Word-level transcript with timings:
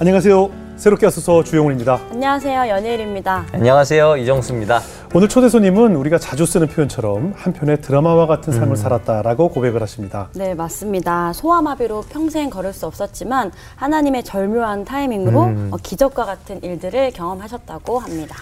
안녕하세요. 0.00 0.50
새롭게 0.76 1.06
하소서 1.06 1.44
주영훈입니다. 1.44 2.00
안녕하세요. 2.10 2.68
연예일입니다. 2.68 3.46
안녕하세요. 3.52 4.16
이정수입니다. 4.16 4.80
오늘 5.14 5.28
초대 5.28 5.48
손님은 5.48 5.94
우리가 5.94 6.18
자주 6.18 6.44
쓰는 6.46 6.66
표현처럼 6.66 7.32
한편의 7.36 7.80
드라마와 7.80 8.26
같은 8.26 8.52
삶을 8.52 8.76
살았다라고 8.76 9.50
고백을 9.50 9.80
하십니다. 9.82 10.30
네, 10.34 10.52
맞습니다. 10.54 11.32
소아마비로 11.32 12.02
평생 12.10 12.50
걸을 12.50 12.72
수 12.72 12.86
없었지만 12.86 13.52
하나님의 13.76 14.24
절묘한 14.24 14.84
타이밍으로 14.84 15.40
어, 15.70 15.76
기적과 15.80 16.24
같은 16.24 16.60
일들을 16.64 17.12
경험하셨다고 17.12 18.00
합니다. 18.00 18.34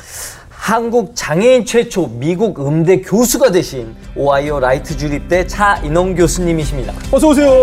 한국 0.48 1.12
장애인 1.14 1.66
최초 1.66 2.06
미국 2.08 2.66
음대 2.66 3.02
교수가 3.02 3.50
되신 3.50 3.94
오하이오 4.16 4.60
라이트 4.60 4.96
주립대 4.96 5.46
차인홍 5.46 6.14
교수님이십니다. 6.14 6.94
어서 7.12 7.28
오세요. 7.28 7.60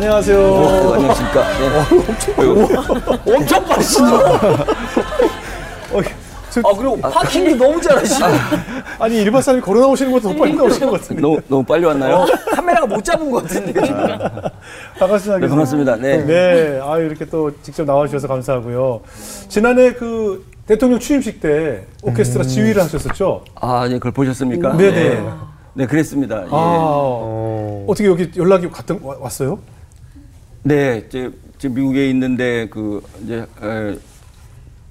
안녕하세요. 0.00 0.92
안녕하십니까. 0.94 1.44
네. 1.58 3.34
엄청 3.36 3.62
빠르시네요. 3.66 4.16
어, 5.92 6.00
저- 6.48 6.60
아 6.64 6.72
그리고 6.74 6.96
파킹도 6.98 7.62
너무 7.62 7.82
잘하시고 7.82 8.24
아니 8.98 9.20
일반 9.20 9.42
사람이 9.42 9.60
걸어 9.62 9.80
나오시는 9.80 10.10
것도 10.12 10.32
더 10.32 10.34
빨리 10.38 10.54
나오시는 10.54 10.88
것 10.88 11.02
같은데. 11.02 11.20
너무, 11.20 11.38
너무 11.48 11.62
빨리 11.64 11.84
왔나요? 11.84 12.24
카메라가 12.50 12.86
못 12.86 13.04
잡은 13.04 13.30
것 13.30 13.42
같은데 13.42 13.74
지금. 13.78 14.06
반갑습니다. 14.98 15.38
네, 15.38 15.48
반갑습니다. 15.48 15.96
네. 15.96 16.24
네, 16.24 16.80
아 16.82 16.96
이렇게 16.96 17.26
또 17.26 17.50
직접 17.62 17.84
나와주셔서 17.84 18.26
감사하고요. 18.26 19.02
지난해 19.48 19.92
그 19.92 20.46
대통령 20.66 20.98
취임식 20.98 21.42
때 21.42 21.84
오케스트라 22.02 22.44
지휘를 22.44 22.82
하셨었죠? 22.84 23.44
아, 23.60 23.84
예, 23.90 23.92
그걸 23.94 24.12
보셨습니까? 24.12 24.78
네네. 24.78 24.92
네, 25.10 25.30
네, 25.74 25.86
그랬습니다. 25.86 26.44
예. 26.44 26.48
아, 26.50 27.84
어떻게 27.86 28.06
여기 28.06 28.30
연락이 28.38 28.66
갔던 28.70 29.00
와- 29.02 29.16
왔어요? 29.20 29.58
네, 30.62 31.04
이제, 31.06 31.30
이제 31.58 31.68
미국에 31.68 32.08
있는데 32.10 32.68
그 32.68 33.02
이제 33.24 33.46
에, 33.62 33.96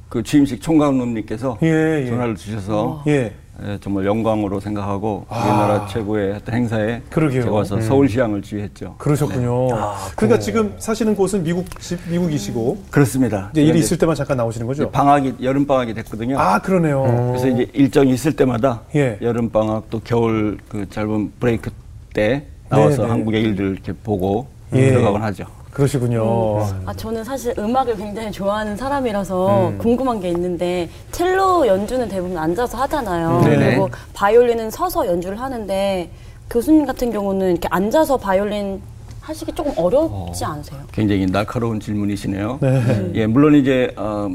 그 0.09 0.23
취임식 0.23 0.61
총감독님께서 0.61 1.59
예, 1.63 2.01
예. 2.03 2.09
전화를 2.09 2.35
주셔서 2.35 3.03
예. 3.07 3.33
예, 3.61 3.77
정말 3.81 4.05
영광으로 4.05 4.61
생각하고 4.61 5.25
우리나라 5.29 5.85
최고의 5.87 6.39
행사에 6.49 6.95
아. 6.95 7.09
그러게요. 7.09 7.41
음. 7.41 7.43
제가 7.43 7.55
와서 7.55 7.81
서울시장을 7.81 8.41
지휘했죠. 8.41 8.95
그러셨군요. 8.97 9.67
그러니까 10.15 10.39
지금 10.39 10.73
사시는 10.79 11.13
곳은 11.13 11.43
미국 11.43 11.65
미국이시고 12.09 12.85
그렇습니다. 12.89 13.49
이제 13.51 13.61
일이 13.61 13.79
있을 13.79 13.97
때만 13.97 14.15
잠깐 14.15 14.37
나오시는 14.37 14.65
거죠? 14.65 14.89
방학이 14.89 15.35
여름 15.43 15.67
방학이 15.67 15.93
됐거든요. 15.93 16.39
아 16.39 16.59
그러네요. 16.59 17.03
그래서 17.31 17.49
이제 17.49 17.67
일정이 17.73 18.13
있을 18.13 18.33
때마다 18.33 18.81
예. 18.95 19.17
여름 19.21 19.49
방학 19.49 19.89
또 19.89 19.99
겨울 20.05 20.57
그 20.69 20.87
짧은 20.89 21.33
브레이크 21.41 21.69
때 22.13 22.45
나와서 22.69 23.01
네, 23.01 23.03
네. 23.03 23.09
한국의 23.09 23.41
일들 23.43 23.71
이렇게 23.73 23.91
보고 23.91 24.47
예. 24.73 24.89
들어가곤 24.89 25.21
하죠. 25.23 25.45
그러시군요. 25.79 26.59
아, 26.85 26.93
저는 26.93 27.23
사실 27.23 27.53
음악을 27.57 27.95
굉장히 27.95 28.31
좋아하는 28.33 28.75
사람이라서 28.75 29.73
궁금한 29.77 30.19
게 30.19 30.27
있는데 30.29 30.89
첼로 31.11 31.65
연주는 31.65 32.07
대부분 32.09 32.37
앉아서 32.37 32.77
하잖아요. 32.79 33.41
네네. 33.45 33.65
그리고 33.65 33.89
바이올린은 34.13 34.71
서서 34.71 35.07
연주를 35.07 35.39
하는데 35.39 36.09
교수님 36.49 36.85
같은 36.85 37.11
경우는 37.13 37.51
이렇게 37.51 37.67
앉아서 37.71 38.17
바이올린 38.17 38.81
하시기 39.21 39.53
조금 39.53 39.71
어렵지 39.77 40.43
않으세요? 40.43 40.79
굉장히 40.91 41.25
날카로운 41.27 41.79
질문이시네요. 41.79 42.57
네. 42.61 43.11
예, 43.15 43.25
물론 43.27 43.55
이제 43.55 43.93
어, 43.95 44.27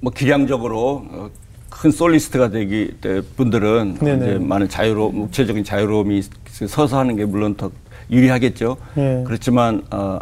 뭐 0.00 0.12
기량적으로 0.14 1.02
어, 1.10 1.30
큰 1.70 1.90
솔리스트가 1.90 2.50
되기 2.50 2.92
때 3.00 3.20
분들은 3.36 3.98
네네. 4.00 4.26
이제 4.26 4.38
많은 4.38 4.68
자유로 4.68 5.12
육체적인 5.14 5.64
자유로움이 5.64 6.18
있- 6.18 6.30
서서 6.68 6.98
하는 6.98 7.16
게 7.16 7.24
물론 7.24 7.56
더 7.56 7.70
유리하겠죠. 8.10 8.76
예. 8.98 9.24
그렇지만 9.26 9.82
어, 9.90 10.18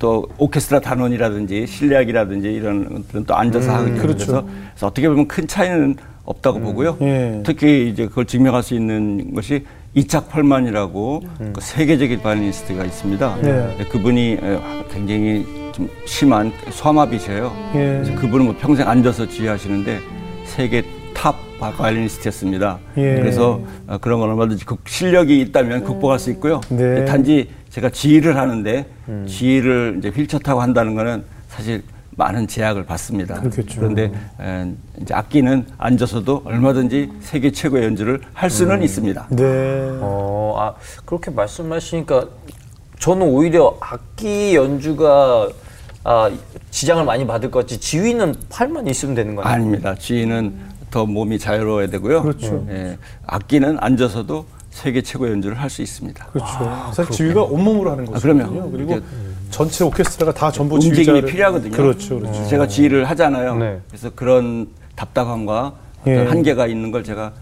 또 0.00 0.26
오케스트라 0.38 0.80
단원이라든지 0.80 1.66
실내악이라든지 1.66 2.50
이런 2.52 2.88
것들은 3.02 3.24
또 3.26 3.36
앉아서 3.36 3.70
하기 3.72 3.84
때문에 3.84 4.00
그렇죠. 4.02 4.26
그래서, 4.26 4.46
그래서 4.72 4.86
어떻게 4.86 5.08
보면 5.08 5.28
큰 5.28 5.46
차이는 5.46 5.96
없다고 6.24 6.58
보고요. 6.60 6.96
예. 7.02 7.40
특히 7.44 7.88
이제 7.90 8.06
그걸 8.06 8.24
증명할 8.24 8.62
수 8.62 8.74
있는 8.74 9.34
것이 9.34 9.64
이착 9.94 10.30
펄만이라고 10.30 11.22
그 11.52 11.60
세계적인 11.60 12.22
바이올리니스트가 12.22 12.84
있습니다. 12.84 13.36
네. 13.42 13.76
그분이 13.90 14.38
에, 14.42 14.60
굉장히 14.92 15.44
좀 15.72 15.88
심한 16.06 16.50
소아마비셔요. 16.70 17.52
예. 17.74 18.00
그래서 18.02 18.14
그분은 18.14 18.46
뭐 18.46 18.56
평생 18.58 18.88
앉아서 18.88 19.28
지휘하시는데 19.28 19.98
세계 20.46 20.82
top 21.12 21.36
바이올리니스트였습니다. 21.58 22.78
예. 22.96 23.16
그래서 23.16 23.60
어, 23.86 23.98
그런 24.00 24.20
건 24.20 24.30
얼마든지 24.30 24.64
극- 24.64 24.88
실력이 24.88 25.40
있다면 25.42 25.84
극복할 25.84 26.18
수 26.18 26.30
있고요. 26.30 26.62
네. 26.70 27.04
단지 27.04 27.48
제가 27.70 27.90
지휘를 27.90 28.36
하는데 28.36 28.86
지휘를 29.26 29.96
이제 29.98 30.08
휠체어 30.10 30.40
타고 30.40 30.60
한다는 30.60 30.94
거는 30.94 31.24
사실 31.48 31.82
많은 32.16 32.48
제약을 32.48 32.84
받습니다. 32.84 33.40
그렇겠죠. 33.40 33.80
그런데 33.80 34.12
에, 34.40 34.72
이제 35.00 35.14
악기는 35.14 35.64
앉아서도 35.78 36.42
얼마든지 36.44 37.10
세계 37.20 37.50
최고의 37.50 37.84
연주를 37.84 38.20
할 38.34 38.50
수는 38.50 38.82
있습니다. 38.82 39.28
네. 39.30 39.44
어, 40.00 40.54
아 40.58 40.74
그렇게 41.04 41.30
말씀하시니까 41.30 42.26
저는 42.98 43.26
오히려 43.28 43.76
악기 43.80 44.54
연주가 44.56 45.48
아, 46.02 46.30
지장을 46.70 47.04
많이 47.04 47.26
받을 47.26 47.50
것 47.50 47.60
같지 47.60 47.78
지휘는 47.78 48.34
팔만 48.50 48.86
있으면 48.88 49.14
되는 49.14 49.34
거 49.36 49.42
아니에요? 49.42 49.54
아닙니다. 49.54 49.94
지휘는 49.94 50.54
더 50.90 51.06
몸이 51.06 51.38
자유로워야 51.38 51.86
되고요. 51.88 52.22
그렇죠. 52.22 52.66
예, 52.70 52.98
악기는 53.26 53.78
앉아서도 53.80 54.44
세계 54.70 55.02
최고 55.02 55.28
연주를 55.28 55.60
할 55.60 55.68
수 55.70 55.82
있습니다. 55.82 56.26
그렇죠. 56.26 56.92
사실 56.94 57.10
지휘가 57.14 57.42
온몸으로 57.42 57.90
하는 57.90 58.06
거죠. 58.06 58.20
그럼요. 58.20 58.70
그리고 58.70 58.92
이게 58.96 59.02
전체 59.50 59.84
오케스트라가 59.84 60.32
다 60.32 60.50
전부 60.50 60.76
움직임이 60.76 60.96
지휘자를 61.04 61.22
필요하거든요. 61.26 61.76
그렇죠, 61.76 62.18
그렇죠. 62.18 62.46
제가 62.46 62.66
지휘를 62.66 63.04
하잖아요. 63.10 63.56
네. 63.56 63.80
그래서 63.88 64.10
그런 64.14 64.68
답답함과 64.96 65.72
어떤 66.02 66.14
예. 66.14 66.24
한계가 66.24 66.66
있는 66.66 66.90
걸 66.90 67.04
제가 67.04 67.32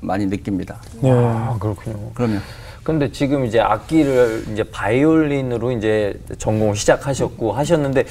많이 0.00 0.26
느낍니다. 0.26 0.80
네. 1.00 1.10
아 1.10 1.56
그렇군요. 1.60 2.10
그럼요. 2.14 2.38
근데 2.82 3.12
지금 3.12 3.46
이제 3.46 3.60
악기를 3.60 4.46
이제 4.52 4.64
바이올린으로 4.64 5.70
이제 5.72 6.18
전공을 6.38 6.74
시작하셨고 6.74 7.52
하셨는데 7.52 8.04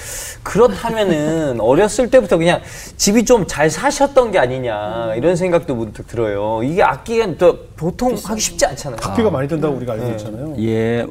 그렇다면은 0.43 1.59
어렸을 1.61 2.09
때부터 2.09 2.37
그냥 2.37 2.61
집이 2.97 3.25
좀 3.25 3.41
잘 3.47 3.69
사셨던 3.69 4.31
게 4.31 4.39
아니냐 4.39 5.15
이런 5.15 5.35
생각도 5.35 5.75
문득 5.75 6.07
들어요. 6.07 6.61
이게 6.63 6.81
악기가 6.83 7.27
또 7.37 7.65
보통 7.75 8.15
하기 8.23 8.39
쉽지 8.39 8.65
않잖아요. 8.65 8.99
학비가 9.01 9.29
많이 9.29 9.47
든다고 9.47 9.75
우리가 9.75 9.93
알고 9.93 10.11
있잖아요. 10.11 10.55
예, 10.59 11.05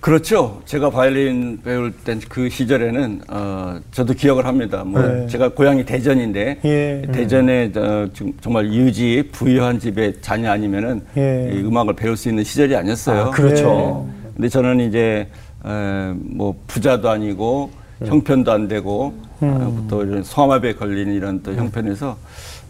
그렇죠. 0.00 0.62
제가 0.64 0.90
바이올린 0.90 1.60
배울 1.64 1.92
땐 1.92 2.20
그 2.28 2.48
시절에는 2.48 3.22
어, 3.28 3.80
저도 3.90 4.14
기억을 4.14 4.46
합니다. 4.46 4.84
뭐 4.84 5.02
네. 5.02 5.26
제가 5.26 5.48
고향이 5.50 5.84
대전인데 5.84 6.60
예. 6.64 7.02
대전에 7.12 7.72
어, 7.74 8.08
좀 8.12 8.32
정말 8.40 8.72
유지 8.72 9.28
부유한 9.32 9.78
집의 9.80 10.14
자녀 10.20 10.50
아니면은 10.52 11.02
예. 11.16 11.50
이 11.52 11.58
음악을 11.64 11.94
배울 11.96 12.16
수 12.16 12.28
있는 12.28 12.44
시절이 12.44 12.76
아니었어요. 12.76 13.22
아, 13.22 13.30
그렇죠. 13.30 14.06
네. 14.08 14.30
근데 14.36 14.48
저는 14.48 14.80
이제 14.80 15.26
에, 15.66 16.12
뭐 16.14 16.54
부자도 16.68 17.10
아니고 17.10 17.70
형편도 18.04 18.52
안 18.52 18.68
되고 18.68 19.12
어, 19.40 19.86
또 19.90 20.04
이런 20.04 20.22
소아마비에 20.22 20.74
걸린 20.74 21.12
이런 21.12 21.42
또 21.42 21.52
형편에서 21.54 22.16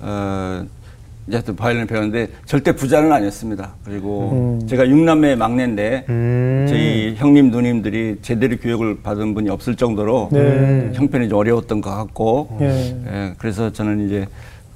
어, 0.00 0.64
이제 1.28 1.36
하여튼 1.36 1.56
바이올린 1.56 1.86
배웠는데 1.86 2.28
절대 2.46 2.72
부자는 2.72 3.12
아니었습니다. 3.12 3.74
그리고 3.84 4.58
제가 4.66 4.88
육남매 4.88 5.36
막내인데 5.36 6.04
저희 6.68 7.14
형님 7.16 7.50
누님들이 7.50 8.16
제대로 8.22 8.56
교육을 8.56 9.02
받은 9.02 9.34
분이 9.34 9.50
없을 9.50 9.76
정도로 9.76 10.30
네. 10.32 10.90
형편이 10.94 11.28
좀 11.28 11.38
어려웠던 11.38 11.80
것 11.82 11.90
같고 11.94 12.56
예. 12.62 12.96
예, 13.06 13.34
그래서 13.38 13.70
저는 13.70 14.06
이제 14.06 14.26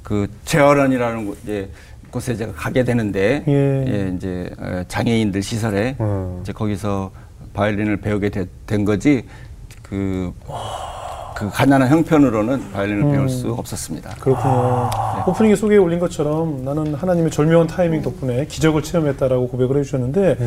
그 0.03 0.27
재활원이라는 0.45 1.27
곳, 1.27 1.39
이제 1.43 1.69
곳에 2.11 2.37
제가 2.37 2.53
가게 2.53 2.85
되는데 2.85 3.43
예. 3.49 3.85
예, 3.89 4.13
이제 4.15 4.51
어, 4.59 4.83
장애인들 4.89 5.43
시설에 5.43 5.97
이제 6.43 6.53
거기서 6.53 7.11
바이올린을 7.55 7.97
배우게 7.99 8.29
되- 8.29 8.47
된 8.67 8.85
거지 8.85 9.23
그, 9.83 10.33
그 11.43 11.51
가난한 11.51 11.89
형편으로는 11.89 12.71
바이올린을 12.73 13.11
배울 13.13 13.29
수 13.29 13.53
없었습니다. 13.53 14.11
그렇군요. 14.21 14.91
오프닝에 15.27 15.57
소개해 15.57 15.79
올린 15.79 15.99
것처럼 15.99 16.65
나는 16.65 16.95
하나님의 16.95 17.31
절묘한 17.31 17.67
타이밍 17.67 18.01
덕분에 18.03 18.47
기적을 18.47 18.83
체험했다라고 18.83 19.49
고백을 19.49 19.79
해주셨는데 19.79 20.39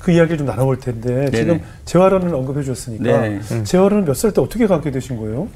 그 0.00 0.10
이야기를 0.10 0.38
좀 0.38 0.46
나눠볼 0.46 0.78
텐데 0.80 1.30
지금 1.30 1.60
재활원을 1.84 2.34
언급해 2.34 2.62
주셨으니까 2.62 3.04
네네. 3.04 3.40
재활원은 3.64 4.04
몇 4.04 4.14
살 4.14 4.32
때 4.32 4.40
어떻게 4.40 4.66
가게 4.66 4.90
되신 4.90 5.16
거예요? 5.18 5.48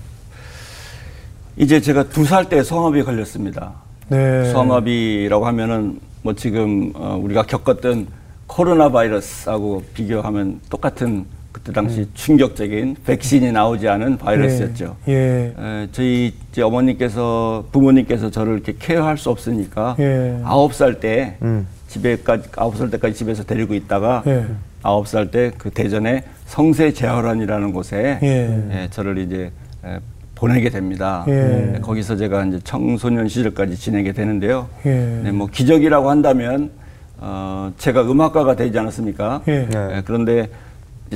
이제 1.56 1.81
제가 1.81 2.05
두 2.08 2.25
살 2.25 2.44
때 2.49 2.62
성마비에 2.62 3.02
걸렸습니다. 3.02 3.73
네. 4.08 4.50
소아마비라고 4.52 5.46
하면은 5.46 6.00
뭐 6.23 6.35
지금 6.35 6.93
어, 6.94 7.19
우리가 7.23 7.43
겪었던 7.43 8.06
코로나 8.46 8.90
바이러스하고 8.90 9.82
비교하면 9.93 10.61
똑같은 10.70 11.26
그때 11.53 11.73
당시 11.73 12.06
충격적인 12.15 12.97
백신이 13.06 13.53
나오지 13.53 13.89
않은 13.89 14.19
바이러스였죠. 14.19 14.97
예. 15.09 15.55
에, 15.59 15.89
저희 15.93 16.35
이제 16.53 16.62
어머니께서 16.62 17.65
부모님께서 17.73 18.31
저를 18.31 18.55
이렇게 18.55 18.75
케어할 18.79 19.17
수 19.17 19.31
없으니까 19.31 19.97
예. 19.99 20.39
아홉 20.45 20.75
살때 20.75 21.37
집에까지 21.89 22.49
아홉 22.56 22.77
살 22.77 22.91
때까지 22.91 23.15
집에서 23.15 23.45
데리고 23.45 23.75
있다가 23.75 24.23
예. 24.27 24.45
아홉 24.83 25.09
살 25.09 25.31
때 25.31 25.50
그 25.59 25.71
대전의 25.71 26.23
성세 26.47 26.93
재활원이라는 26.93 27.73
곳에 27.73 28.19
예. 28.23 28.69
예, 28.83 28.89
저를 28.91 29.19
이제 29.19 29.50
에, 29.85 29.99
보내게 30.35 30.69
됩니다. 30.71 31.25
예. 31.29 31.73
예, 31.77 31.79
거기서 31.81 32.17
제가 32.17 32.45
이제 32.45 32.61
청소년 32.62 33.27
시절까지 33.27 33.77
지내게 33.77 34.12
되는데요. 34.12 34.69
예. 34.87 35.21
네, 35.25 35.33
뭐 35.33 35.49
기적이라고 35.49 36.11
한다면 36.11 36.71
어, 37.21 37.73
제가 37.79 38.03
음악가가 38.03 38.55
되지 38.55 38.79
않았습니까? 38.79 39.43
예. 39.49 39.67
네. 39.69 39.97
예, 39.97 40.03
그런데 40.05 40.49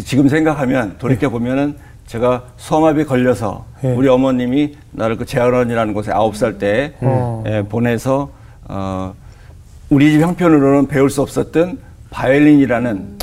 지금 0.01 0.29
생각하면 0.29 0.97
돌이켜 0.99 1.29
보면은 1.29 1.77
제가 2.07 2.45
소아마비에 2.57 3.05
걸려서 3.05 3.65
예. 3.85 3.93
우리 3.93 4.09
어머님이 4.09 4.77
나를 4.91 5.17
그 5.17 5.25
재활원이라는 5.25 5.95
곳에 5.95 6.11
아홉 6.13 6.37
살때 6.37 6.95
어. 7.01 7.45
예, 7.47 7.63
보내서 7.63 8.31
어, 8.65 9.15
우리 9.89 10.11
집 10.13 10.21
형편으로는 10.21 10.89
배울 10.89 11.11
수 11.11 11.23
없었던 11.23 11.79
바이올린이라는 12.11 13.19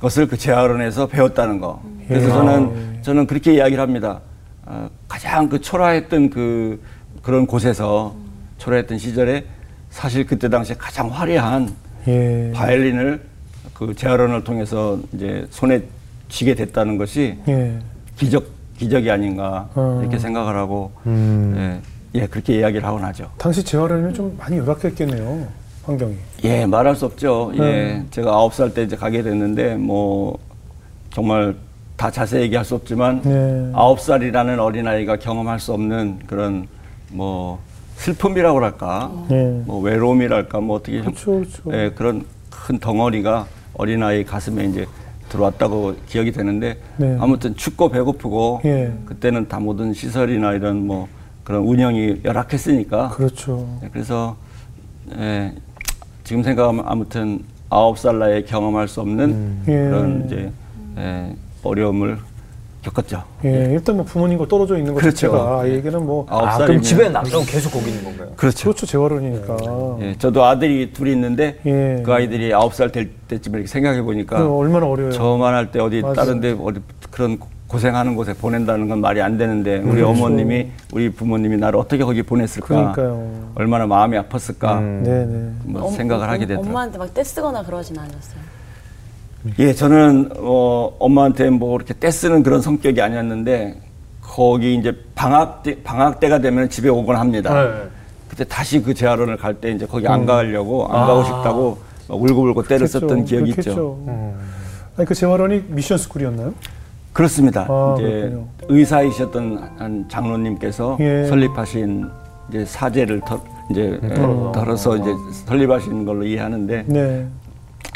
것을 0.00 0.28
그 0.28 0.36
재활원에서 0.36 1.06
배웠다는 1.06 1.60
거. 1.60 1.82
그래서 2.06 2.26
예. 2.26 2.30
저는 2.30 2.98
저는 3.02 3.26
그렇게 3.26 3.54
이야기를 3.54 3.82
합니다. 3.82 4.20
어, 4.64 4.88
가장 5.08 5.48
그 5.48 5.60
초라했던 5.60 6.30
그 6.30 6.80
그런 7.22 7.46
곳에서 7.46 8.14
초라했던 8.58 8.98
시절에 8.98 9.44
사실 9.90 10.26
그때 10.26 10.48
당시에 10.48 10.76
가장 10.78 11.08
화려한 11.08 11.70
예. 12.06 12.52
바이올린을 12.54 13.22
그 13.74 13.94
재활원을 13.94 14.44
통해서 14.44 14.98
이제 15.12 15.46
손에 15.50 15.82
쥐게 16.28 16.54
됐다는 16.54 16.98
것이 16.98 17.36
예. 17.48 17.78
기적 18.16 18.44
기적이 18.76 19.10
아닌가 19.10 19.68
어. 19.74 19.98
이렇게 20.02 20.18
생각을 20.18 20.54
하고 20.56 20.92
음. 21.06 21.80
예, 22.14 22.20
예 22.22 22.26
그렇게 22.26 22.58
이야기를 22.58 22.86
하곤 22.86 23.04
하죠. 23.04 23.30
당시 23.38 23.64
재활하면 23.64 24.14
좀 24.14 24.36
많이 24.38 24.56
열악했겠네요. 24.58 25.46
환경이. 25.84 26.14
예 26.44 26.66
말할 26.66 26.94
수 26.94 27.06
없죠. 27.06 27.50
예 27.54 27.58
네. 27.58 28.06
제가 28.10 28.30
아홉 28.32 28.54
살 28.54 28.72
때 28.72 28.82
이제 28.82 28.94
가게 28.94 29.22
됐는데 29.22 29.74
뭐 29.76 30.38
정말 31.12 31.54
다 31.96 32.10
자세히 32.10 32.42
얘기할 32.44 32.64
수 32.64 32.74
없지만 32.76 33.22
네. 33.22 33.70
아홉 33.74 34.00
살이라는 34.00 34.60
어린 34.60 34.86
아이가 34.86 35.16
경험할 35.16 35.58
수 35.58 35.72
없는 35.72 36.20
그런 36.26 36.68
뭐 37.10 37.58
슬픔이라고 37.96 38.62
할까, 38.62 39.10
예. 39.32 39.60
뭐 39.66 39.80
외로움이랄까, 39.80 40.60
뭐 40.60 40.76
어떻게 40.76 41.02
좀- 41.02 41.12
그렇죠, 41.12 41.32
그렇죠. 41.32 41.62
예, 41.72 41.90
그런 41.90 42.24
큰 42.48 42.78
덩어리가 42.78 43.46
어린 43.78 44.02
아이 44.02 44.24
가슴에 44.24 44.64
이제 44.66 44.86
들어왔다고 45.30 45.94
기억이 46.06 46.32
되는데 46.32 46.78
네. 46.96 47.16
아무튼 47.20 47.54
춥고 47.54 47.90
배고프고 47.90 48.60
예. 48.64 48.92
그때는 49.06 49.48
다 49.48 49.60
모든 49.60 49.92
시설이나 49.94 50.52
이런 50.52 50.86
뭐 50.86 51.08
그런 51.44 51.62
운영이 51.62 52.20
열악했으니까 52.24 53.10
그렇죠. 53.10 53.78
예, 53.82 53.88
그래서 53.88 54.36
예, 55.16 55.54
지금 56.24 56.42
생각하면 56.42 56.84
아무튼 56.86 57.40
아홉 57.70 57.98
살 57.98 58.18
나이에 58.18 58.42
경험할 58.42 58.88
수 58.88 59.00
없는 59.00 59.62
예. 59.68 59.72
그런 59.72 60.24
이제 60.26 60.52
예, 60.98 61.36
어려움을 61.62 62.18
겪었죠. 62.82 63.22
예, 63.44 63.70
일단 63.72 63.96
뭐 63.96 64.04
부모님과 64.04 64.46
떨어져 64.46 64.78
있는 64.78 64.94
것 64.94 65.00
그렇죠. 65.00 65.28
자체가 65.28 65.60
아이에게는 65.60 66.06
뭐 66.06 66.26
아홉 66.28 66.46
아, 66.46 66.50
살이면 66.52 66.66
그럼 66.66 66.82
집에 66.82 67.08
남편 67.08 67.44
계속 67.44 67.70
거기 67.72 67.90
있는 67.90 68.04
건가요? 68.04 68.28
그렇죠. 68.36 68.62
그렇죠 68.64 68.86
재활원이니까. 68.86 69.56
예, 70.00 70.14
저도 70.18 70.44
아들이 70.44 70.92
둘이 70.92 71.12
있는데 71.12 71.58
예. 71.66 72.02
그 72.04 72.12
아이들이 72.12 72.54
아홉 72.54 72.74
살 72.74 72.90
될 72.92 73.10
때쯤 73.28 73.54
이렇게 73.54 73.66
생각해 73.68 74.02
보니까 74.02 74.38
그 74.38 74.56
얼마나 74.56 74.86
어려워요. 74.86 75.12
저만 75.12 75.54
할 75.54 75.70
때 75.72 75.80
어디 75.80 76.00
맞아요. 76.00 76.14
다른 76.14 76.40
데 76.40 76.56
어디 76.60 76.80
그런 77.10 77.38
고생하는 77.66 78.14
곳에 78.14 78.32
보낸다는 78.32 78.88
건 78.88 79.00
말이 79.02 79.20
안 79.20 79.36
되는데 79.36 79.76
우리 79.78 79.96
그렇죠. 80.00 80.08
어머님이 80.10 80.68
우리 80.92 81.10
부모님이 81.10 81.58
나를 81.58 81.78
어떻게 81.78 82.02
거기 82.02 82.22
보냈을까? 82.22 82.66
그러니까요. 82.94 83.50
얼마나 83.56 83.86
마음이 83.86 84.16
아팠을까? 84.16 84.80
네네. 85.02 85.50
뭐 85.64 85.82
엄- 85.82 85.92
생각을 85.94 86.28
하게 86.28 86.44
엄- 86.44 86.48
되더라고요. 86.48 86.70
엄마한테 86.70 86.96
막 86.96 87.12
떼쓰거나 87.12 87.62
그러진 87.64 87.98
않았어요. 87.98 88.40
예, 89.58 89.72
저는 89.72 90.30
어, 90.36 90.92
엄마한테 90.98 91.50
뭐 91.50 91.76
이렇게 91.76 91.94
떼쓰는 91.98 92.42
그런 92.42 92.60
성격이 92.60 93.00
아니었는데 93.00 93.80
거기 94.20 94.74
이제 94.74 94.92
방학 95.14 95.62
때 95.62 95.76
방학 95.82 96.20
때가 96.20 96.40
되면 96.40 96.68
집에 96.68 96.88
오곤 96.88 97.16
합니다. 97.16 97.64
네. 97.64 97.88
그때 98.28 98.44
다시 98.44 98.82
그 98.82 98.92
재활원을 98.94 99.36
갈 99.36 99.54
때 99.54 99.70
이제 99.70 99.86
거기 99.86 100.06
안 100.06 100.26
가려고 100.26 100.86
안 100.86 101.06
가고 101.06 101.24
싶다고 101.24 101.78
막 102.08 102.20
울고불고 102.22 102.62
때를 102.64 102.86
그렇겠죠. 102.86 103.00
썼던 103.00 103.24
기억이 103.24 103.52
그렇겠죠. 103.52 103.70
있죠. 103.70 103.98
아니 104.96 105.06
그 105.06 105.14
재활원이 105.14 105.64
미션 105.68 105.98
스쿨이었나요? 105.98 106.52
그렇습니다. 107.12 107.66
아, 107.68 107.96
이제 107.98 108.08
그렇군요. 108.08 108.46
의사이셨던 108.68 109.70
한 109.78 110.04
장로님께서 110.08 110.98
예. 111.00 111.24
설립하신 111.26 112.06
이제 112.50 112.64
사제를 112.64 113.20
덜, 113.22 113.38
이제 113.70 113.98
에, 114.02 114.14
덜어서 114.52 114.96
이제 114.96 115.10
설립하신 115.46 116.04
걸로 116.04 116.24
이해하는데 116.24 116.84
네. 116.86 117.26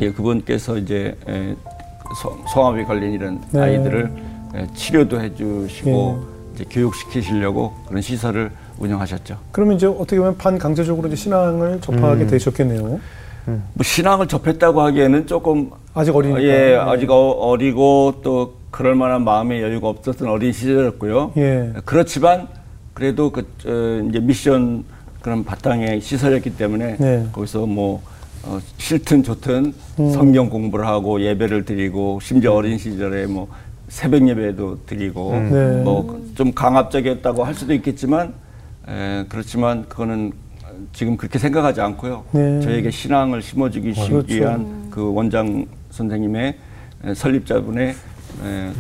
예, 0.00 0.10
그분께서 0.10 0.78
이제 0.78 1.16
에, 1.28 1.54
소, 2.20 2.36
소아마비 2.52 2.84
걸린 2.84 3.12
이런 3.12 3.40
네. 3.50 3.60
아이들을 3.60 4.12
에, 4.54 4.66
치료도 4.74 5.20
해주시고 5.20 6.24
이제 6.54 6.64
교육시키시려고 6.70 7.74
그런 7.86 8.02
시설을 8.02 8.50
운영하셨죠. 8.78 9.38
그러면 9.52 9.76
이제 9.76 9.86
어떻게 9.86 10.18
보면 10.18 10.36
반강제적으로 10.38 11.08
이제 11.08 11.16
신앙을 11.16 11.80
접하게 11.80 12.26
되셨겠네요. 12.26 13.00
뭐 13.44 13.82
신앙을 13.82 14.28
접했다고 14.28 14.80
하기에는 14.82 15.26
조금 15.26 15.70
아직 15.94 16.14
어리니까. 16.14 16.42
예, 16.42 16.46
네. 16.46 16.76
아직 16.76 17.10
어, 17.10 17.30
어리고 17.30 18.20
또 18.22 18.54
그럴 18.70 18.94
만한 18.94 19.24
마음의 19.24 19.62
여유가 19.62 19.88
없었던 19.88 20.28
어린 20.28 20.52
시절이었고요. 20.52 21.32
예. 21.36 21.72
그렇지만 21.84 22.48
그래도 22.94 23.30
그 23.30 23.40
어, 23.66 24.08
이제 24.08 24.20
미션 24.20 24.84
그런 25.20 25.44
바탕의 25.44 26.00
시설이었기 26.00 26.56
때문에 26.56 26.96
네. 26.98 27.26
거기서 27.32 27.66
뭐 27.66 28.02
어, 28.44 28.58
싫든 28.78 29.22
좋든 29.22 29.72
음. 30.00 30.10
성경 30.12 30.48
공부를 30.50 30.86
하고 30.86 31.20
예배를 31.20 31.64
드리고 31.64 32.18
심지어 32.20 32.54
어린 32.54 32.76
시절에 32.78 33.26
뭐 33.26 33.48
새벽 33.88 34.26
예배도 34.26 34.80
드리고 34.86 35.32
네. 35.32 35.82
뭐좀 35.82 36.52
강압적이었다고 36.54 37.44
할 37.44 37.54
수도 37.54 37.72
있겠지만 37.74 38.34
에, 38.88 39.24
그렇지만 39.28 39.86
그거는 39.88 40.32
지금 40.92 41.16
그렇게 41.16 41.38
생각하지 41.38 41.80
않고요. 41.80 42.24
네. 42.32 42.60
저에게 42.60 42.90
신앙을 42.90 43.42
심어주기 43.42 43.92
그렇죠. 43.92 44.34
위한 44.34 44.88
그 44.90 45.12
원장 45.12 45.66
선생님의 45.90 46.56
에, 47.04 47.14
설립자분의 47.14 47.88
에, 47.88 48.70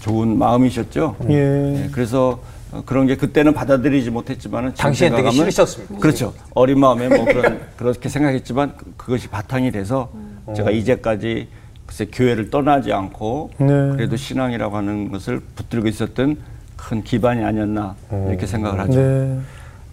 좋은 0.00 0.38
마음이셨죠. 0.38 1.16
예. 1.30 1.34
네, 1.34 1.88
그래서 1.92 2.30
어, 2.30 2.53
그런 2.84 3.06
게 3.06 3.16
그때는 3.16 3.54
받아들이지 3.54 4.10
못했지만은 4.10 4.74
당시엔 4.74 5.10
되게 5.12 5.22
생각하면 5.22 5.32
싫으셨습니까? 5.50 5.98
그렇죠. 5.98 6.34
어린 6.54 6.80
마음에 6.80 7.08
뭐 7.08 7.24
그런 7.24 7.60
그렇게 7.76 8.08
생각했지만 8.08 8.74
그- 8.76 8.92
그것이 8.96 9.28
바탕이 9.28 9.70
돼서 9.70 10.10
제가 10.56 10.70
이제까지 10.70 11.48
글쎄 11.86 12.06
교회를 12.10 12.50
떠나지 12.50 12.92
않고 12.92 13.50
네. 13.58 13.66
그래도 13.66 14.16
신앙이라고 14.16 14.76
하는 14.76 15.10
것을 15.10 15.40
붙들고 15.54 15.88
있었던 15.88 16.36
큰 16.76 17.02
기반이 17.04 17.44
아니었나 17.44 17.94
이렇게 18.28 18.46
생각을 18.46 18.80
하죠. 18.80 18.98
네. 19.00 19.38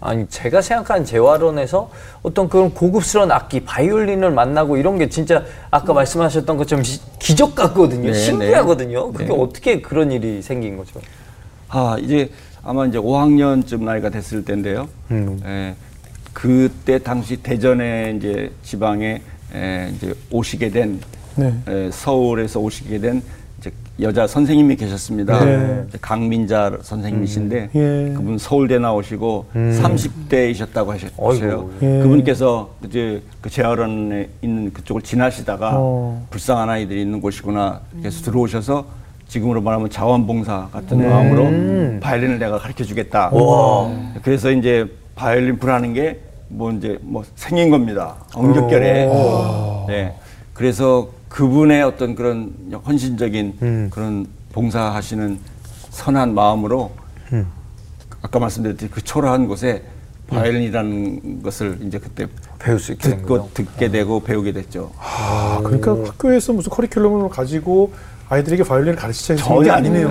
아니 0.04 0.26
제가 0.28 0.60
생각한 0.62 1.04
재활원에서 1.04 1.88
어떤 2.22 2.48
그런 2.48 2.74
고급스러운 2.74 3.30
악기 3.30 3.60
바이올린을 3.60 4.32
만나고 4.32 4.76
이런 4.76 4.98
게 4.98 5.08
진짜 5.08 5.44
아까 5.70 5.92
말씀하셨던 5.92 6.56
것처럼 6.56 6.82
시- 6.82 7.00
기적 7.20 7.54
같거든요 7.54 8.10
네, 8.10 8.14
신기하거든요 8.18 9.12
네. 9.12 9.18
그게 9.18 9.32
어떻게 9.32 9.80
그런 9.80 10.10
일이 10.10 10.42
생긴 10.42 10.76
거죠 10.76 11.00
아 11.68 11.96
이제 12.00 12.30
아마 12.64 12.86
이제 12.86 12.98
5학년쯤 12.98 13.82
나이가 13.82 14.08
됐을 14.10 14.44
때인데요. 14.44 14.88
에, 15.44 15.74
그때 16.32 16.98
당시 16.98 17.36
대전에 17.36 18.14
이제 18.16 18.52
지방에 18.62 19.20
에, 19.54 19.92
이제 19.94 20.14
오시게 20.30 20.70
된 20.70 21.00
네. 21.36 21.54
에, 21.68 21.90
서울에서 21.90 22.60
오시게 22.60 23.00
된 23.00 23.22
이제 23.58 23.72
여자 24.00 24.26
선생님이 24.28 24.76
계셨습니다. 24.76 25.44
네. 25.44 25.86
강민자 26.00 26.78
선생님이신데 26.82 27.70
예. 27.74 28.12
그분 28.16 28.38
서울대 28.38 28.78
나오시고 28.78 29.46
30대이셨다고 29.54 30.86
하셨어요. 30.86 31.70
예. 31.82 31.86
그분께서 32.02 32.74
이제 32.86 33.22
그 33.40 33.50
재활원에 33.50 34.28
있는 34.40 34.72
그쪽을 34.72 35.02
지나시다가 35.02 35.72
어. 35.74 36.26
불쌍한 36.30 36.70
아이들이 36.70 37.02
있는 37.02 37.20
곳이구나 37.20 37.80
그래서 37.98 38.22
들어오셔서 38.22 39.01
지금으로 39.32 39.62
말하면 39.62 39.88
자원봉사 39.88 40.68
같은 40.72 40.98
네. 40.98 41.08
마음으로 41.08 42.00
바이올린을 42.00 42.38
내가 42.38 42.58
가르쳐 42.58 42.84
주겠다. 42.84 43.30
그래서 44.22 44.50
이제 44.50 44.86
바이올린 45.16 45.58
불하는 45.58 45.94
게 45.94 46.20
뭐 46.54 46.70
이제 46.70 46.98
뭐 47.00 47.24
생긴 47.34 47.70
겁니다. 47.70 48.14
엉겹결에. 48.34 49.06
네. 49.88 50.14
그래서 50.52 51.08
그분의 51.30 51.82
어떤 51.82 52.14
그런 52.14 52.52
헌신적인 52.86 53.88
그런 53.90 54.26
봉사하시는 54.52 55.38
선한 55.88 56.34
마음으로 56.34 56.90
아까 58.20 58.38
말씀드렸듯이 58.38 58.90
그 58.90 59.02
초라한 59.02 59.48
곳에 59.48 59.82
바이올린이라는 60.32 61.42
것을 61.42 61.78
이제 61.82 61.98
그때 61.98 62.26
배울 62.58 62.78
수 62.78 62.92
있게 62.92 63.08
된 63.08 63.18
듣고. 63.18 63.50
듣게 63.54 63.90
되고 63.90 64.20
배우게 64.20 64.52
됐죠. 64.52 64.90
아, 64.98 65.60
그러니까 65.62 65.92
학교에서 65.92 66.52
무슨 66.52 66.70
커리큘럼을 66.70 67.28
가지고 67.28 67.92
아이들에게 68.28 68.64
바이올린을 68.64 68.96
가르치자 68.96 69.36
전혀 69.36 69.56
전혀 69.56 69.72
아니네요. 69.74 70.08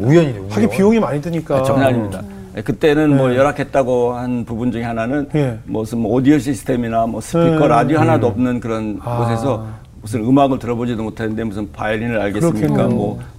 우연이네요 0.00 0.46
하긴 0.50 0.68
비용이 0.70 1.00
많이 1.00 1.20
드니까. 1.20 1.58
아, 1.58 1.62
전혀 1.62 1.86
아닙니다. 1.86 2.22
예, 2.56 2.60
그때는 2.60 3.16
뭐 3.16 3.34
열악했다고 3.34 4.12
한 4.14 4.44
부분 4.44 4.72
중에 4.72 4.82
하나는 4.82 5.28
예. 5.34 5.58
무슨 5.64 5.98
뭐 5.98 6.12
오디오 6.12 6.38
시스템이나 6.38 7.06
뭐 7.06 7.20
스피커 7.20 7.64
음. 7.64 7.68
라디오 7.68 7.98
하나도 7.98 8.26
없는 8.26 8.60
그런 8.60 8.98
아. 9.02 9.18
곳에서 9.18 9.66
무슨 10.02 10.24
음악을 10.24 10.58
들어보지도 10.58 11.02
못했는데 11.02 11.44
무슨 11.44 11.70
바이올린을 11.72 12.20
알겠습니까? 12.20 12.68
그렇겠네요. 12.68 12.88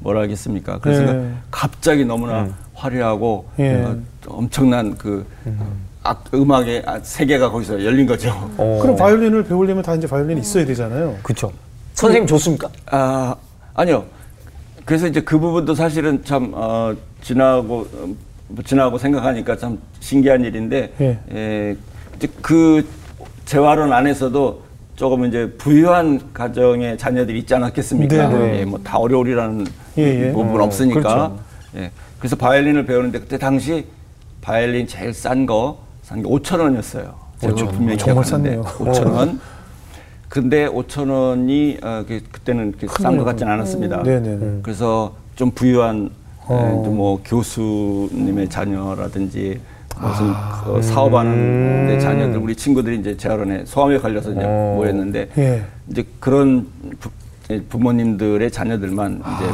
뭐뭘 0.01 0.18
알겠습니까? 0.24 0.80
그래서 0.80 1.03
네. 1.03 1.32
갑자기 1.51 2.06
너무나 2.06 2.44
음. 2.44 2.53
화려하고 2.74 3.46
예. 3.60 3.84
어, 3.84 3.98
엄청난 4.27 4.96
그 4.98 5.25
악, 6.03 6.25
음악의 6.33 6.83
아, 6.86 7.00
세계가 7.01 7.50
거기서 7.50 7.83
열린 7.83 8.05
거죠. 8.05 8.29
어. 8.57 8.79
그럼 8.81 8.95
바이올린을 8.95 9.43
배우려면 9.45 9.83
다 9.83 9.95
이제 9.95 10.05
바이올린이 10.05 10.41
있어야 10.41 10.65
되잖아요. 10.65 11.17
그렇죠. 11.24 11.51
선생님 11.93 12.27
좋습니까? 12.27 12.69
아 12.88 13.36
아니요. 13.74 14.05
그래서 14.86 15.07
이제 15.07 15.22
그 15.22 15.39
부분도 15.39 15.75
사실은 15.75 16.24
참 16.25 16.51
어, 16.53 16.93
지나고 17.22 17.88
어, 17.93 18.15
지나고 18.65 18.98
생각하니까 18.98 19.55
참 19.57 19.79
신기한 20.01 20.43
일인데 20.43 20.93
예. 21.00 21.19
에, 21.31 21.75
이제 22.17 22.27
그 22.41 22.86
재활원 23.45 23.93
안에서도 23.93 24.62
조금 24.95 25.25
이제 25.25 25.51
부유한 25.57 26.33
가정의 26.33 26.98
자녀들이 26.98 27.39
있지 27.39 27.55
않았겠습니까? 27.55 28.27
네, 28.27 28.38
네. 28.38 28.60
예, 28.60 28.65
뭐다 28.65 29.00
오래오래라는 29.00 29.65
예, 29.98 30.27
예. 30.27 30.31
부분 30.33 30.55
음, 30.55 30.62
없으니까. 30.62 31.00
그렇죠. 31.01 31.39
예. 31.77 31.91
그래서 32.19 32.36
바이올린을 32.36 32.86
배우는데 32.86 33.19
그때 33.19 33.38
당시 33.38 33.86
바이올린 34.41 34.88
제일 34.88 35.13
싼 35.13 35.45
거, 35.45 35.79
싼게 36.03 36.27
5천 36.27 36.60
원이었어요. 36.60 37.15
제가 37.39 37.53
오천. 37.53 37.67
분명히 37.69 37.98
정말 37.98 38.25
쌌네요. 38.25 38.63
5천 38.63 39.12
원. 39.12 39.39
근데 40.29 40.67
5천 40.67 41.10
원이 41.10 41.77
어, 41.81 42.03
그, 42.07 42.22
그때는 42.31 42.74
싼 43.00 43.17
것 43.17 43.24
같지는 43.24 43.51
않았습니다. 43.53 43.98
음. 44.00 44.03
네네네. 44.03 44.60
그래서 44.63 45.13
좀 45.36 45.51
부유한 45.51 46.10
어. 46.45 46.55
에, 46.55 46.83
좀뭐 46.83 47.22
교수님의 47.24 48.50
자녀라든지 48.50 49.60
무슨 50.01 50.31
아. 50.31 50.63
그 50.65 50.81
사업하는 50.81 51.88
데 51.88 52.00
자녀들 52.00 52.38
우리 52.38 52.55
친구들이 52.55 53.00
이제 53.00 53.15
재활원에 53.15 53.63
소아암에 53.65 54.00
걸려서 54.00 54.31
이제 54.31 54.41
어. 54.43 54.74
모였는데 54.75 55.29
예. 55.38 55.63
이제 55.89 56.03
그런 56.19 56.67
부, 57.00 57.77
모님들의 57.77 58.50
자녀들만 58.50 59.22
이제, 59.22 59.51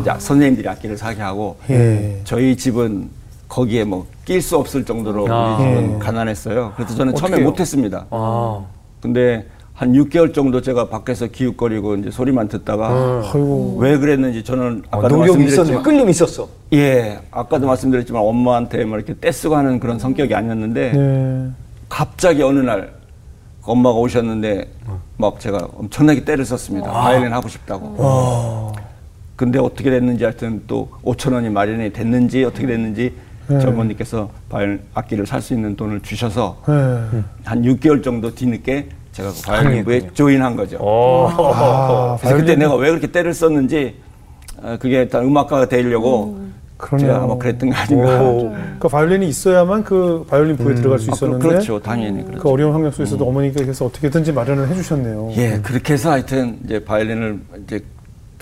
이제 0.00 0.10
선생님들이 0.18 0.68
악기를 0.68 0.96
사게 0.96 1.20
하고 1.20 1.58
아. 1.68 1.72
예. 1.72 2.20
저희 2.24 2.56
집은 2.56 3.10
거기에 3.52 3.84
뭐 3.84 4.06
낄 4.24 4.40
수 4.40 4.56
없을 4.56 4.84
정도로 4.84 5.26
아. 5.30 5.56
우리 5.58 5.64
집은 5.64 5.94
예. 5.94 5.98
가난했어요. 5.98 6.72
그래서 6.76 6.94
저는 6.94 7.14
처음에 7.14 7.34
어떡해요? 7.34 7.48
못했습니다. 7.50 8.06
아. 8.10 8.64
근데 9.00 9.46
한 9.74 9.92
6개월 9.92 10.32
정도 10.32 10.60
제가 10.62 10.88
밖에서 10.88 11.26
기웃거리고 11.26 11.96
이제 11.96 12.10
소리만 12.10 12.46
듣다가 12.48 13.22
아이고. 13.24 13.76
왜 13.80 13.98
그랬는지 13.98 14.44
저는 14.44 14.84
어, 14.92 14.98
아까도 14.98 15.16
노력이 15.16 15.44
있었네. 15.44 15.56
말씀드렸지만 15.56 15.82
끌림이 15.82 16.10
있었어. 16.12 16.48
예 16.72 17.18
아까도 17.30 17.66
말씀드렸지만 17.66 18.22
엄마한테 18.22 18.84
뭐 18.84 18.96
이렇게 18.96 19.14
떼쓰고 19.20 19.56
하는 19.56 19.80
그런 19.80 19.98
성격이 19.98 20.34
아니었는데 20.34 20.92
네. 20.92 21.50
갑자기 21.88 22.42
어느 22.42 22.60
날 22.60 22.92
엄마가 23.62 23.96
오셨는데 23.98 24.68
막 25.18 25.40
제가 25.40 25.68
엄청나게 25.76 26.24
때를 26.24 26.44
썼습니다. 26.44 26.90
바이올린 26.92 27.32
하고 27.32 27.48
싶다고. 27.48 28.72
근데 29.36 29.58
어떻게 29.58 29.90
됐는지 29.90 30.22
하여튼 30.24 30.62
또 30.68 30.88
5천 31.04 31.32
원이 31.32 31.50
마련이 31.50 31.92
됐는지 31.92 32.44
어떻게 32.44 32.66
됐는지 32.66 33.12
네. 33.54 33.60
전모님께서 33.60 34.28
바이올린 34.48 34.80
악기를 34.94 35.26
살 35.26 35.40
수 35.42 35.54
있는 35.54 35.74
돈을 35.76 36.00
주셔서 36.00 36.56
네. 36.66 37.20
한 37.44 37.62
6개월 37.62 38.02
정도 38.02 38.34
뒤늦게 38.34 38.88
제가 39.12 39.30
그 39.30 39.42
바이올린부에 39.46 40.08
조인한 40.14 40.56
거죠. 40.56 40.78
아, 40.80 42.16
그래서 42.20 42.36
그때. 42.36 42.56
내가 42.56 42.74
왜 42.76 42.88
그렇게 42.90 43.06
때를 43.08 43.34
썼는지 43.34 43.96
어, 44.62 44.76
그게 44.80 45.08
다 45.08 45.20
음악가가 45.20 45.66
되려고 45.68 46.40
그러네요. 46.76 47.08
제가 47.12 47.24
아마 47.24 47.36
그랬던 47.36 47.70
거 47.70 47.76
아닌가. 47.76 48.22
오. 48.22 48.50
그러니까 48.50 48.88
바이올린이 48.88 49.28
있어야만 49.28 49.84
그 49.84 50.24
바이올린 50.28 50.56
부에 50.56 50.74
들어갈 50.76 50.98
수 50.98 51.10
아, 51.10 51.12
그- 51.12 51.16
있었는데 51.16 51.48
그렇죠, 51.48 51.80
당연히 51.80 52.24
그렇죠. 52.24 52.42
그 52.42 52.48
어려운 52.50 52.72
환경 52.72 52.90
속에서도 52.90 53.24
어머니께서 53.26 53.84
어떻게든지 53.86 54.32
마련을 54.32 54.68
해주셨네요. 54.68 55.30
예, 55.36 55.60
그렇게 55.62 55.94
해서 55.94 56.12
하여튼 56.12 56.58
이제 56.64 56.82
바이올린을 56.84 57.40
이제 57.66 57.80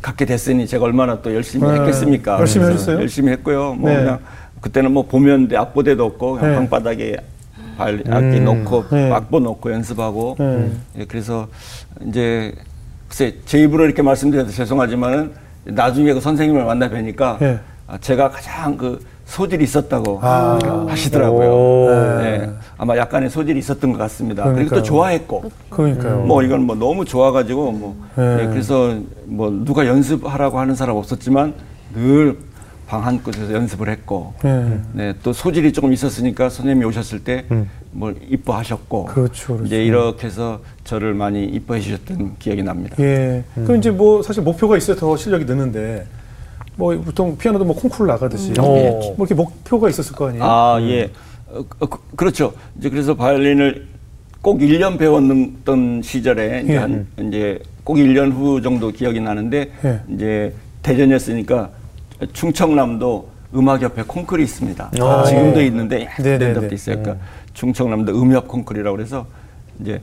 갖게 0.02 0.24
됐으니 0.24 0.66
제가 0.66 0.84
얼마나 0.86 1.20
또 1.20 1.34
열심히 1.34 1.68
네. 1.70 1.78
했겠습니까? 1.80 2.38
열심히 2.38 2.64
하셨어요? 2.66 2.96
열심히 3.00 3.32
했고요. 3.32 3.74
뭐 3.74 3.90
네. 3.90 3.96
그냥 3.96 4.18
그때는 4.60 4.92
뭐 4.92 5.04
보면 5.04 5.48
악보대도 5.54 6.04
없고 6.04 6.32
그냥 6.34 6.50
네. 6.50 6.56
방바닥에 6.56 7.16
바이올린 7.76 8.12
악기 8.12 8.40
놓고 8.40 8.84
네. 8.90 9.10
악보 9.10 9.40
놓고 9.40 9.72
연습하고 9.72 10.36
네. 10.38 10.70
예, 10.98 11.04
그래서 11.06 11.48
이제 12.06 12.54
글쎄 13.08 13.34
제 13.46 13.62
입으로 13.62 13.84
이렇게 13.86 14.02
말씀드려서 14.02 14.50
죄송하지만은 14.50 15.32
나중에 15.64 16.12
그 16.12 16.20
선생님을 16.20 16.64
만나 16.64 16.88
뵈니까 16.88 17.38
네. 17.40 17.58
아, 17.86 17.98
제가 17.98 18.30
가장 18.30 18.76
그 18.76 19.00
소질이 19.24 19.64
있었다고 19.64 20.18
아. 20.22 20.58
하시더라고요. 20.88 21.50
오. 21.50 21.88
네. 22.20 22.50
아마 22.76 22.96
약간의 22.96 23.30
소질이 23.30 23.58
있었던 23.60 23.92
것 23.92 23.98
같습니다. 23.98 24.42
그리고 24.42 24.54
그러니까요. 24.54 24.80
또 24.80 24.84
좋아했고 24.84 25.50
그러니까요. 25.70 26.18
뭐 26.22 26.42
이건 26.42 26.62
뭐 26.62 26.74
너무 26.76 27.04
좋아가지고 27.04 27.72
뭐 27.72 27.96
네. 28.16 28.42
예, 28.42 28.46
그래서 28.46 28.96
뭐 29.24 29.50
누가 29.64 29.86
연습하라고 29.86 30.58
하는 30.58 30.74
사람 30.74 30.96
없었지만 30.96 31.54
늘 31.94 32.36
방한 32.90 33.22
곳에서 33.22 33.52
연습을 33.54 33.88
했고 33.88 34.34
네. 34.42 34.80
네, 34.92 35.14
또 35.22 35.32
소질이 35.32 35.72
조금 35.72 35.92
있었으니까 35.92 36.48
선생님이 36.50 36.84
오셨을 36.86 37.20
때뭘 37.22 38.16
이뻐하셨고 38.28 39.04
그렇죠, 39.04 39.46
그렇죠. 39.46 39.64
이제 39.64 39.84
이렇게 39.84 40.26
해서 40.26 40.60
저를 40.82 41.14
많이 41.14 41.44
이뻐해 41.44 41.80
주셨던 41.80 42.38
기억이 42.40 42.64
납니다. 42.64 42.96
예. 42.98 43.44
그럼 43.54 43.76
이제 43.76 43.92
뭐 43.92 44.24
사실 44.24 44.42
목표가 44.42 44.76
있어야 44.76 44.96
더 44.96 45.16
실력이 45.16 45.44
느는데 45.44 46.04
뭐 46.74 47.00
보통 47.00 47.38
피아노도 47.38 47.64
뭐 47.64 47.76
콩쿠르 47.76 48.08
나가듯이 48.08 48.54
어. 48.58 48.62
뭐 48.62 49.14
이렇게 49.18 49.34
목표가 49.36 49.88
있었을 49.88 50.16
거 50.16 50.28
아니에요? 50.28 50.42
아, 50.44 50.78
예. 50.82 51.12
어, 51.46 51.64
어, 51.78 51.86
그, 51.86 51.98
그렇죠. 52.16 52.54
이제 52.76 52.90
그래서 52.90 53.14
바이올린을 53.14 53.86
꼭 54.42 54.58
1년 54.58 54.98
배웠던 54.98 56.02
시절에 56.02 56.62
이제 56.64 56.72
예. 56.72 56.78
한 56.78 57.06
이제 57.20 57.60
꼭 57.84 57.98
1년 57.98 58.32
후 58.32 58.60
정도 58.60 58.90
기억이 58.90 59.20
나는데 59.20 59.70
예. 59.84 60.00
이제 60.12 60.52
대전이었으니까 60.82 61.70
충청남도 62.32 63.28
음악협회 63.54 64.02
콩쿨이 64.06 64.42
있습니다. 64.44 64.90
아, 65.00 65.24
지금도 65.24 65.60
예. 65.60 65.66
있는데 65.66 66.08
네네네. 66.18 66.44
옛날부터 66.50 66.74
있어요. 66.74 67.02
그러니까 67.02 67.24
충청남도 67.54 68.12
음협 68.20 68.46
콩쿨이라고 68.48 68.96
그래서 68.96 69.26
이제, 69.80 70.00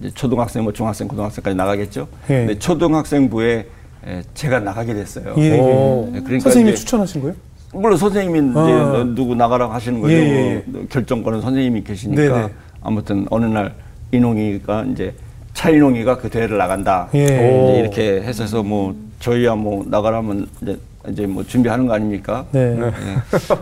이제 0.00 0.10
초등학생, 0.14 0.62
뭐 0.64 0.72
중학생, 0.72 1.06
고등학생까지 1.08 1.56
나가겠죠. 1.56 2.08
예. 2.30 2.34
근데 2.38 2.58
초등학생부에 2.58 3.66
에, 4.06 4.22
제가 4.34 4.60
나가게 4.60 4.94
됐어요. 4.94 5.34
예, 5.38 5.42
예. 5.42 5.58
오. 5.58 6.10
예, 6.14 6.20
그러니까 6.20 6.40
선생님이 6.40 6.72
이제 6.72 6.80
추천하신 6.80 7.20
거예요? 7.22 7.34
물론 7.72 7.98
선생님이 7.98 8.50
이제 8.50 8.58
아. 8.58 8.92
너 8.92 9.04
누구 9.04 9.34
나가라고 9.34 9.72
하시는 9.72 10.00
거죠. 10.00 10.14
예, 10.14 10.18
예, 10.18 10.62
뭐 10.66 10.86
결정권은 10.88 11.40
선생님이 11.42 11.82
계시니까 11.82 12.22
네네. 12.22 12.48
아무튼 12.82 13.26
어느 13.30 13.44
날 13.44 13.74
인홍이가 14.12 14.84
이제 14.92 15.12
차인홍이가 15.52 16.18
그 16.18 16.30
대회를 16.30 16.56
나간다. 16.56 17.08
예. 17.14 17.24
이제 17.24 17.80
이렇게 17.80 18.22
해서 18.22 18.62
뭐 18.62 18.94
저희야 19.20 19.54
뭐 19.56 19.84
나가라면 19.86 20.46
이제 20.62 20.78
이제 21.10 21.26
뭐 21.26 21.44
준비하는 21.44 21.86
거 21.86 21.94
아닙니까? 21.94 22.46
네. 22.52 22.76
예. 22.78 22.92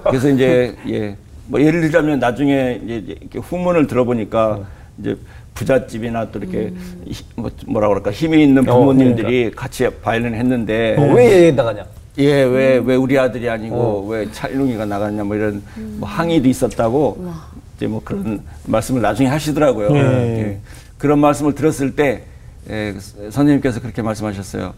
그래서 0.08 0.28
이제 0.30 0.74
예. 0.88 1.16
뭐 1.46 1.60
예를 1.60 1.80
들자면 1.82 2.18
나중에 2.18 2.80
이제 2.84 3.16
이렇게 3.20 3.38
후문을 3.38 3.86
들어보니까 3.86 4.60
이제 4.98 5.16
부잣집이나 5.54 6.30
또 6.30 6.38
이렇게 6.38 6.72
히- 7.06 7.24
뭐 7.36 7.50
뭐라 7.66 7.88
그럴까 7.88 8.10
힘이 8.10 8.42
있는 8.44 8.68
어, 8.68 8.78
부모님들이 8.78 9.50
같이 9.52 9.88
바이올린 10.02 10.34
했는데 10.34 10.96
어, 10.98 11.12
왜얘 11.14 11.52
나가냐? 11.52 11.84
예, 12.18 12.44
왜, 12.44 12.80
왜 12.84 12.94
우리 12.94 13.18
아들이 13.18 13.48
아니고 13.48 14.06
왜 14.08 14.30
찰룡이가 14.30 14.84
나갔냐 14.86 15.24
뭐 15.24 15.36
이런 15.36 15.62
뭐 15.98 16.08
항의도 16.08 16.48
있었다고 16.48 17.32
이제 17.76 17.86
뭐 17.88 18.00
그런 18.04 18.40
말씀을 18.66 19.02
나중에 19.02 19.28
하시더라고요. 19.28 19.88
예. 19.96 19.98
예. 20.00 20.58
그런 20.96 21.18
말씀을 21.18 21.54
들었을 21.54 21.94
때 21.96 22.22
예, 22.70 22.94
선생님께서 23.30 23.80
그렇게 23.80 24.02
말씀하셨어요. 24.02 24.72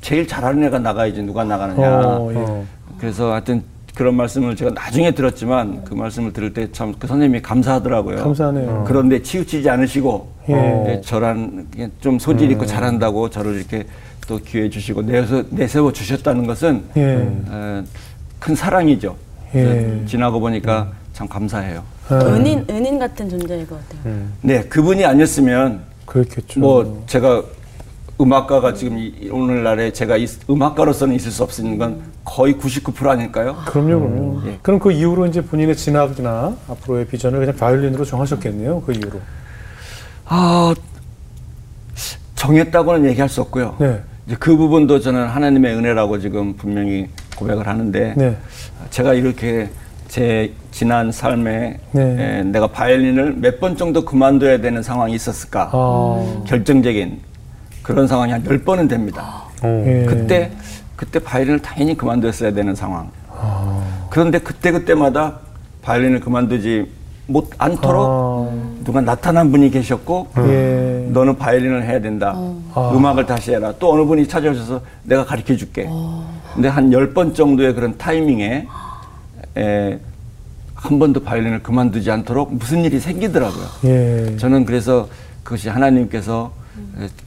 제일 0.00 0.26
잘하는 0.26 0.64
애가 0.64 0.78
나가야지 0.80 1.22
누가 1.22 1.44
나가느냐. 1.44 2.00
어, 2.18 2.32
예. 2.34 2.64
그래서 2.98 3.32
하여튼 3.32 3.62
그런 3.94 4.14
말씀을 4.16 4.56
제가 4.56 4.70
나중에 4.72 5.10
들었지만 5.12 5.84
그 5.84 5.94
말씀을 5.94 6.32
들을 6.32 6.52
때 6.52 6.70
참 6.72 6.94
그 6.98 7.06
선생님이 7.06 7.42
감사하더라고요. 7.42 8.16
감사하네요. 8.16 8.84
그런데 8.86 9.22
치우치지 9.22 9.68
않으시고 9.68 10.32
예. 10.48 10.54
예, 10.88 11.00
저란 11.02 11.66
좀 12.00 12.18
소질 12.18 12.50
있고 12.52 12.66
잘한다고 12.66 13.30
저를 13.30 13.56
이렇게 13.56 13.86
또 14.26 14.38
기회 14.38 14.68
주시고 14.70 15.02
내세워, 15.02 15.44
내세워 15.50 15.92
주셨다는 15.92 16.46
것은 16.46 16.82
예. 16.96 17.28
어, 17.48 17.84
큰 18.38 18.54
사랑이죠. 18.54 19.14
예. 19.54 20.02
지나고 20.06 20.40
보니까 20.40 20.90
참 21.12 21.28
감사해요. 21.28 21.82
아, 22.08 22.14
은인 22.16 22.64
은인 22.68 22.98
같은 22.98 23.28
존재일 23.28 23.66
것 23.66 23.78
같아요. 23.88 24.14
네, 24.40 24.62
그분이 24.64 25.04
아니었으면 25.04 25.80
그렇겠죠. 26.06 26.60
뭐 26.60 27.04
제가 27.06 27.42
음악가가 28.20 28.74
지금 28.74 28.98
이- 28.98 29.28
오늘날에 29.30 29.92
제가 29.92 30.16
이- 30.16 30.26
음악가로서는 30.48 31.14
있을 31.16 31.30
수 31.30 31.42
없는 31.42 31.78
건 31.78 32.02
거의 32.24 32.54
99% 32.54 33.08
아닐까요? 33.08 33.56
그럼요, 33.66 33.88
그럼요. 34.00 34.42
예. 34.46 34.58
그럼 34.62 34.78
그 34.78 34.92
이후로 34.92 35.26
이제 35.26 35.40
본인의 35.42 35.76
진학이나 35.76 36.56
앞으로의 36.68 37.06
비전을 37.06 37.40
그냥 37.40 37.56
바이올린으로 37.56 38.04
정하셨겠네요. 38.04 38.82
그 38.82 38.92
이후로. 38.92 39.20
아, 40.26 40.74
정했다고는 42.36 43.08
얘기할 43.10 43.28
수 43.28 43.40
없고요. 43.40 43.76
네. 43.80 44.00
이제 44.26 44.36
그 44.38 44.56
부분도 44.56 45.00
저는 45.00 45.26
하나님의 45.26 45.74
은혜라고 45.74 46.18
지금 46.20 46.54
분명히 46.56 47.08
고백을 47.36 47.66
하는데 47.66 48.14
네. 48.16 48.36
제가 48.90 49.14
이렇게 49.14 49.68
제 50.12 50.52
지난 50.72 51.10
삶에 51.10 51.78
네. 51.92 52.02
에, 52.02 52.42
내가 52.42 52.66
바이올린을 52.66 53.36
몇 53.38 53.58
번 53.60 53.78
정도 53.78 54.04
그만둬야 54.04 54.58
되는 54.60 54.82
상황이 54.82 55.14
있었을까? 55.14 55.70
아, 55.72 56.42
결정적인 56.46 57.18
그런 57.82 58.06
상황이 58.06 58.30
한 58.30 58.44
열번은 58.44 58.88
됩니다. 58.88 59.44
예. 59.64 60.04
그때 60.06 60.50
그때 60.96 61.18
바이올린을 61.18 61.60
당연히 61.62 61.96
그만뒀어야 61.96 62.52
되는 62.52 62.74
상황. 62.74 63.08
그런데 64.10 64.38
그때 64.38 64.70
그때마다 64.70 65.38
바이올린을 65.80 66.20
그만두지 66.20 66.90
못 67.28 67.48
않도록 67.56 68.04
아. 68.06 68.50
누가 68.84 69.00
나타난 69.00 69.50
분이 69.50 69.70
계셨고 69.70 70.28
예. 70.46 71.06
너는 71.10 71.38
바이올린을 71.38 71.84
해야 71.84 71.98
된다. 72.02 72.34
아. 72.74 72.92
음악을 72.94 73.24
다시 73.24 73.52
해라. 73.52 73.72
또 73.78 73.90
어느 73.94 74.04
분이 74.04 74.28
찾아오셔서 74.28 74.78
내가 75.04 75.24
가르쳐 75.24 75.56
줄게. 75.56 75.88
근데 76.52 76.68
한 76.68 76.92
열 76.92 77.14
번 77.14 77.32
정도의 77.32 77.74
그런 77.74 77.96
타이밍에 77.96 78.66
에, 79.56 79.98
한 80.74 80.98
번도 80.98 81.22
바이올린을 81.22 81.62
그만두지 81.62 82.10
않도록 82.10 82.54
무슨 82.54 82.84
일이 82.84 82.98
생기더라고요. 82.98 83.64
예. 83.84 84.36
저는 84.36 84.64
그래서 84.64 85.08
그것이 85.44 85.68
하나님께서 85.68 86.52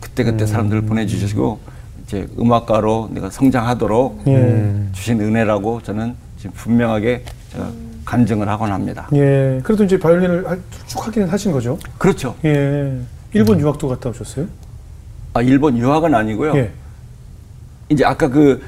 그때 0.01 0.23
그때 0.23 0.45
사람들을 0.45 0.81
보내주시고 0.83 1.59
이제 2.05 2.27
음악가로 2.39 3.09
내가 3.13 3.29
성장하도록 3.29 4.23
예. 4.27 4.73
주신 4.91 5.21
은혜라고 5.21 5.81
저는 5.83 6.15
지금 6.37 6.51
분명하게 6.55 7.23
제가 7.53 7.69
간증을 8.03 8.47
하곤 8.49 8.71
합니다. 8.71 9.07
예. 9.13 9.59
그래도 9.63 9.83
이제 9.83 9.97
바이올린을 9.97 10.47
할- 10.49 10.59
쭉 10.87 11.07
하기는 11.07 11.29
하신 11.29 11.51
거죠? 11.51 11.77
그렇죠. 11.97 12.35
예. 12.43 12.99
일본 13.33 13.59
유학도 13.59 13.87
갔다 13.87 14.09
오셨어요? 14.09 14.47
아, 15.33 15.41
일본 15.41 15.77
유학은 15.77 16.13
아니고요. 16.13 16.55
예. 16.57 16.71
이제 17.89 18.03
아까 18.05 18.27
그 18.27 18.61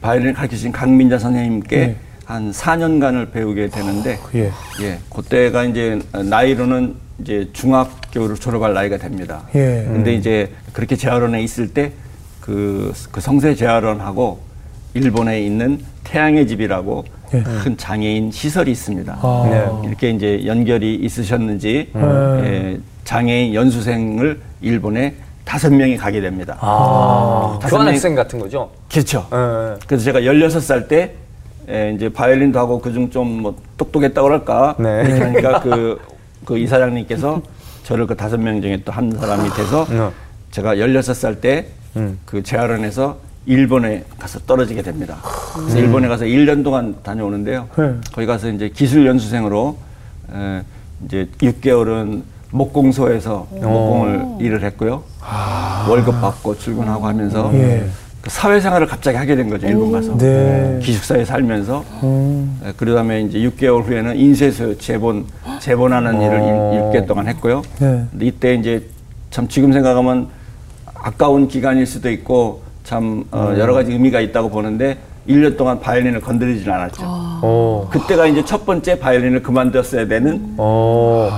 바이올린 0.00 0.34
가르치신 0.34 0.72
강민자 0.72 1.18
선생님께 1.18 1.76
예. 1.76 1.96
한 2.30 2.52
4년간을 2.52 3.32
배우게 3.32 3.70
되는데 3.70 4.16
예. 4.36 4.52
예, 4.82 4.98
그때가 5.12 5.64
이제 5.64 5.98
나이로는 6.12 6.94
이제 7.20 7.48
중학교를 7.52 8.36
졸업할 8.36 8.72
나이가 8.72 8.98
됩니다. 8.98 9.42
예. 9.56 9.84
근데 9.84 10.14
이제 10.14 10.52
그렇게 10.72 10.94
재활원에 10.94 11.42
있을 11.42 11.74
때 11.74 11.92
그 12.40 12.92
그 13.10 13.20
성세 13.20 13.54
재활원하고 13.56 14.38
일본에 14.94 15.42
있는 15.42 15.80
태양의 16.04 16.46
집이라고 16.46 17.04
예. 17.34 17.42
큰 17.42 17.76
장애인 17.76 18.30
시설이 18.30 18.70
있습니다. 18.70 19.18
아. 19.20 19.48
네. 19.50 19.88
이렇게 19.88 20.10
이제 20.10 20.46
연결이 20.46 20.94
있으셨는지 20.94 21.90
음. 21.96 22.42
예, 22.44 22.78
장애인 23.04 23.54
연수생을 23.54 24.40
일본에 24.60 25.16
다섯 25.44 25.70
명이 25.72 25.96
가게 25.96 26.20
됩니다. 26.20 26.56
아, 26.60 27.58
다섯 27.60 27.76
교환학생 27.76 28.14
같은 28.14 28.38
거죠? 28.38 28.70
그렇죠. 28.88 29.26
예. 29.32 29.78
그래서 29.88 30.04
제가 30.04 30.20
16살 30.20 30.86
때 30.88 31.14
에, 31.70 31.92
이제 31.94 32.08
바이올린도 32.08 32.58
하고 32.58 32.80
그중 32.80 33.10
좀뭐 33.10 33.56
똑똑했다고 33.76 34.26
그럴까 34.26 34.76
네. 34.78 35.18
하니까 35.20 35.60
그, 35.60 35.98
그 36.44 36.58
이사장님께서 36.58 37.40
저를 37.84 38.06
그 38.06 38.16
다섯 38.16 38.38
명 38.38 38.60
중에 38.60 38.82
또 38.84 38.92
한 38.92 39.10
사람이 39.12 39.48
돼서 39.50 39.86
네. 39.88 40.10
제가 40.50 40.74
16살 40.76 41.40
때 41.40 41.68
음. 41.96 42.18
그 42.24 42.42
재활원에서 42.42 43.18
일본에 43.46 44.04
가서 44.18 44.38
떨어지게 44.40 44.82
됩니다. 44.82 45.18
그래서 45.54 45.78
일본에 45.78 46.08
가서 46.08 46.24
1년 46.24 46.62
동안 46.62 46.96
다녀오는데요. 47.02 47.68
네. 47.76 47.94
거기 48.12 48.26
가서 48.26 48.48
이제 48.50 48.68
기술 48.68 49.06
연수생으로 49.06 49.78
에, 50.32 50.62
이제 51.06 51.28
6개월은 51.38 52.22
목공소에서 52.50 53.46
목공을 53.52 54.26
일을 54.40 54.62
했고요. 54.64 55.02
월급 55.88 56.20
받고 56.20 56.58
출근하고 56.58 57.06
하면서 57.06 57.48
예. 57.54 57.86
그 58.22 58.28
사회생활을 58.28 58.86
갑자기 58.86 59.16
하게 59.16 59.34
된 59.34 59.48
거죠 59.48 59.66
일본 59.66 59.92
가서 59.92 60.16
네. 60.18 60.78
기숙사에 60.82 61.24
살면서 61.24 61.84
음. 62.02 62.60
예, 62.66 62.72
그러다음에 62.76 63.22
이제 63.22 63.38
6개월 63.38 63.82
후에는 63.84 64.16
인쇄소 64.16 64.76
재본 64.78 65.24
재본하는 65.58 66.20
일을 66.20 66.38
어. 66.40 66.92
6개월 66.92 67.06
동안 67.06 67.28
했고요. 67.28 67.62
네. 67.78 68.04
이때 68.20 68.54
이제 68.54 68.86
참 69.30 69.48
지금 69.48 69.72
생각하면 69.72 70.28
아까운 70.94 71.48
기간일 71.48 71.86
수도 71.86 72.10
있고 72.10 72.62
참 72.84 73.24
어, 73.30 73.54
여러 73.56 73.72
가지 73.72 73.92
의미가 73.92 74.20
있다고 74.20 74.50
보는데 74.50 74.98
1년 75.28 75.56
동안 75.56 75.80
바이올린을 75.80 76.20
건드리진 76.20 76.70
않았죠. 76.70 77.02
오. 77.42 77.88
그때가 77.90 78.26
이제 78.26 78.44
첫 78.44 78.66
번째 78.66 78.98
바이올린을 78.98 79.42
그만뒀어야 79.42 80.06
되는 80.06 80.58
오. 80.58 81.28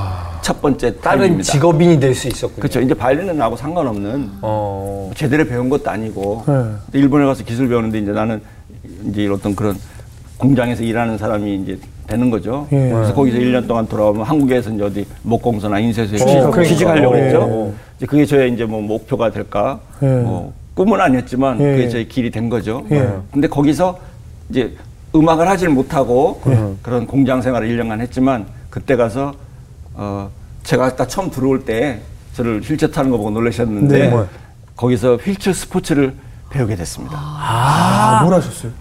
첫 0.43 0.61
번째 0.61 0.97
다른. 1.01 1.41
직업인이 1.41 1.99
될 2.01 2.15
수 2.15 2.29
있었군요. 2.29 2.57
그렇죠. 2.61 2.81
이제 2.81 2.93
바이올린은 2.95 3.37
나하고 3.39 3.57
상관없는 3.57 4.31
어. 4.43 5.11
제대로 5.15 5.47
배운 5.47 5.69
것도 5.69 5.89
아니고 5.91 6.45
네. 6.47 6.55
일본에 6.93 7.25
가서 7.25 7.45
기술 7.45 7.69
배우는데 7.69 8.01
이제 8.01 8.11
나는 8.13 8.41
이제 9.09 9.27
어떤 9.29 9.55
그런 9.57 9.77
공장에서 10.37 10.83
일하는 10.83 11.17
사람이 11.17 11.55
이제 11.63 11.79
되는 12.07 12.29
거죠. 12.31 12.67
예. 12.73 12.91
그래서 12.91 13.15
거기서 13.15 13.39
1년 13.39 13.67
동안 13.69 13.87
돌아오면 13.87 14.25
한국에서 14.25 14.71
이제 14.71 14.83
어디 14.83 15.07
목공소나 15.23 15.79
인쇄소에 15.79 16.19
취직, 16.19 16.35
취직. 16.53 16.65
취직하려고 16.69 17.17
예. 17.17 17.23
했죠. 17.23 17.73
이제 17.97 18.07
그게 18.07 18.27
저의 18.27 18.53
이제 18.53 18.65
뭐 18.65 18.81
목표가 18.83 19.31
될까? 19.31 19.79
예. 20.03 20.07
뭐 20.07 20.53
꿈은 20.75 21.01
아니었지만 21.01 21.61
예. 21.61 21.65
그게 21.65 21.89
저의 21.89 22.09
길이 22.09 22.31
된 22.31 22.49
거죠. 22.49 22.85
예. 22.91 23.09
근데 23.33 23.47
거기서 23.47 23.99
이제 24.51 24.75
음악을 25.15 25.49
하질 25.49 25.69
못하고 25.69 26.41
그런 26.83 27.07
공장 27.07 27.41
생활을 27.41 27.69
1년간 27.69 28.01
했지만 28.01 28.47
그때 28.69 28.97
가서 28.97 29.33
어 29.95 30.31
제가 30.63 30.97
딱 30.97 31.09
처음 31.09 31.31
들어올 31.31 31.65
때 31.65 32.01
저를 32.35 32.61
휠체어 32.63 32.89
타는 32.91 33.11
거 33.11 33.17
보고 33.19 33.31
놀라셨는데 33.31 34.11
네. 34.11 34.25
거기서 34.77 35.17
휠체어 35.17 35.53
스포츠를 35.53 36.15
배우게 36.51 36.77
됐습니다. 36.77 37.17
아, 37.19 38.21
뭘 38.23 38.35
하셨어요? 38.35 38.73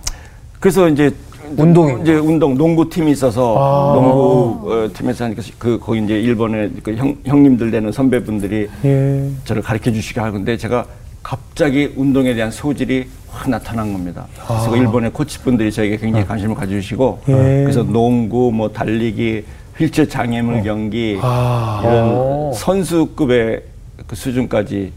그래서 0.60 0.88
이제 0.90 1.12
운동입니다. 1.58 2.04
이제 2.04 2.14
운동 2.16 2.56
농구 2.58 2.90
팀이 2.90 3.12
있어서 3.12 3.56
아. 3.58 3.94
농구 3.96 4.72
어, 4.72 4.90
팀에서 4.94 5.26
하니까 5.26 5.42
그 5.58 5.80
거기 5.80 6.04
이제 6.04 6.20
일본의 6.20 6.72
그 6.84 6.96
형, 6.96 7.16
형님들 7.26 7.72
되는 7.72 7.92
선배분들이 7.92 8.70
예. 8.86 9.30
저를 9.44 9.62
가르쳐 9.62 9.92
주시게 9.92 10.20
하는데 10.20 10.58
제가 10.58 10.86
갑자기 11.24 11.94
운동에 11.96 12.34
대한 12.34 12.52
소질이 12.52 13.08
확 13.30 13.50
나타난 13.50 13.92
겁니다. 13.94 14.28
그래서 14.48 14.70
그 14.70 14.78
일본의 14.78 15.12
코치분들이 15.12 15.72
저에게 15.72 15.98
굉장히 15.98 16.26
관심을 16.26 16.56
가져주시고 16.56 17.22
예. 17.30 17.34
그래서 17.34 17.84
농구, 17.84 18.52
뭐 18.52 18.70
달리기, 18.70 19.46
휠체어 19.82 20.06
장애물 20.06 20.62
경기 20.64 21.18
아. 21.22 21.82
이런 21.84 22.10
오. 22.10 22.52
선수급의 22.54 23.64
그 24.06 24.16
수준까지 24.16 24.94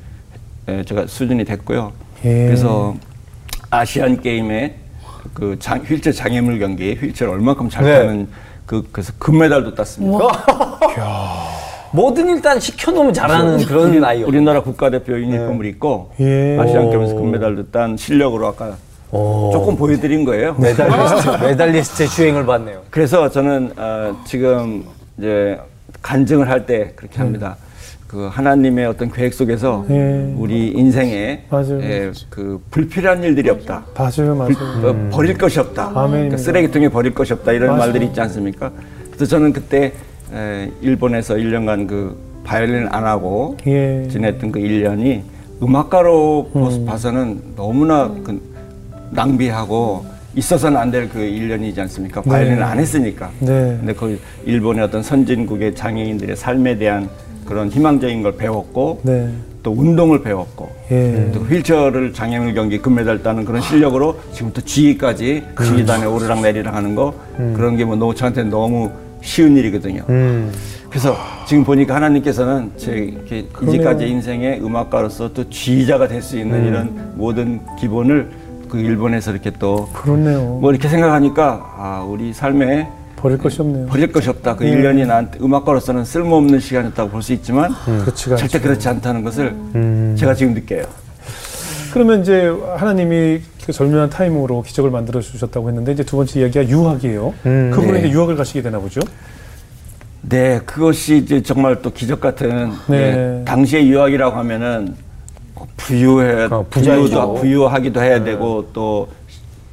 에, 0.69 0.85
제가 0.85 1.07
수준이 1.07 1.45
됐고요. 1.45 1.93
예. 2.25 2.47
그래서 2.47 2.95
아시안 3.71 4.21
게임에 4.21 4.77
그 5.33 5.57
장, 5.59 5.79
휠체어 5.81 6.13
장애물 6.13 6.59
경기 6.59 6.95
휠체어를 6.95 7.35
얼마큼 7.35 7.71
잘 7.71 7.85
네. 7.85 7.99
타는 7.99 8.29
그 8.67 8.87
그래서 8.93 9.13
금메달도 9.19 9.75
땄습니다. 9.75 10.27
뭐든 11.93 12.29
일단 12.29 12.59
시켜놓으면 12.59 13.13
잘하는 13.15 13.65
그런 13.65 14.05
아이요. 14.05 14.27
우리나라 14.27 14.63
국가대표 14.63 15.13
유니폼을 15.19 15.65
입고 15.67 16.13
예. 16.21 16.59
아시안 16.59 16.91
게임에서 16.91 17.15
금메달도 17.15 17.71
딴 17.71 17.97
실력으로 17.97 18.49
아까 18.49 18.77
조금 19.53 19.77
보여드린 19.77 20.25
거예요. 20.25 20.55
메달리스트, 20.59 21.29
메달리스트의 21.45 22.09
주행을 22.09 22.47
받네요. 22.47 22.81
그래서 22.91 23.31
저는 23.31 23.73
어, 23.77 24.17
지금 24.27 24.85
이제 25.19 25.59
간증을 26.03 26.49
할 26.49 26.67
때 26.67 26.93
그렇게 26.97 27.19
합니다. 27.19 27.57
그 28.09 28.29
하나님의 28.31 28.87
어떤 28.87 29.11
계획 29.11 29.35
속에서 29.35 29.85
예. 29.91 30.33
우리 30.37 30.69
인생에 30.69 31.45
맞아요. 31.51 31.81
예, 31.83 32.13
그 32.31 32.61
불필요한 32.71 33.23
일들이 33.25 33.51
없다. 33.51 33.85
맞아요, 33.97 34.35
맞아요. 34.37 34.55
어, 34.85 35.09
버릴 35.13 35.37
것이 35.37 35.59
없다. 35.59 35.91
그러니까 35.93 36.37
쓰레기통에 36.37 36.89
버릴 36.91 37.13
것이 37.15 37.33
없다. 37.33 37.53
이런 37.53 37.69
맞아요. 37.71 37.79
말들이 37.81 38.07
있지 38.07 38.21
않습니까? 38.21 38.71
그래서 39.11 39.27
저는 39.27 39.53
그때 39.53 39.93
에, 40.33 40.71
일본에서 40.81 41.35
1년간 41.35 41.89
그 41.89 42.17
바이올린을 42.45 42.89
안 42.95 43.05
하고 43.05 43.57
예. 43.67 44.07
지냈던 44.11 44.53
그 44.53 44.61
1년이 44.61 45.23
음악가로 45.63 46.51
보- 46.53 46.85
봐서는 46.85 47.41
너무나 47.57 48.09
그 48.23 48.41
낭비하고 49.15 50.05
있어서는 50.37 50.79
안 50.79 50.91
될그 50.91 51.19
1년이지 51.19 51.79
않습니까? 51.79 52.21
바이올린을 52.23 52.63
안 52.63 52.79
했으니까. 52.79 53.31
네. 53.39 53.77
근데 53.79 53.95
그 53.95 54.19
일본의 54.45 54.85
어떤 54.85 55.03
선진국의 55.03 55.75
장애인들의 55.77 56.37
삶에 56.37 56.77
대한 56.77 57.09
그런 57.45 57.69
희망적인 57.71 58.23
걸 58.23 58.37
배웠고 58.37 59.01
네. 59.05 59.29
또 59.63 59.73
운동을 59.73 60.23
배웠고 60.23 60.71
예. 60.91 61.31
또 61.33 61.41
휠체어를 61.41 62.13
장애물 62.13 62.53
경기 62.53 62.79
금메달 62.79 63.23
따는 63.23 63.45
그런 63.47 63.63
실력으로 63.63 64.19
지금부터 64.33 64.61
G까지 64.67 65.43
지휘단에 65.59 66.05
오르락 66.05 66.43
내리락 66.43 66.75
하는 66.75 66.95
거 66.95 67.15
그런 67.37 67.77
게뭐 67.77 68.15
저한테 68.15 68.43
너무 68.45 68.91
쉬운 69.23 69.57
일이거든요. 69.57 70.05
그래서 70.91 71.17
지금 71.47 71.65
보니까 71.65 71.95
하나님께서는 71.95 72.73
제 72.77 72.93
이렇게 72.93 73.47
이제까지 73.63 74.07
인생의 74.07 74.61
음악가로서 74.63 75.33
또 75.33 75.49
지휘자가 75.49 76.09
될 76.09 76.21
수 76.21 76.39
있는 76.39 76.67
이런 76.67 77.13
모든 77.15 77.61
기본을 77.81 78.29
그 78.75 78.81
일본에서 78.81 79.31
이렇게 79.31 79.51
또뭐 79.53 79.93
그렇네요. 79.93 80.61
이렇게 80.65 80.89
생각하니까 80.89 81.75
아 81.79 82.05
우리 82.07 82.33
삶에 82.33 82.89
버릴 83.17 83.39
것이 83.39 83.61
없네요. 83.61 83.87
버릴 83.87 84.11
것이 84.11 84.29
없다. 84.29 84.57
그 84.57 84.65
1년이 84.65 85.07
나한테 85.07 85.39
음악가로서는 85.41 86.05
쓸모없는 86.05 86.59
시간이었다고 86.59 87.11
볼 87.11 87.23
수 87.23 87.33
있지만 87.33 87.73
그렇지가 87.85 88.37
절대 88.37 88.59
않죠. 88.59 88.67
그렇지 88.69 88.89
않다는 88.89 89.23
것을 89.23 89.55
제가 90.17 90.35
지금 90.35 90.55
느껴요. 90.55 90.85
그러면 91.93 92.23
이제 92.23 92.53
하나님이 92.77 93.41
그 93.65 93.73
절묘한 93.73 94.11
타임으로 94.11 94.63
기적을 94.63 94.91
만들어 94.91 95.21
주셨다고 95.21 95.69
했는데 95.69 95.93
이제 95.93 96.03
두 96.03 96.17
번째 96.17 96.41
이야기가 96.41 96.69
유학이에요. 96.69 97.33
그분은 97.45 97.93
네. 97.93 97.99
이제 98.01 98.11
유학을 98.11 98.35
가시게 98.37 98.61
되나 98.61 98.81
보죠. 98.81 99.01
네, 100.23 100.59
그것이 100.67 101.19
이제 101.19 101.41
정말 101.43 101.81
또 101.81 101.91
기적 101.93 102.21
같은 102.21 102.73
네. 102.89 102.97
예, 103.41 103.45
당시의 103.45 103.89
유학이라고 103.89 104.37
하면은 104.37 104.97
부유해 105.77 106.45
어. 106.51 106.65
부유도 106.71 107.35
부유하기도 107.35 108.01
해야 108.03 108.23
되고 108.23 108.69
또 108.73 109.09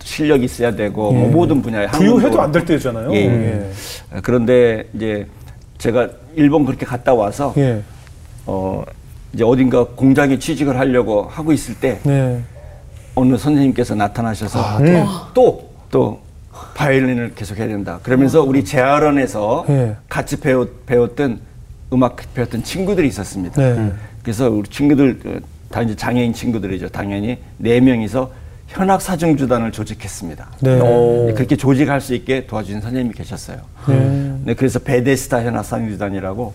실력이 0.04 0.46
있어야 0.46 0.76
되고 0.76 1.12
뭐 1.12 1.30
모든 1.30 1.62
분야에 1.62 1.88
부유해도 1.88 2.42
안 2.42 2.52
될 2.52 2.66
때잖아요. 2.66 3.14
예, 3.14 3.18
예. 3.18 3.72
예. 4.16 4.20
그런데 4.24 4.88
이제 4.94 5.26
제가 5.78 6.10
일본 6.36 6.66
그렇게 6.66 6.86
갔다 6.86 7.14
와서 7.14 7.54
예. 7.58 7.82
어 8.46 8.84
이제 9.34 9.44
어딘가 9.44 9.84
공장에 9.86 10.38
취직을 10.40 10.78
하려고 10.78 11.24
하고 11.24 11.54
있을 11.54 11.76
때 11.76 12.00
네. 12.04 12.42
어느 13.16 13.38
선생님께서 13.38 13.96
나타나셔서 13.96 14.60
아, 14.60 15.32
또또 15.34 16.20
바이올린을 16.76 17.34
계속 17.36 17.58
해야 17.58 17.68
된다. 17.68 18.00
그러면서 18.04 18.42
우리 18.42 18.64
재활원에서 18.66 19.66
예. 19.70 19.96
같이 20.10 20.38
배웠, 20.40 20.86
배웠던 20.86 21.40
음악 21.94 22.18
배웠던 22.34 22.64
친구들이 22.64 23.08
있었습니다. 23.08 23.62
네. 23.62 23.92
그래서 24.24 24.50
우리 24.50 24.68
친구들 24.70 25.20
어, 25.26 25.38
다 25.72 25.82
이제 25.82 25.96
장애인 25.96 26.34
친구들이죠. 26.34 26.90
당연히 26.90 27.40
네 27.58 27.80
명이서 27.80 28.32
현악 28.68 29.02
사중주단을 29.02 29.72
조직했습니다. 29.72 30.50
네. 30.62 30.76
네, 30.78 31.34
그렇게 31.34 31.56
조직할 31.56 32.00
수 32.00 32.14
있게 32.14 32.46
도와주신 32.46 32.82
선생님이 32.82 33.14
계셨어요. 33.16 33.58
네. 33.88 34.36
네, 34.46 34.54
그래서 34.54 34.80
베데스타 34.80 35.44
현악 35.44 35.64
사중주단이라고 35.64 36.54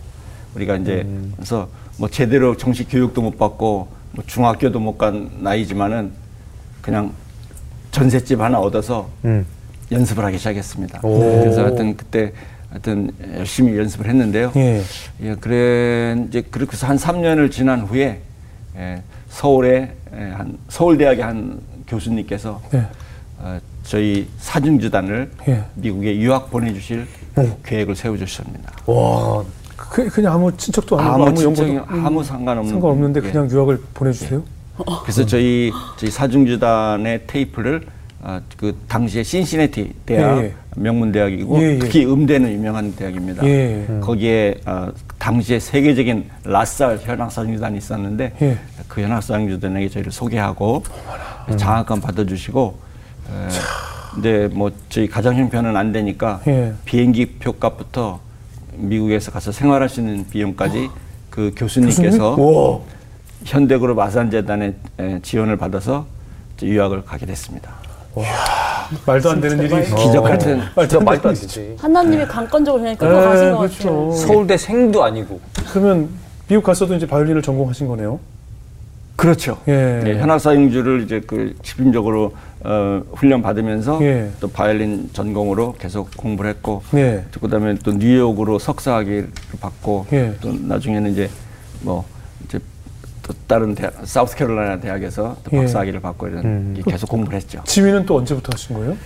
우리가 0.55 0.77
이제 0.77 1.07
그래서 1.35 1.69
뭐 1.99 2.09
제대로 2.09 2.57
정식 2.57 2.89
교육도 2.91 3.21
못 3.23 3.39
받고 3.39 3.89
뭐 4.13 4.25
중학교도 4.27 4.79
못 4.81 4.97
간 4.97 5.31
나이지만은 5.41 6.13
그냥 6.81 7.13
전셋집 7.91 8.41
하나 8.41 8.59
얻어서 8.61 9.11
연습을 9.93 10.25
하기 10.25 10.39
시작했습니다. 10.39 11.01
그래서 11.01 11.65
하여튼 11.65 11.97
그때 11.97 12.33
하여튼 12.71 13.11
열심히 13.37 13.77
연습을 13.79 14.07
했는데요. 14.07 14.53
예. 14.57 14.83
예, 15.23 15.35
그래 15.41 16.17
이제 16.29 16.43
그렇게 16.51 16.73
해서 16.73 16.87
한 16.87 16.97
3년을 16.97 17.51
지난 17.51 17.83
후에 17.83 18.01
예, 18.01 18.21
서울에 19.29 19.95
예, 20.15 20.23
한 20.31 20.57
서울대학의 20.69 21.25
한 21.25 21.61
교수님께서 21.87 22.61
네. 22.71 22.87
어, 23.39 23.59
저희 23.83 24.27
사중주단을 24.39 25.31
예. 25.49 25.65
미국에 25.75 26.17
유학 26.19 26.51
보내주실 26.51 27.07
계획을 27.65 27.95
세워주셨습니다. 27.95 28.73
와, 28.87 29.45
그, 29.77 30.09
그냥 30.09 30.33
아무 30.35 30.57
친척도 30.57 30.99
아니고 30.99 31.15
아무 31.15 31.27
아무 31.29 31.43
연고도 31.43 31.85
아무 31.87 32.25
상관없는 32.25 32.73
상관없는데 32.73 33.21
예. 33.25 33.31
그냥 33.31 33.51
유학을 33.51 33.81
보내주세요. 33.95 34.43
그래서 35.03 35.25
저희 35.25 35.73
저희 35.97 36.11
사중주단의 36.11 37.23
테이프를 37.27 37.83
아, 38.23 38.41
그 38.57 38.77
당시에 38.89 39.23
신시내티 39.23 39.93
대학 40.05 40.39
예, 40.39 40.45
예. 40.45 40.55
명문 40.75 41.13
대학이고 41.13 41.59
예, 41.61 41.75
예. 41.75 41.79
특히 41.79 42.05
음대는 42.05 42.53
유명한 42.53 42.93
대학입니다. 42.95 43.47
예. 43.47 43.87
음. 43.89 44.01
거기에 44.03 44.57
아, 44.65 44.91
당시에 45.19 45.59
세계적인 45.59 46.31
라살 46.45 46.99
현악사중주단이 47.03 47.79
있었는데 47.79 48.33
예. 48.43 48.59
그 48.89 49.01
현악사중주단에게 49.03 49.89
저희를 49.89 50.13
소개하고 50.13 50.85
장학금 51.57 52.01
받아주시고 52.01 52.79
에, 53.31 53.49
근데 54.15 54.49
뭐 54.49 54.71
저희 54.89 55.09
가정 55.09 55.35
형편은 55.37 55.77
안 55.77 55.93
되니까 55.93 56.41
예. 56.47 56.75
비행기 56.85 57.39
표값부터 57.39 58.21
미국에서 58.75 59.31
가서 59.31 59.53
생활할 59.53 59.89
수 59.89 60.01
있는 60.01 60.27
비용까지 60.29 60.91
그 61.31 61.53
교수님께서 61.57 62.31
와. 62.39 62.81
현대그룹 63.45 63.99
아산재단의 63.99 64.75
에, 64.99 65.19
지원을 65.23 65.57
받아서 65.57 66.07
유학을 66.63 67.05
가게 67.05 67.27
됐습니다. 67.27 67.75
말도 69.07 69.31
안 69.31 69.41
되는 69.41 69.59
일이 69.59 69.85
기적 69.85 70.23
같은 70.23 70.61
진짜 70.79 71.01
말도 71.01 71.29
안 71.29 71.35
되지. 71.35 71.77
하나님이 71.79 72.27
관건적으로 72.27 72.83
그냥 72.83 72.97
끌고 72.97 73.17
예, 73.17 73.21
가신 73.25 73.51
것 73.53 73.59
그렇죠. 73.59 73.79
같아요. 73.79 74.13
서울대 74.13 74.57
생도 74.57 75.05
아니고. 75.05 75.41
그러면 75.73 76.09
미국 76.49 76.63
가서도 76.65 76.95
이제 76.95 77.07
바이올린을 77.07 77.43
전공하신 77.43 77.87
거네요. 77.89 78.21
그렇죠. 79.17 79.59
예. 79.67 80.03
예, 80.05 80.19
현악사행주를 80.19 81.03
이제 81.03 81.21
그 81.27 81.55
집중적으로 81.63 82.33
어, 82.63 83.03
훈련 83.15 83.41
받으면서 83.41 83.99
예. 84.03 84.31
또 84.41 84.49
바이올린 84.49 85.09
전공으로 85.13 85.73
계속 85.79 86.11
공부를 86.17 86.51
했고 86.51 86.83
네. 86.91 87.25
또 87.33 87.41
그다음에 87.41 87.75
또 87.83 87.93
뉴욕으로 87.93 88.59
석사학위를 88.59 89.31
받고 89.61 90.07
예. 90.13 90.35
또 90.41 90.53
나중에는 90.53 91.13
이제 91.13 91.31
뭐 91.81 92.05
또 93.27 93.35
다른 93.49 93.75
대학 93.75 93.93
사우스캐롤라이나 94.05 94.79
대학에서 94.81 95.37
또 95.43 95.51
예. 95.57 95.61
박사학위를 95.63 96.01
받고 96.01 96.29
이런 96.29 96.75
게 96.75 96.83
계속 96.89 97.09
공부를 97.09 97.37
했죠. 97.37 97.61
지휘는 97.65 98.07
또 98.07 98.19
언제부터 98.19 98.51
하신 98.53 98.77
거예요? 98.77 98.97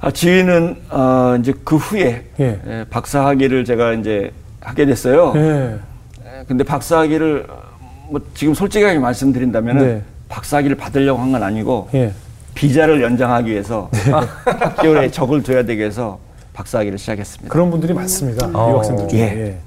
아, 0.00 0.10
지휘는 0.10 0.76
어, 0.90 1.36
이제 1.40 1.54
그 1.64 1.76
후에 1.76 2.26
예. 2.40 2.60
예, 2.66 2.84
박사학위를 2.90 3.64
제가 3.64 3.94
이제 3.94 4.32
하게 4.60 4.84
됐어요. 4.84 5.32
예. 5.36 5.78
에, 6.26 6.44
근데 6.46 6.62
박사학위를 6.62 7.46
어, 7.48 7.62
뭐 8.10 8.20
지금 8.34 8.52
솔직하게 8.52 8.98
말씀드린다면은 8.98 9.82
네. 9.86 10.02
박사학위를 10.28 10.76
받으려고 10.76 11.20
한 11.20 11.32
건 11.32 11.42
아니고 11.42 11.88
예. 11.94 12.12
비자를 12.54 13.00
연장하기 13.00 13.50
위해서 13.50 13.90
학교에 14.44 15.10
적을 15.10 15.42
둬야 15.42 15.62
되기 15.62 15.80
위해서 15.80 16.18
박사학위를 16.52 16.98
시작했습니다. 16.98 17.50
그런 17.50 17.70
분들이 17.70 17.94
많습니다. 17.94 18.46
어. 18.52 18.66
미국 18.66 18.78
학생들 18.80 19.08
중에. 19.08 19.20
예. 19.20 19.24
예. 19.46 19.58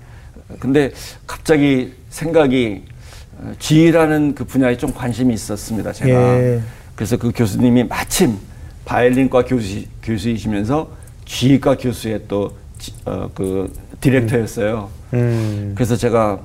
근데 0.59 0.91
갑자기 1.25 1.93
생각이 2.09 2.83
어, 2.85 2.90
지휘라는 3.59 4.35
그 4.35 4.45
분야에 4.45 4.77
좀 4.77 4.93
관심이 4.93 5.33
있었습니다. 5.33 5.91
제가 5.91 6.39
예. 6.39 6.61
그래서 6.95 7.17
그 7.17 7.31
교수님이 7.33 7.85
마침 7.85 8.37
바이올린과 8.85 9.45
교수 9.45 9.83
교수이시면서 10.03 10.89
지휘과 11.25 11.77
교수의 11.77 12.21
또그 12.27 13.73
디렉터였어요. 14.01 14.89
음. 15.13 15.71
그래서 15.75 15.95
제가 15.95 16.39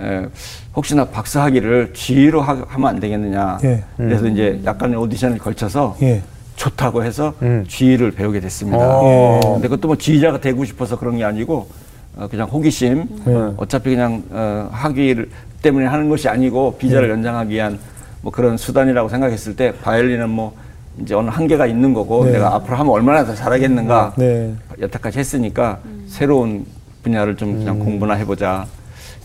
에, 0.00 0.26
혹시나 0.74 1.04
박사 1.04 1.42
학위를 1.42 1.92
지휘로 1.92 2.40
하, 2.40 2.64
하면 2.66 2.88
안 2.88 3.00
되겠느냐. 3.00 3.58
예. 3.64 3.84
그래서 3.96 4.26
이제 4.26 4.60
약간의 4.64 4.96
오디션을 4.96 5.38
걸쳐서 5.38 5.96
예. 6.02 6.22
좋다고 6.56 7.04
해서 7.04 7.34
음. 7.42 7.64
지휘를 7.68 8.12
배우게 8.12 8.40
됐습니다. 8.40 8.78
어. 8.80 9.40
근데 9.54 9.68
그것도 9.68 9.88
뭐 9.88 9.96
지휘자가 9.96 10.40
되고 10.40 10.64
싶어서 10.64 10.98
그런 10.98 11.18
게 11.18 11.24
아니고 11.24 11.68
어, 12.16 12.28
그냥 12.30 12.48
호기심. 12.48 13.08
네. 13.24 13.52
어차피 13.56 13.90
그냥 13.90 14.22
어, 14.30 14.68
학위를 14.72 15.28
때문에 15.62 15.86
하는 15.86 16.08
것이 16.08 16.28
아니고 16.28 16.76
비자를 16.78 17.08
네. 17.08 17.14
연장하기 17.14 17.54
위한 17.54 17.78
뭐 18.20 18.32
그런 18.32 18.56
수단이라고 18.56 19.08
생각했을 19.08 19.56
때 19.56 19.72
바이올린은 19.82 20.28
뭐 20.28 20.54
이제 21.00 21.14
어느 21.14 21.30
한계가 21.30 21.66
있는 21.66 21.94
거고 21.94 22.24
네. 22.26 22.32
내가 22.32 22.54
앞으로 22.54 22.76
하면 22.76 22.92
얼마나 22.92 23.24
더 23.24 23.34
잘하겠는가. 23.34 24.14
네. 24.16 24.54
여태까지 24.80 25.18
했으니까 25.18 25.78
새로운 26.06 26.66
분야를 27.02 27.36
좀 27.36 27.58
그냥 27.58 27.78
공부나 27.78 28.14
해보자. 28.14 28.66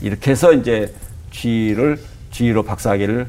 이렇게 0.01 0.31
해서 0.31 0.53
이제 0.53 0.93
G를 1.31 1.99
G로 2.31 2.63
박사학위를 2.63 3.27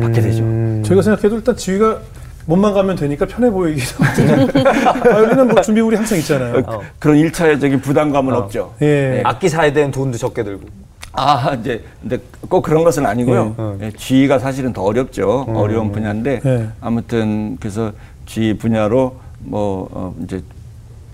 받게 0.00 0.20
되죠. 0.20 0.42
저희가 0.84 1.02
생각해도 1.02 1.36
일단 1.36 1.56
지휘가 1.56 1.98
몸만 2.46 2.74
가면 2.74 2.96
되니까 2.96 3.26
편해 3.26 3.50
보이기도 3.50 4.04
하고. 4.04 4.46
바이올린은 5.00 5.48
뭐 5.48 5.60
준비물이 5.62 5.96
항상 5.96 6.18
있잖아요. 6.18 6.62
어. 6.66 6.80
그런 6.98 7.16
일차적인 7.18 7.80
부담감은 7.80 8.34
없죠. 8.34 8.74
예. 8.82 9.22
악기 9.24 9.48
사야 9.48 9.72
되는 9.72 9.90
돈도 9.90 10.18
적게 10.18 10.42
들고. 10.42 10.66
아, 11.12 11.54
이제 11.60 11.84
근데 12.00 12.18
꼭 12.48 12.62
그런 12.62 12.84
것은 12.84 13.04
아니고요. 13.04 13.76
예, 13.82 13.90
G가 13.96 14.38
사실은 14.38 14.72
더 14.72 14.82
어렵죠. 14.82 15.46
어 15.48 15.66
려운 15.66 15.92
분야인데 15.92 16.40
네. 16.42 16.68
아무튼 16.80 17.56
그래서 17.60 17.92
G 18.26 18.54
분야로 18.54 19.16
뭐 19.40 19.88
어, 19.92 20.14
이제 20.24 20.42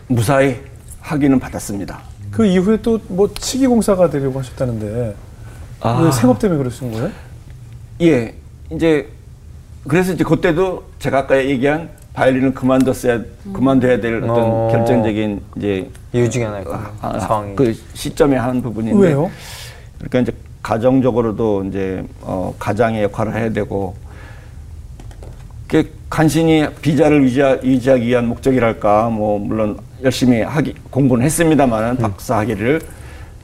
무사히 0.06 0.56
학위는 1.00 1.40
받았습니다. 1.40 1.98
그 2.30 2.46
이후에 2.46 2.76
또 2.82 3.00
뭐 3.08 3.28
치기 3.34 3.66
공사가 3.66 4.08
되려고 4.10 4.38
하셨다는데 4.38 5.14
아. 5.80 6.00
왜 6.02 6.12
생업 6.12 6.38
때문에 6.38 6.58
그러신 6.58 6.92
거예요? 6.92 7.10
예, 8.02 8.34
이제 8.70 9.08
그래서 9.88 10.12
이제 10.12 10.22
그때도 10.22 10.84
제가 10.98 11.18
아까 11.20 11.38
얘기한 11.44 11.88
바이올린을 12.12 12.52
그만뒀어야 12.54 13.20
그만둬야 13.52 14.00
될 14.00 14.22
어떤 14.22 14.30
어. 14.40 14.68
결정적인 14.70 15.40
이제 15.56 15.90
이유 16.12 16.28
중에 16.28 16.44
하나였군요. 16.44 16.86
아, 17.00 17.18
상황이. 17.18 17.54
그 17.56 17.74
시점에 17.94 18.36
한 18.36 18.60
부분인데 18.62 18.98
왜요? 19.08 19.30
그러니까 19.98 20.20
이제 20.20 20.32
가정적으로도 20.62 21.64
이제 21.64 22.04
어, 22.20 22.54
가장의 22.58 23.04
역할을 23.04 23.34
해야 23.34 23.50
되고 23.50 23.96
그 25.66 25.90
간신히 26.08 26.66
비자를 26.80 27.22
유지하, 27.22 27.58
유지하 27.62 27.96
기 27.96 28.06
위한 28.06 28.26
목적이랄까 28.28 29.10
뭐 29.10 29.38
물론 29.38 29.78
열심히 30.02 30.40
하기 30.40 30.74
공부는 30.90 31.24
했습니다만은 31.26 31.96
박사 31.98 32.38
학위를 32.38 32.80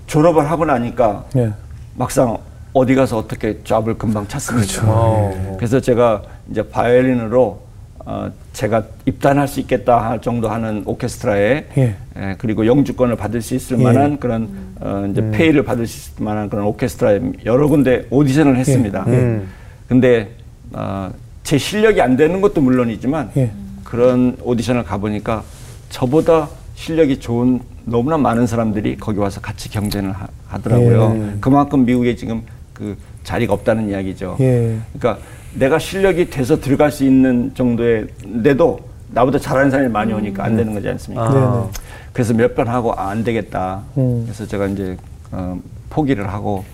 졸업을 0.06 0.50
하고 0.50 0.64
나니까 0.64 1.24
예. 1.36 1.52
막상 1.94 2.38
어디 2.72 2.94
가서 2.94 3.18
어떻게 3.18 3.62
잡을 3.64 3.96
금방 3.96 4.26
찾습니다. 4.26 4.82
어. 4.86 5.56
그래서 5.58 5.80
제가 5.80 6.22
이제 6.50 6.66
바이올린으로 6.68 7.63
어, 8.06 8.30
제가 8.52 8.84
입단할 9.06 9.48
수 9.48 9.60
있겠다 9.60 10.10
할 10.10 10.20
정도 10.20 10.50
하는 10.50 10.82
오케스트라에 10.84 11.64
예. 11.78 11.94
예, 12.16 12.34
그리고 12.38 12.66
영주권을 12.66 13.16
받을 13.16 13.40
수 13.40 13.54
있을 13.54 13.78
예. 13.78 13.82
만한 13.82 14.18
그런 14.18 14.48
어, 14.80 15.06
이제 15.10 15.30
페이를 15.30 15.64
받을 15.64 15.86
수 15.86 16.12
있을 16.12 16.24
만한 16.24 16.50
그런 16.50 16.66
오케스트라에 16.66 17.20
여러 17.46 17.66
군데 17.66 18.06
오디션을 18.10 18.56
했습니다. 18.56 19.04
음. 19.06 19.48
근데 19.88 20.30
어, 20.72 21.10
제 21.44 21.56
실력이 21.56 22.00
안 22.02 22.16
되는 22.16 22.40
것도 22.42 22.60
물론이지만 22.60 23.30
예. 23.38 23.50
그런 23.84 24.36
오디션을 24.42 24.84
가보니까 24.84 25.42
저보다 25.88 26.48
실력이 26.74 27.20
좋은 27.20 27.60
너무나 27.84 28.18
많은 28.18 28.46
사람들이 28.46 28.96
거기 28.96 29.18
와서 29.18 29.40
같이 29.40 29.70
경쟁을 29.70 30.12
하, 30.12 30.58
더라고요 30.58 31.16
예. 31.16 31.38
그만큼 31.40 31.84
미국에 31.84 32.16
지금 32.16 32.42
그 32.74 32.96
자리가 33.22 33.54
없다는 33.54 33.88
이야기죠. 33.88 34.36
예. 34.40 34.76
그러니까 34.92 35.22
내가 35.54 35.78
실력이 35.78 36.30
돼서 36.30 36.60
들어갈 36.60 36.90
수 36.90 37.04
있는 37.04 37.52
정도인데도 37.54 38.80
나보다 39.10 39.38
잘하는 39.38 39.70
사람이 39.70 39.88
많이 39.90 40.12
오니까 40.12 40.44
안 40.44 40.56
되는 40.56 40.74
거지 40.74 40.88
않습니까? 40.88 41.28
네네. 41.32 41.70
그래서 42.12 42.34
몇 42.34 42.54
번 42.54 42.68
하고 42.68 42.92
아, 42.94 43.10
안 43.10 43.22
되겠다. 43.24 43.82
음. 43.96 44.22
그래서 44.24 44.46
제가 44.46 44.66
이제 44.66 44.96
어, 45.30 45.58
포기를 45.90 46.28
하고 46.32 46.64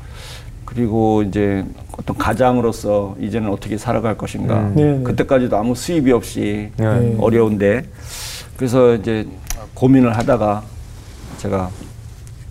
그리고 0.65 1.23
이제 1.23 1.65
어떤 1.99 2.17
가장으로서 2.17 3.17
이제는 3.21 3.51
어떻게 3.51 3.77
살아갈 3.77 4.17
것인가. 4.17 4.71
네네. 4.75 5.03
그때까지도 5.03 5.57
아무 5.57 5.75
수입이 5.75 6.13
없이 6.13 6.71
네. 6.77 7.17
어려운데 7.19 7.85
그래서 8.57 8.95
이제 8.95 9.27
고민을 9.75 10.17
하다가 10.17 10.63
제가 11.39 11.71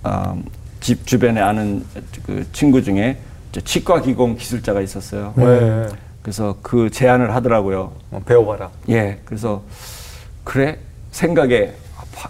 아, 0.03 0.35
집 0.79 1.05
주변에 1.07 1.41
아는 1.41 1.83
그 2.25 2.45
친구 2.53 2.83
중에 2.83 3.17
치과 3.65 4.01
기공 4.01 4.35
기술자가 4.35 4.81
있었어요. 4.81 5.33
네. 5.35 5.87
그래서 6.21 6.55
그 6.61 6.89
제안을 6.89 7.33
하더라고요. 7.35 7.91
어, 8.11 8.21
배워봐라. 8.25 8.69
예, 8.89 9.19
그래서 9.25 9.61
그래 10.43 10.77
생각에 11.11 11.73
아, 11.97 12.29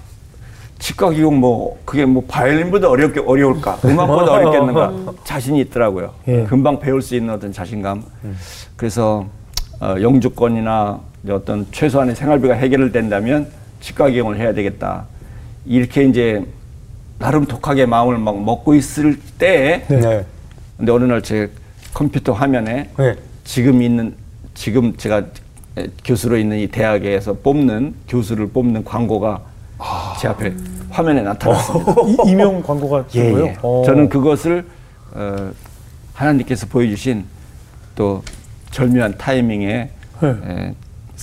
기공 1.12 1.39
뭐 1.39 1.80
그게 1.86 2.06
뭐 2.06 2.23
바이올린보다 2.28 2.89
어렵게 2.89 3.21
어려울까 3.21 3.80
음악보다 3.86 4.32
어렵겠는가 4.34 5.13
자신이 5.23 5.60
있더라고요. 5.62 6.13
예. 6.28 6.43
금방 6.43 6.80
배울 6.80 7.02
수 7.02 7.15
있는 7.15 7.34
어떤 7.34 7.52
자신감. 7.52 8.04
그래서 8.75 9.25
어, 9.82 9.95
영주권이나 10.02 10.99
어떤 11.30 11.67
최소한의 11.71 12.15
생활비가 12.15 12.54
해결된다면 12.54 13.49
치과 13.82 14.10
기공을 14.10 14.38
해야 14.38 14.54
되겠다. 14.54 15.06
이렇게 15.65 16.04
이제 16.04 16.45
나름 17.17 17.45
독하게 17.45 17.86
마음을 17.86 18.17
막 18.17 18.41
먹고 18.41 18.73
있을 18.75 19.19
때에 19.38 19.86
네. 19.88 20.25
근데 20.78 20.91
어느 20.91 21.04
날 21.06 21.21
제 21.21 21.49
컴퓨터 21.93 22.34
화면에 22.34 22.89
네. 22.97 23.15
지금 23.50 23.82
있는 23.82 24.14
지금 24.54 24.96
제가 24.96 25.24
교수로 26.06 26.38
있는 26.38 26.60
이 26.60 26.68
대학에서 26.68 27.34
뽑는 27.34 27.96
교수를 28.08 28.50
뽑는 28.50 28.84
광고가 28.84 29.42
제 30.22 30.28
앞에 30.28 30.54
화면에 30.92 31.24
나타났습니다. 31.24 31.96
이, 32.06 32.30
이명 32.30 32.62
광고가 32.62 33.06
예? 33.16 33.34
예. 33.34 33.58
어. 33.64 33.82
저는 33.88 34.08
그것을 34.08 34.68
어, 35.14 35.52
하나님께서 36.14 36.68
보여주신 36.68 37.26
또 37.96 38.22
절묘한 38.70 39.18
타이밍의 39.18 39.90
네. 40.22 40.30
에, 40.30 40.76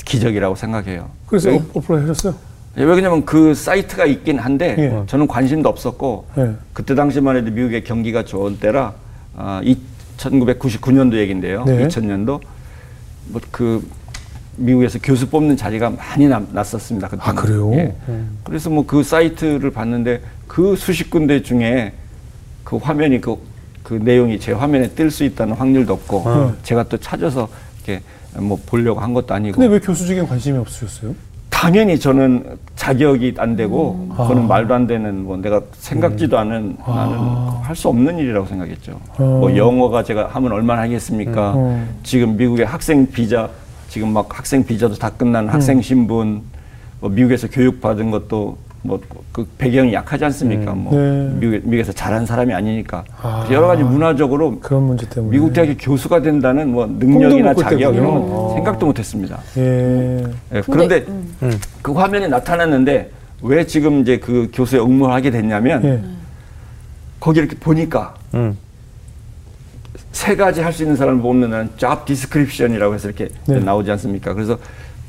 기적이라고 0.04 0.56
생각해요. 0.56 1.08
그래서 1.28 1.50
왜, 1.50 1.58
어- 1.58 1.64
apply 1.74 2.08
하셨어요? 2.08 2.34
왜 2.74 2.84
그러냐면 2.86 3.24
그 3.24 3.54
사이트가 3.54 4.04
있긴 4.04 4.40
한데 4.40 4.74
예. 4.78 5.06
저는 5.06 5.28
관심도 5.28 5.68
없었고 5.68 6.26
예. 6.38 6.54
그때 6.72 6.96
당시만 6.96 7.36
해도 7.36 7.52
미국의 7.52 7.84
경기가 7.84 8.24
좋은 8.24 8.58
때라 8.58 8.94
아, 9.36 9.60
이 9.62 9.78
1999년도 10.16 11.14
얘긴데요. 11.16 11.64
네. 11.64 11.86
2000년도 11.86 12.40
뭐 13.28 13.40
그 13.50 13.86
미국에서 14.58 14.98
교수 15.02 15.28
뽑는 15.28 15.56
자리가 15.56 15.90
많이 15.90 16.26
남- 16.26 16.48
났었습니다. 16.52 17.08
그때는. 17.08 17.28
아, 17.28 17.34
그래요? 17.42 17.74
예. 17.74 17.94
그래서 18.42 18.70
뭐 18.70 18.86
그 18.86 19.02
사이트를 19.02 19.70
봤는데 19.70 20.22
그 20.46 20.76
수십 20.76 21.10
군데 21.10 21.42
중에 21.42 21.92
그 22.64 22.76
화면이 22.78 23.20
그, 23.20 23.36
그 23.82 23.94
내용이 23.94 24.40
제 24.40 24.52
화면에 24.52 24.88
뜰 24.88 25.10
수 25.10 25.24
있다는 25.24 25.54
확률도 25.54 25.92
없고 25.92 26.52
제가 26.62 26.84
또 26.84 26.96
찾아서 26.96 27.48
이렇게 27.84 28.02
뭐 28.38 28.58
보려고 28.64 29.00
한 29.00 29.12
것도 29.12 29.34
아니고 29.34 29.60
근데 29.60 29.72
왜 29.74 29.78
교수직엔 29.78 30.26
관심이 30.26 30.56
없으셨어요? 30.56 31.14
당연히 31.60 31.98
저는 31.98 32.58
자격이 32.76 33.36
안 33.38 33.56
되고 33.56 34.08
그거는 34.10 34.46
말도 34.46 34.74
안 34.74 34.86
되는 34.86 35.24
뭐 35.24 35.38
내가 35.38 35.62
생각지도 35.72 36.36
않은 36.38 36.76
나는 36.86 37.18
할 37.62 37.74
수 37.74 37.88
없는 37.88 38.18
일이라고 38.18 38.46
생각했죠. 38.46 39.00
뭐 39.16 39.56
영어가 39.56 40.02
제가 40.04 40.28
하면 40.32 40.52
얼마나 40.52 40.82
하겠습니까? 40.82 41.54
음. 41.54 41.88
지금 42.02 42.36
미국의 42.36 42.66
학생 42.66 43.06
비자 43.10 43.48
지금 43.88 44.12
막 44.12 44.28
학생 44.38 44.64
비자도 44.64 44.96
다 44.96 45.08
끝난 45.10 45.48
학생 45.48 45.80
신분 45.80 46.42
뭐 47.00 47.08
미국에서 47.10 47.48
교육 47.48 47.80
받은 47.80 48.10
것도 48.10 48.58
뭐 48.86 49.00
그 49.32 49.46
배경이 49.58 49.92
약하지 49.92 50.24
않습니까? 50.24 50.72
뭐 50.72 50.94
네. 50.98 51.30
미국, 51.38 51.68
미국 51.68 51.80
에서 51.80 51.92
잘한 51.92 52.24
사람이 52.24 52.54
아니니까 52.54 53.04
아. 53.20 53.46
여러 53.50 53.66
가지 53.66 53.82
문화적으로 53.82 54.58
그런 54.60 54.84
문제 54.84 55.06
때문에. 55.06 55.30
미국 55.30 55.52
대학의 55.52 55.76
교수가 55.76 56.22
된다는 56.22 56.72
뭐 56.72 56.86
능력이나 56.86 57.52
자격 57.52 57.94
이런. 57.94 58.06
건 58.30 58.54
생각도 58.54 58.86
못했습니다. 58.86 59.38
예. 59.58 60.24
예, 60.54 60.62
그런데 60.64 61.04
그 61.82 61.92
화면이 61.92 62.28
나타났는데 62.28 63.10
왜 63.42 63.66
지금 63.66 64.00
이제 64.00 64.18
그 64.18 64.50
교수에 64.54 64.80
응모를 64.80 65.14
하게 65.14 65.30
됐냐면 65.30 65.84
예. 65.84 66.00
거기 67.20 67.40
이렇게 67.40 67.54
보니까 67.56 68.14
음. 68.32 68.56
세 70.12 70.34
가지 70.34 70.62
할 70.62 70.72
수 70.72 70.82
있는 70.82 70.96
사람을 70.96 71.20
뽑는 71.20 71.70
job 71.76 72.06
description이라고 72.06 72.94
해서 72.94 73.08
이렇게 73.08 73.28
네. 73.46 73.58
나오지 73.58 73.90
않습니까? 73.90 74.32
그래서 74.32 74.58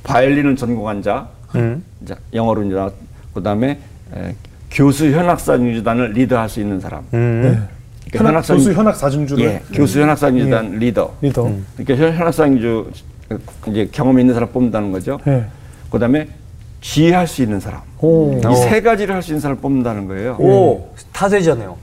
바이올린을 0.03 0.57
전공한 0.57 1.01
자, 1.01 1.29
음. 1.55 1.81
영어로 2.33 2.63
이제 2.63 2.75
나- 2.75 2.91
그다음에 3.41 3.79
에, 4.15 4.35
교수 4.71 5.09
현악사진주단을 5.11 6.11
리더할 6.13 6.49
수 6.49 6.59
있는 6.59 6.79
사람. 6.79 7.03
음. 7.13 7.41
네. 7.43 7.59
그러니까 8.11 8.29
현악, 8.29 8.47
교수 8.47 8.73
현악 8.73 8.95
사중주를 8.95 9.43
예, 9.45 9.61
교수 9.73 10.01
현악사진주단 10.01 10.79
리더. 10.79 11.13
리더. 11.21 11.43
그러니까 11.75 11.95
현- 12.05 12.13
현악사진주 12.17 12.91
이제 13.67 13.89
경험 13.91 14.19
있는 14.19 14.33
사람 14.33 14.49
뽑는다는 14.49 14.91
거죠. 14.91 15.19
예. 15.27 15.45
그다음에 15.91 16.27
지휘할 16.81 17.27
수 17.27 17.41
있는 17.43 17.59
사람. 17.59 17.81
오. 17.99 18.39
이세 18.51 18.81
가지를 18.81 19.13
할 19.13 19.21
수 19.21 19.31
있는 19.31 19.41
사람을 19.41 19.61
뽑는다는 19.61 20.07
거예요. 20.07 20.37
오, 20.39 20.93
타세잖아요. 21.11 21.75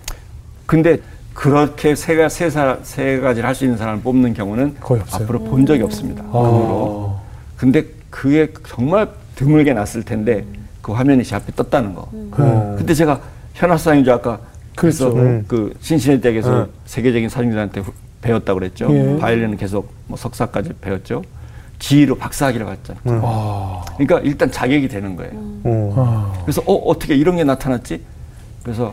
근데 0.66 0.98
그렇게 1.34 1.94
세, 1.94 2.16
가, 2.16 2.28
세, 2.28 2.48
사, 2.48 2.78
세 2.82 3.18
가지를 3.20 3.46
할 3.46 3.54
수 3.54 3.64
있는 3.64 3.76
사람을 3.76 4.00
뽑는 4.02 4.34
경우는 4.34 4.76
거의 4.80 5.02
없어요. 5.02 5.24
앞으로 5.24 5.40
본 5.40 5.66
적이 5.66 5.82
없습니다. 5.82 6.22
그 6.22 6.28
후로. 6.30 7.16
근데 7.56 7.84
그게 8.08 8.50
정말 8.66 9.08
드물게 9.34 9.74
났을 9.74 10.02
텐데 10.04 10.44
그 10.84 10.92
화면이 10.92 11.24
제 11.24 11.34
앞에 11.34 11.50
떴다는 11.56 11.94
거. 11.94 12.06
음. 12.12 12.30
근데 12.76 12.92
제가 12.92 13.18
현악사인주 13.54 14.12
아까 14.12 14.38
그래서 14.76 15.10
그렇죠. 15.10 15.44
그 15.48 15.72
신신의 15.80 16.20
대학에서 16.20 16.68
세계적인 16.84 17.30
사진들한테 17.30 17.82
배웠다고 18.20 18.58
그랬죠. 18.58 18.88
예. 18.90 19.18
바이올린은 19.18 19.56
계속 19.56 19.90
뭐 20.06 20.18
석사까지 20.18 20.74
배웠죠. 20.82 21.22
지휘로 21.78 22.16
박사학위를 22.16 22.66
갔잖아요. 22.66 23.24
와. 23.24 23.82
그러니까 23.96 24.20
일단 24.20 24.50
자격이 24.50 24.88
되는 24.88 25.16
거예요. 25.16 25.32
오. 25.64 25.94
아. 25.96 26.32
그래서 26.42 26.60
어 26.66 26.74
어떻게 26.74 27.14
이런 27.14 27.36
게 27.36 27.44
나타났지? 27.44 28.02
그래서 28.62 28.92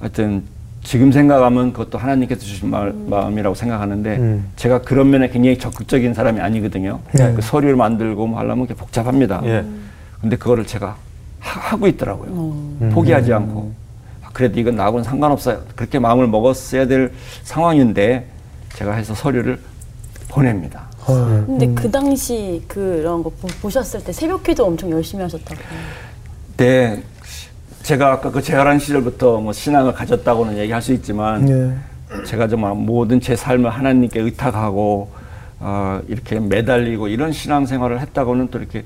하여튼 0.00 0.42
지금 0.82 1.12
생각하면 1.12 1.72
그것도 1.72 1.96
하나님께서 1.96 2.40
주신 2.40 2.70
마, 2.70 2.90
마음이라고 3.06 3.54
생각하는데 3.54 4.16
음. 4.16 4.50
제가 4.56 4.82
그런 4.82 5.10
면에 5.10 5.28
굉장히 5.28 5.58
적극적인 5.58 6.12
사람이 6.12 6.40
아니거든요. 6.40 6.98
네. 7.12 7.32
그 7.34 7.40
서류를 7.40 7.76
만들고 7.76 8.26
뭐 8.26 8.40
하려면 8.40 8.66
게 8.66 8.74
복잡합니다. 8.74 9.42
예. 9.44 9.64
근데 10.20 10.36
그거를 10.36 10.66
제가 10.66 10.96
하, 11.40 11.76
고 11.76 11.86
있더라고요. 11.86 12.90
포기하지 12.92 13.32
않고 13.32 13.72
아, 14.22 14.28
그래도 14.32 14.60
이건 14.60 14.76
나하고는 14.76 15.04
상관없어요. 15.04 15.62
그렇게 15.74 15.98
마음을 15.98 16.26
먹었어야 16.26 16.86
될 16.86 17.12
상황인데 17.42 18.26
제가 18.74 18.92
해서 18.92 19.14
서류를 19.14 19.58
보냅니다. 20.28 20.82
어. 21.06 21.44
근데 21.46 21.66
그 21.74 21.90
당시 21.90 22.62
그런 22.68 23.22
거 23.22 23.30
보- 23.30 23.48
보셨을 23.62 24.04
때 24.04 24.12
새벽 24.12 24.42
기도 24.42 24.66
엄청 24.66 24.90
열심히 24.90 25.22
하셨다고. 25.22 25.60
네, 26.58 27.02
제가 27.82 28.12
아까 28.12 28.30
그 28.30 28.42
재활한 28.42 28.78
시절부터 28.78 29.40
뭐 29.40 29.52
신앙을 29.52 29.94
가졌다고는 29.94 30.58
얘기할 30.58 30.82
수 30.82 30.92
있지만 30.92 31.48
예. 31.48 32.24
제가 32.24 32.46
정말 32.48 32.74
모든 32.74 33.20
제 33.20 33.34
삶을 33.34 33.70
하나님께 33.70 34.20
의탁하고 34.20 35.10
어, 35.58 36.00
이렇게 36.06 36.38
매달리고 36.38 37.08
이런 37.08 37.32
신앙생활을 37.32 38.00
했다고는 38.00 38.48
또 38.50 38.58
이렇게 38.58 38.84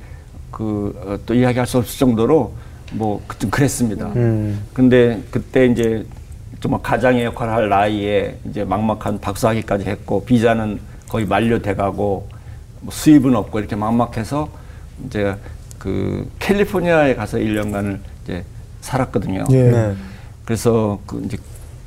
그 0.54 1.18
또 1.26 1.34
이야기할 1.34 1.66
수 1.66 1.78
없을 1.78 1.98
정도로 1.98 2.54
뭐좀 2.92 3.50
그랬습니다. 3.50 4.08
근데 4.72 5.20
그때 5.30 5.66
이제 5.66 6.06
정말 6.60 6.80
가장의 6.82 7.24
역할을 7.24 7.52
할 7.52 7.68
나이에 7.68 8.38
이제 8.48 8.64
막막한 8.64 9.20
박사학위까지 9.20 9.84
했고 9.84 10.24
비자는 10.24 10.78
거의 11.08 11.26
만료돼가고 11.26 12.28
뭐 12.80 12.92
수입은 12.92 13.34
없고 13.34 13.58
이렇게 13.58 13.74
막막해서 13.76 14.48
이제 15.06 15.34
그 15.78 16.30
캘리포니아에 16.38 17.14
가서 17.16 17.38
1년간을 17.38 17.98
이제 18.22 18.44
살았거든요. 18.80 19.44
예. 19.50 19.62
네. 19.70 19.94
그래서 20.44 21.00
그 21.06 21.20
이제 21.24 21.36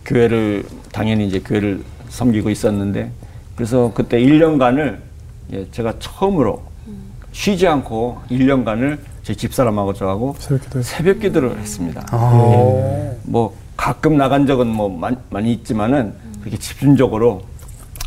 교회를 0.05 0.65
당연히 0.91 1.27
이제 1.27 1.39
교회를 1.39 1.83
섬기고 2.09 2.49
있었는데 2.49 3.11
그래서 3.55 3.91
그때 3.95 4.19
1년간을 4.19 4.97
예, 5.53 5.71
제가 5.71 5.93
처음으로 5.99 6.61
쉬지 7.37 7.67
않고 7.67 8.17
1년간을 8.31 8.97
제 9.21 9.35
집사람하고 9.35 9.93
저하고 9.93 10.35
새벽 10.39 10.61
기도에. 10.63 10.81
새벽 10.81 11.19
기도를 11.19 11.59
했습니다. 11.59 12.03
아. 12.09 13.11
뭐 13.25 13.55
가끔 13.77 14.17
나간 14.17 14.47
적은 14.47 14.65
뭐 14.65 14.89
많- 14.89 15.17
많이 15.29 15.53
있지만은 15.53 16.13
그렇게 16.39 16.57
집중적으로 16.57 17.43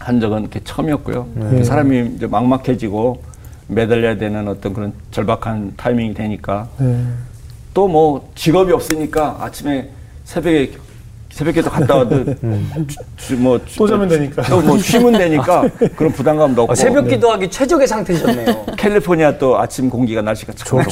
한 0.00 0.18
적은 0.18 0.40
이렇게 0.40 0.60
처음이었고요. 0.64 1.28
그 1.34 1.62
사람이 1.62 2.14
이제 2.16 2.26
막막해지고 2.26 3.22
매달려야 3.68 4.16
되는 4.18 4.48
어떤 4.48 4.74
그런 4.74 4.92
절박한 5.12 5.74
타이밍이 5.76 6.12
되니까 6.14 6.68
네. 6.78 7.00
또뭐 7.72 8.32
직업이 8.34 8.72
없으니까 8.72 9.36
아침에 9.42 9.90
새벽에 10.24 10.72
새벽기도 11.30 11.70
갔다 11.70 11.96
와도 11.96 12.24
주- 13.16 13.36
뭐또 13.38 13.86
자면 13.86 14.08
되니까. 14.08 14.42
또 14.42 14.60
뭐 14.60 14.76
쉬면 14.78 15.12
되니까 15.12 15.62
그런 15.96 16.12
부담감도 16.12 16.62
없고 16.62 16.72
어, 16.72 16.74
새벽 16.74 17.06
기도하기 17.08 17.50
최적의 17.50 17.86
상태셨네요. 17.86 18.66
캘리포니아 18.76 19.38
또 19.38 19.58
아침 19.58 19.88
공기가 19.88 20.22
날씨가 20.22 20.52
참 20.54 20.82
좋고 20.84 20.90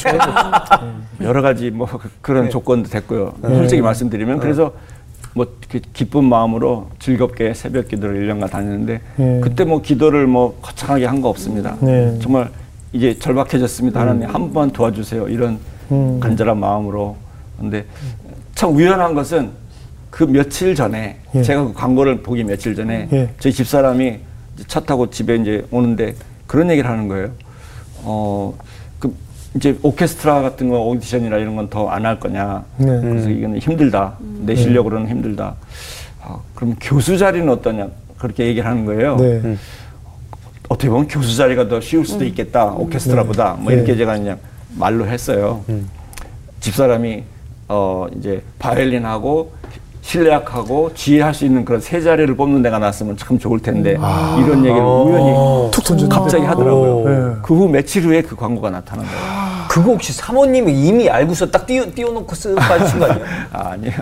여러 1.23 1.43
가지 1.43 1.71
뭐 1.71 1.87
그- 1.87 2.09
그런 2.21 2.51
조건도 2.51 2.89
됐고요. 2.89 3.35
솔직히 3.43 3.83
말씀드리면 3.83 4.39
그래서 4.39 4.73
뭐그 5.35 5.81
기쁜 5.93 6.25
마음으로 6.25 6.89
즐겁게 6.99 7.53
새벽 7.55 7.89
기도를 7.89 8.27
1년간 8.27 8.51
다녔는데 8.51 9.01
네. 9.17 9.41
그때 9.43 9.65
뭐 9.65 9.83
기도를 9.83 10.27
뭐 10.27 10.59
거창하게 10.63 11.05
한 11.07 11.21
거 11.21 11.29
없습니다. 11.29 11.77
네. 11.81 12.17
정말 12.23 12.49
이제 12.93 13.19
절박해졌습니다. 13.19 14.01
하나님 14.01 14.29
한 14.29 14.53
번 14.53 14.71
도와주세요. 14.71 15.29
이런 15.29 15.59
음. 15.91 16.19
간절한 16.21 16.59
마음으로. 16.59 17.17
근데 17.59 17.85
참 18.55 18.75
우연한 18.75 19.15
것은 19.15 19.51
그 20.11 20.25
며칠 20.25 20.75
전에 20.75 21.19
예. 21.35 21.43
제가 21.43 21.65
그 21.65 21.73
광고를 21.75 22.23
보기 22.23 22.45
며칠 22.45 22.75
전에 22.75 23.09
예. 23.13 23.31
저희 23.39 23.53
집사람이 23.53 24.19
이제 24.55 24.65
차 24.67 24.81
타고 24.81 25.11
집에 25.11 25.37
이제 25.37 25.65
오는데 25.71 26.15
그런 26.47 26.71
얘기를 26.71 26.89
하는 26.89 27.09
거예요. 27.09 27.31
어, 28.03 28.57
그 28.99 29.15
이제 29.55 29.79
오케스트라 29.83 30.41
같은 30.43 30.69
거 30.71 30.81
오디션이나 30.85 31.37
이런 31.37 31.57
건 31.57 31.69
더 31.69 31.91
안 31.91 32.07
할 32.07 32.19
거냐. 32.19 32.65
네. 32.79 32.87
그래서 33.01 33.29
이거는 33.29 33.59
힘들다. 33.59 34.15
내 34.41 34.55
실력으로는 34.55 35.09
힘들다. 35.09 35.57
아, 36.23 36.39
그럼 36.55 36.75
교수 36.81 37.19
자리는 37.19 37.49
어떠냐. 37.49 37.89
그렇게 38.19 38.47
얘기를 38.47 38.69
하는 38.69 38.85
거예요. 38.87 39.17
네. 39.17 39.57
어떻게 40.69 40.89
보면 40.89 41.07
교수 41.09 41.37
자리가 41.37 41.69
더 41.69 41.81
쉬울 41.81 42.05
수도 42.07 42.25
있겠다. 42.25 42.67
오케스트라보다. 42.73 43.55
뭐 43.61 43.73
이렇게 43.73 43.93
네. 43.93 43.99
제가 43.99 44.17
그냥 44.19 44.39
말로 44.77 45.07
했어요. 45.07 45.65
집사람이 46.61 47.23
어 47.69 48.07
이제 48.17 48.43
바이올린하고 48.59 49.53
실내악하고 50.19 50.93
지휘할 50.95 51.35
수 51.35 51.45
있는 51.45 51.67
그런 51.67 51.83
세 51.83 52.01
자리를 52.01 52.35
뽑는 52.35 52.63
데가 52.63 52.79
났으면 52.79 53.17
참 53.19 53.39
좋을 53.39 53.61
텐데 53.61 53.91
이런 53.93 54.65
얘기를 54.65 54.81
우연히 54.83 55.71
툭 55.71 55.85
던졌는데. 55.85 56.15
갑자기 56.15 56.45
하더라고요. 56.45 57.05
네. 57.35 57.37
그후 57.43 57.69
며칠 57.69 58.03
후에 58.05 58.23
그 58.23 58.35
광고가 58.35 58.71
나타난 58.71 59.05
거예요. 59.05 59.49
그거 59.69 59.91
혹시 59.93 60.15
사모님이 60.15 60.73
이미 60.73 61.11
알고서 61.11 61.51
딱 61.51 61.67
띄워, 61.67 61.85
띄워놓고 61.95 62.35
쓰 62.35 62.55
빠진 62.55 62.99
거 62.99 63.05
아니에요? 63.05 63.27
아, 63.53 63.69
아니에요. 63.73 63.95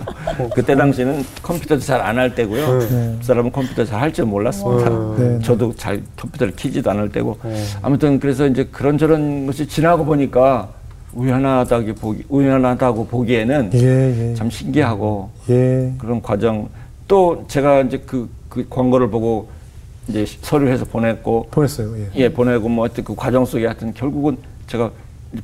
그때 0.54 0.76
당시는 0.76 1.24
컴퓨터도 1.42 1.80
잘 1.80 2.00
안 2.00 2.16
할 2.16 2.32
때고요. 2.36 2.66
그 2.78 3.18
사람은 3.22 3.50
컴퓨터 3.50 3.84
잘 3.84 4.00
할 4.00 4.12
줄 4.12 4.26
몰랐습니다. 4.26 4.88
네. 5.18 5.38
저도 5.42 5.74
잘 5.74 6.00
컴퓨터를 6.16 6.54
키지도 6.54 6.88
않을 6.92 7.10
때고. 7.10 7.36
아무튼 7.82 8.20
그래서 8.20 8.46
이제 8.46 8.68
그런저런 8.70 9.46
것이 9.46 9.66
지나고 9.66 10.04
보니까 10.04 10.68
우연하다고 11.12 11.94
보기, 11.94 12.24
우연하다고 12.28 13.06
보기에는 13.06 13.70
예, 13.74 14.30
예. 14.30 14.34
참 14.34 14.50
신기하고 14.50 15.30
예. 15.50 15.92
그런 15.98 16.20
과정. 16.20 16.68
또 17.08 17.44
제가 17.48 17.82
이제 17.82 18.02
그, 18.04 18.28
그 18.48 18.66
광고를 18.68 19.08
보고 19.10 19.48
이제 20.08 20.24
서류해서 20.26 20.84
보냈고 20.84 21.48
보냈어요. 21.50 21.96
예. 21.98 22.08
예, 22.16 22.28
보내고 22.32 22.68
뭐 22.68 22.84
하여튼 22.86 23.04
그 23.04 23.14
과정 23.14 23.44
속에 23.44 23.66
하여튼 23.66 23.94
결국은 23.94 24.36
제가 24.66 24.90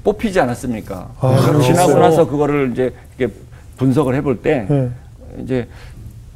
뽑히지 0.04 0.40
않았습니까? 0.40 1.10
아, 1.20 1.36
그럼 1.46 1.62
지나고? 1.62 1.94
나서 1.98 2.26
그거를 2.26 2.70
이제 2.72 2.92
이렇게 3.18 3.34
분석을 3.76 4.14
해볼 4.16 4.42
때 4.42 4.66
예. 4.70 5.42
이제 5.42 5.68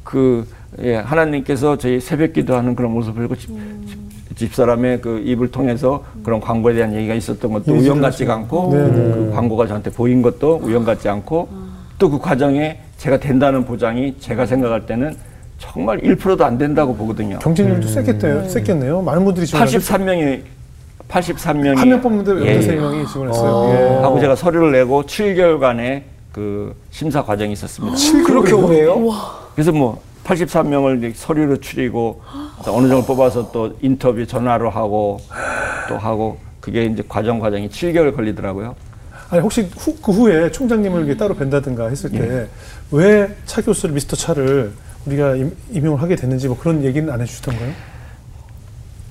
그 0.03 0.47
예, 0.81 0.95
하나님께서 0.95 1.77
저희 1.77 1.99
새벽 1.99 2.33
기도하는 2.33 2.75
그런 2.75 2.91
모습을 2.91 3.23
보고 3.27 3.35
집, 3.39 3.49
집, 4.37 4.53
사람의 4.53 5.01
그 5.01 5.19
입을 5.25 5.49
통해서 5.51 6.03
그런 6.23 6.39
광고에 6.39 6.73
대한 6.75 6.93
얘기가 6.93 7.13
있었던 7.15 7.51
것도 7.51 7.75
예, 7.75 7.79
우연 7.79 7.99
같지가 8.01 8.33
않고 8.35 8.69
네, 8.71 8.83
네. 8.83 8.91
그 8.91 9.31
광고가 9.33 9.67
저한테 9.67 9.89
보인 9.91 10.21
것도 10.21 10.61
우연 10.63 10.85
같지 10.85 11.09
않고 11.09 11.49
또 11.99 12.09
그 12.09 12.19
과정에 12.19 12.79
제가 12.97 13.17
된다는 13.19 13.65
보장이 13.65 14.15
제가 14.19 14.45
생각할 14.45 14.85
때는 14.85 15.15
정말 15.57 15.99
1%도 16.01 16.45
안 16.45 16.57
된다고 16.59 16.95
보거든요. 16.95 17.39
경쟁률도 17.39 17.87
셌겠대요. 17.87 18.47
셌겠네요. 18.47 19.01
많은 19.01 19.25
분들이 19.25 19.45
지원 19.47 19.65
83명이 19.65 20.41
83명이 21.09 21.75
한 21.75 21.89
명 21.89 22.01
뽑는데 22.01 22.45
예, 22.45 22.59
13명이 22.59 23.07
지원했어요. 23.11 23.73
예. 23.73 24.03
하고 24.03 24.19
제가 24.19 24.35
서류를 24.35 24.71
내고 24.73 25.03
7개월간의 25.03 26.03
그 26.31 26.75
심사 26.91 27.23
과정이 27.23 27.53
있었습니다. 27.53 27.97
그렇게 28.27 28.53
오래요? 28.53 29.09
그래서 29.55 29.71
뭐 29.71 29.99
83명을 30.25 30.97
이제 30.99 31.13
서류로 31.15 31.57
추리고 31.57 32.21
또 32.23 32.46
어느 32.65 32.87
정도 32.87 33.05
뽑아서 33.05 33.51
또 33.51 33.75
인터뷰 33.81 34.25
전화로 34.25 34.69
하고 34.69 35.19
또 35.87 35.97
하고 35.97 36.37
그게 36.59 36.85
이제 36.85 37.03
과정 37.07 37.39
과정이 37.39 37.69
7개월 37.69 38.15
걸리더라고요. 38.15 38.75
아니 39.29 39.41
혹시 39.41 39.69
후, 39.77 39.95
그 40.01 40.11
후에 40.11 40.51
총장님을 40.51 40.99
이렇게 41.01 41.17
따로 41.17 41.35
뵌다든가 41.35 41.89
했을 41.89 42.13
예. 42.13 42.19
때왜차 42.19 43.61
교수를 43.61 43.93
미스터 43.93 44.15
차를 44.15 44.71
우리가 45.05 45.35
임, 45.35 45.55
임용을 45.71 46.01
하게 46.01 46.15
됐는지 46.15 46.47
뭐 46.47 46.57
그런 46.57 46.83
얘기는 46.83 47.11
안 47.11 47.21
해주시던가요? 47.21 47.71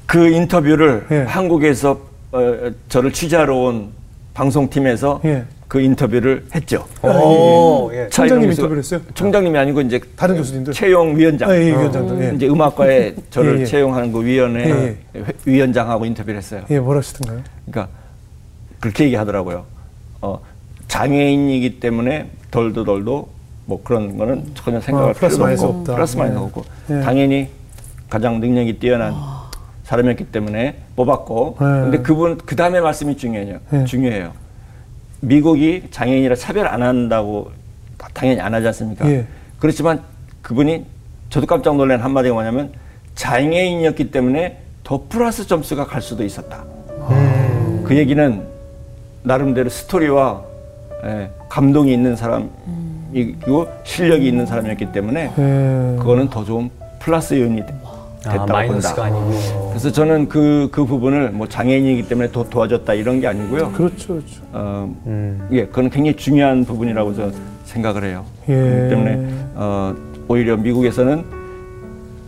그 0.06 0.28
인터뷰를 0.28 1.06
예. 1.10 1.22
한국에서 1.22 2.00
어, 2.32 2.70
저를 2.88 3.12
취재하러 3.12 3.54
온 3.56 3.92
방송팀에서 4.34 5.20
예. 5.24 5.44
그 5.68 5.80
인터뷰를 5.80 6.44
했죠. 6.54 6.86
오, 7.02 7.90
예. 7.92 8.08
총장님 8.08 8.10
차이동 8.10 8.42
인터뷰를 8.50 8.78
했어요? 8.78 9.00
총장님이 9.14 9.58
아니고 9.58 9.80
이제 9.80 10.00
다른 10.14 10.36
교수님들? 10.36 10.72
채용 10.72 11.16
위원장. 11.16 11.50
아, 11.50 11.56
예, 11.56 11.66
위원장들. 11.70 12.22
예. 12.24 12.36
이제 12.36 12.48
음악과에 12.48 13.14
저를 13.30 13.58
예, 13.58 13.60
예. 13.62 13.64
채용하는 13.66 14.12
그 14.12 14.24
위원회 14.24 14.96
예, 15.14 15.18
회- 15.20 15.24
위원장하고 15.44 16.04
인터뷰를 16.06 16.38
했어요. 16.38 16.62
예, 16.70 16.78
뭐라 16.78 16.98
하시던가요? 16.98 17.42
그러니까 17.68 17.92
그렇게 18.78 19.04
얘기하더라고요. 19.06 19.64
어, 20.22 20.40
장애인이기 20.86 21.80
때문에 21.80 22.30
덜도 22.52 22.84
덜도 22.84 23.28
뭐 23.64 23.80
그런 23.82 24.16
거는 24.16 24.44
전혀 24.54 24.80
생각할 24.80 25.10
아, 25.10 25.12
플러스 25.14 25.36
필요도 25.36 25.62
없고 25.64 25.78
없다. 25.80 25.94
플러스 25.96 26.16
마이너스 26.16 26.38
예. 26.38 26.44
없고 26.44 26.64
예. 26.90 27.00
당연히 27.00 27.48
가장 28.08 28.38
능력이 28.38 28.78
뛰어난 28.78 29.12
사람이었기 29.82 30.26
때문에 30.26 30.76
뽑았고 30.94 31.56
예. 31.60 31.64
근데 31.64 31.98
그분 31.98 32.38
그 32.38 32.54
다음에 32.54 32.80
말씀이 32.80 33.16
중요해요. 33.16 33.58
예. 33.72 33.84
중요해요. 33.84 34.32
미국이 35.20 35.84
장애인이라 35.90 36.34
차별 36.36 36.66
안 36.68 36.82
한다고 36.82 37.50
당연히 38.12 38.40
안 38.40 38.54
하지 38.54 38.66
않습니까? 38.68 39.08
예. 39.10 39.26
그렇지만 39.58 40.02
그분이 40.42 40.84
저도 41.30 41.46
깜짝 41.46 41.76
놀란 41.76 42.00
한마디가 42.00 42.34
뭐냐면 42.34 42.72
장애인이었기 43.14 44.10
때문에 44.10 44.58
더 44.84 45.02
플러스 45.08 45.46
점수가 45.46 45.86
갈 45.86 46.00
수도 46.02 46.24
있었다. 46.24 46.64
그 47.84 47.96
얘기는 47.96 48.42
나름대로 49.22 49.68
스토리와 49.68 50.42
예, 51.04 51.30
감동이 51.48 51.92
있는 51.92 52.16
사람이고 52.16 53.68
실력이 53.84 54.26
있는 54.28 54.46
사람이었기 54.46 54.92
때문에 54.92 55.24
예. 55.38 55.96
그거는 55.98 56.28
더 56.30 56.44
좋은 56.44 56.70
플러스 57.00 57.34
요인이 57.34 57.64
되- 57.66 57.74
됐다고 58.30 58.42
아, 58.42 58.46
마이너스가 58.46 59.02
본다. 59.02 59.18
아니고. 59.18 59.68
그래서 59.70 59.92
저는 59.92 60.28
그, 60.28 60.68
그 60.72 60.84
부분을 60.84 61.30
뭐 61.30 61.48
장애인이기 61.48 62.08
때문에 62.08 62.30
더 62.32 62.44
도와줬다 62.44 62.94
이런 62.94 63.20
게 63.20 63.26
아니고요. 63.26 63.72
그렇죠, 63.72 64.08
그렇죠. 64.08 64.42
어, 64.52 64.94
예, 65.52 65.66
그건 65.66 65.90
굉장히 65.90 66.16
중요한 66.16 66.64
부분이라고 66.64 67.14
저는 67.14 67.34
생각을 67.64 68.04
해요. 68.04 68.24
예. 68.48 68.54
그렇기 68.54 68.88
때문에 68.90 69.28
어, 69.54 69.94
오히려 70.28 70.56
미국에서는 70.56 71.24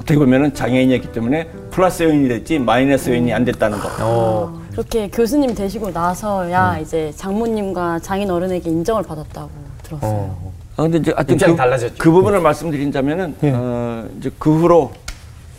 어떻게 0.01 0.19
보면은 0.19 0.55
장애인이었기 0.55 1.13
때문에 1.13 1.49
플러스 1.71 2.03
요인이 2.03 2.29
됐지 2.29 2.59
마이너스 2.59 3.11
요인이 3.11 3.33
안 3.33 3.45
됐다는 3.45 3.79
거. 3.79 3.89
어. 4.01 4.59
그렇게 4.73 5.09
교수님 5.09 5.55
되시고 5.55 5.91
나서야 5.91 6.77
음. 6.77 6.83
이제 6.83 7.13
장모님과 7.17 7.99
장인 7.99 8.31
어른에게 8.31 8.71
인정을 8.71 9.03
받았다고 9.03 9.51
들었어요. 9.83 10.11
어. 10.11 10.53
아, 10.77 10.83
근데 10.83 10.99
이제 10.99 11.13
하여튼 11.15 11.37
그, 11.37 11.57
달라졌죠. 11.57 11.95
그 11.99 12.11
부분을 12.13 12.41
말씀드린다면은 12.41 13.35
예. 13.43 13.53
어, 13.53 14.07
이제 14.19 14.31
그 14.39 14.57
후로 14.57 14.93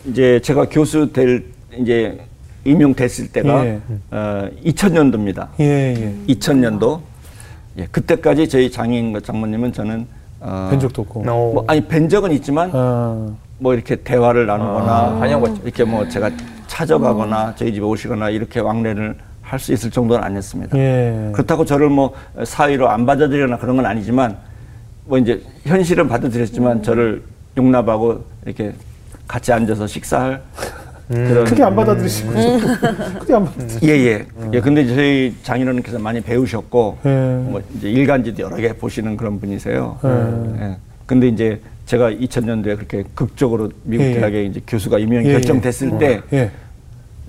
이제 0.06 0.40
제가 0.40 0.66
교수 0.68 1.12
될 1.12 1.44
이제 1.76 2.20
임용됐을 2.64 3.28
때가 3.32 3.66
예. 3.66 3.80
어, 4.10 4.48
2000년도입니다. 4.64 5.48
예, 5.60 5.64
예. 5.64 6.34
2000년도 6.34 7.00
예, 7.78 7.86
그때까지 7.86 8.48
저희 8.48 8.70
장인과 8.70 9.20
장모님은 9.20 9.72
저는 9.72 10.06
어, 10.40 10.68
뵌 10.70 10.80
적도 10.80 11.02
없고. 11.02 11.20
어. 11.20 11.24
뭐 11.24 11.64
아니 11.66 11.86
뵌 11.86 12.08
적은 12.08 12.32
있지만 12.32 12.70
아, 12.72 13.30
뭐 13.58 13.74
이렇게 13.74 13.96
대화를 13.96 14.46
나누거나 14.46 14.92
아, 14.92 15.18
다녀봤죠. 15.20 15.62
이렇게 15.64 15.84
뭐 15.84 16.08
제가 16.08 16.30
찾아가거나 16.66 17.54
저희 17.56 17.72
집에 17.72 17.84
오시거나 17.84 18.30
이렇게 18.30 18.60
왕래를 18.60 19.16
할 19.50 19.58
수 19.58 19.72
있을 19.72 19.90
정도는 19.90 20.22
아니었습니다. 20.22 20.78
예. 20.78 21.30
그렇다고 21.32 21.64
저를 21.64 21.88
뭐 21.88 22.14
사위로 22.44 22.88
안 22.88 23.04
받아들이거나 23.04 23.58
그런 23.58 23.74
건 23.76 23.84
아니지만 23.84 24.36
뭐 25.06 25.18
이제 25.18 25.42
현실은 25.64 26.06
받아들였지만 26.08 26.84
저를 26.84 27.22
용납하고 27.56 28.24
이렇게 28.46 28.72
같이 29.30 29.52
앉아서 29.52 29.86
식사할 29.86 30.42
그런 31.06 31.44
크게 31.44 31.62
안 31.62 31.74
받아들이시고. 31.76 32.32
크게 33.20 33.34
안 33.34 33.44
받아들이시고. 33.44 33.86
예예 33.86 34.26
예. 34.52 34.60
근데 34.60 34.82
이제 34.82 34.94
저희 34.94 35.36
장인어른께서 35.44 36.00
많이 36.00 36.20
배우셨고 36.20 36.98
예. 37.04 37.08
뭐 37.08 37.62
이제 37.76 37.90
일간지도 37.90 38.42
여러 38.42 38.56
개 38.56 38.72
보시는 38.72 39.16
그런 39.16 39.38
분이세요. 39.38 39.98
예. 40.04 40.64
예. 40.64 40.76
근데 41.06 41.28
이제 41.28 41.60
제가 41.86 42.10
2000년도에 42.10 42.76
그렇게 42.76 43.04
극적으로 43.14 43.70
미국 43.84 44.04
예, 44.04 44.10
예. 44.10 44.14
대학에 44.14 44.44
이제 44.44 44.60
교수가 44.66 44.98
임명이 44.98 45.26
예, 45.26 45.28
예. 45.30 45.32
결정됐을 45.34 45.98
때 45.98 46.20
예. 46.32 46.50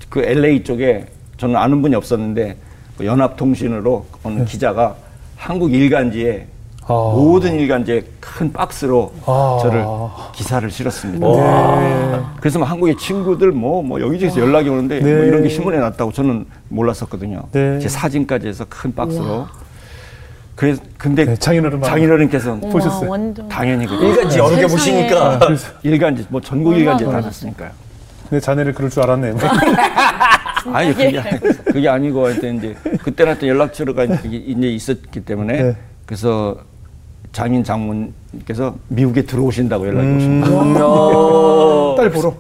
그 0.10 0.24
LA 0.24 0.64
쪽에 0.64 1.06
저는 1.38 1.56
아는 1.56 1.84
분이 1.84 1.94
없었는데 1.96 2.56
그 2.98 3.06
연합통신으로 3.06 4.06
어느 4.24 4.40
예. 4.40 4.46
기자가 4.46 4.96
한국 5.36 5.72
일간지에 5.72 6.48
모든 6.92 7.60
일간지에 7.60 8.04
큰 8.20 8.52
박스로 8.52 9.14
아. 9.26 9.60
저를 9.62 9.86
기사를 10.34 10.70
실었습니다. 10.70 11.28
네. 11.28 12.20
그래서 12.40 12.60
막 12.60 12.70
한국의 12.70 12.98
친구들 12.98 13.52
뭐, 13.52 13.82
뭐 13.82 14.00
여기저기서 14.02 14.40
연락이 14.42 14.70
오는데 14.70 15.00
네. 15.00 15.14
뭐 15.16 15.24
이런 15.24 15.44
게 15.44 15.50
신문에 15.50 15.78
났다고 15.80 16.12
저는 16.12 16.46
몰랐었거든요. 16.70 17.44
네. 17.52 17.80
제 17.80 17.88
사진까지 17.88 18.48
해서 18.48 18.66
큰 18.70 18.94
박스로. 18.94 19.48
그래서 20.56 20.82
근데 20.98 21.26
네, 21.26 21.36
장인어른 21.36 21.82
장인어른께서 21.82 22.56
보셨어요? 22.58 23.10
완전. 23.10 23.48
당연히 23.50 23.88
그 23.88 23.96
일간지 23.96 24.38
여러 24.38 24.56
개. 24.56 24.68
보시니까 24.68 25.40
일간지 25.82 26.26
뭐 26.30 26.40
전국 26.40 26.78
일간지 26.78 27.04
다 27.04 27.10
놀랐어요. 27.10 27.32
셨으니까요 27.32 27.72
근데 28.30 28.40
자네를 28.40 28.74
그럴 28.74 28.90
줄 28.92 29.02
알았네. 29.04 29.34
아니 30.72 30.94
그게 30.94 31.18
아니- 31.20 31.40
그게 31.66 31.90
아니고 31.90 32.26
하여튼 32.28 32.58
이제 32.58 32.76
그때는 33.04 33.32
하여튼 33.32 33.48
연락처가 33.48 34.04
이제 34.04 34.20
이제 34.28 34.68
있었기 34.68 35.22
때문에 35.26 35.64
네. 35.64 35.76
그래서 36.06 36.58
장인 37.32 37.64
장모님께서 37.64 38.76
미국에 38.90 39.24
들어오신다고 39.24 39.88
연락이 39.88 40.08
음. 40.08 40.18
오십니다. 40.18 40.86
어, 40.86 41.96
딸 41.98 42.10
보러. 42.12 42.34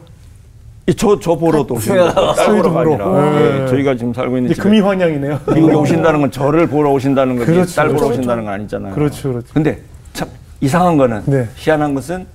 저, 0.97 1.17
저 1.19 1.35
보러도 1.35 1.75
오신다. 1.75 2.13
딸 2.13 2.45
스웨덴 2.45 2.61
보러가 2.73 2.83
보러. 2.83 3.19
아니라 3.21 3.39
네. 3.39 3.61
예, 3.63 3.67
저희가 3.67 3.95
지금 3.95 4.13
살고 4.13 4.37
있는 4.37 4.51
이제 4.51 4.55
집에 4.55 4.63
금이 4.69 4.81
환영이네요. 4.81 5.39
미국에 5.53 5.73
오신다는 5.75 6.19
건 6.21 6.31
저를 6.31 6.67
보러 6.67 6.91
오신다는 6.91 7.37
거지 7.37 7.51
그렇죠, 7.51 7.75
딸 7.75 7.87
보러 7.87 7.99
그렇죠. 7.99 8.13
오신다는 8.13 8.43
건 8.45 8.53
아니잖아요. 8.53 8.93
그렇죠, 8.93 9.31
그렇죠. 9.31 9.47
근데 9.53 9.79
참 10.11 10.27
이상한 10.59 10.97
거는 10.97 11.23
네. 11.27 11.47
희한한 11.55 11.93
것은 11.93 12.25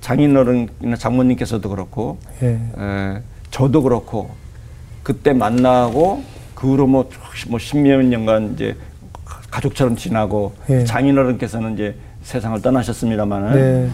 장인어른이나 0.00 0.96
장모님께서도 0.96 1.68
그렇고 1.68 2.18
예. 2.42 2.58
에, 2.78 3.18
저도 3.50 3.82
그렇고 3.82 4.30
그때 5.02 5.34
만나고 5.34 6.22
그 6.54 6.68
후로 6.68 6.86
뭐, 6.86 7.10
뭐 7.48 7.58
십몇 7.58 8.04
년간 8.06 8.54
이제 8.54 8.76
가- 9.50 9.58
가족처럼 9.58 9.96
지나고 9.96 10.52
예. 10.70 10.84
장인어른께서는 10.84 11.74
이제 11.74 11.94
세상을 12.22 12.60
떠나셨습니다만은 12.62 13.52
네. 13.52 13.88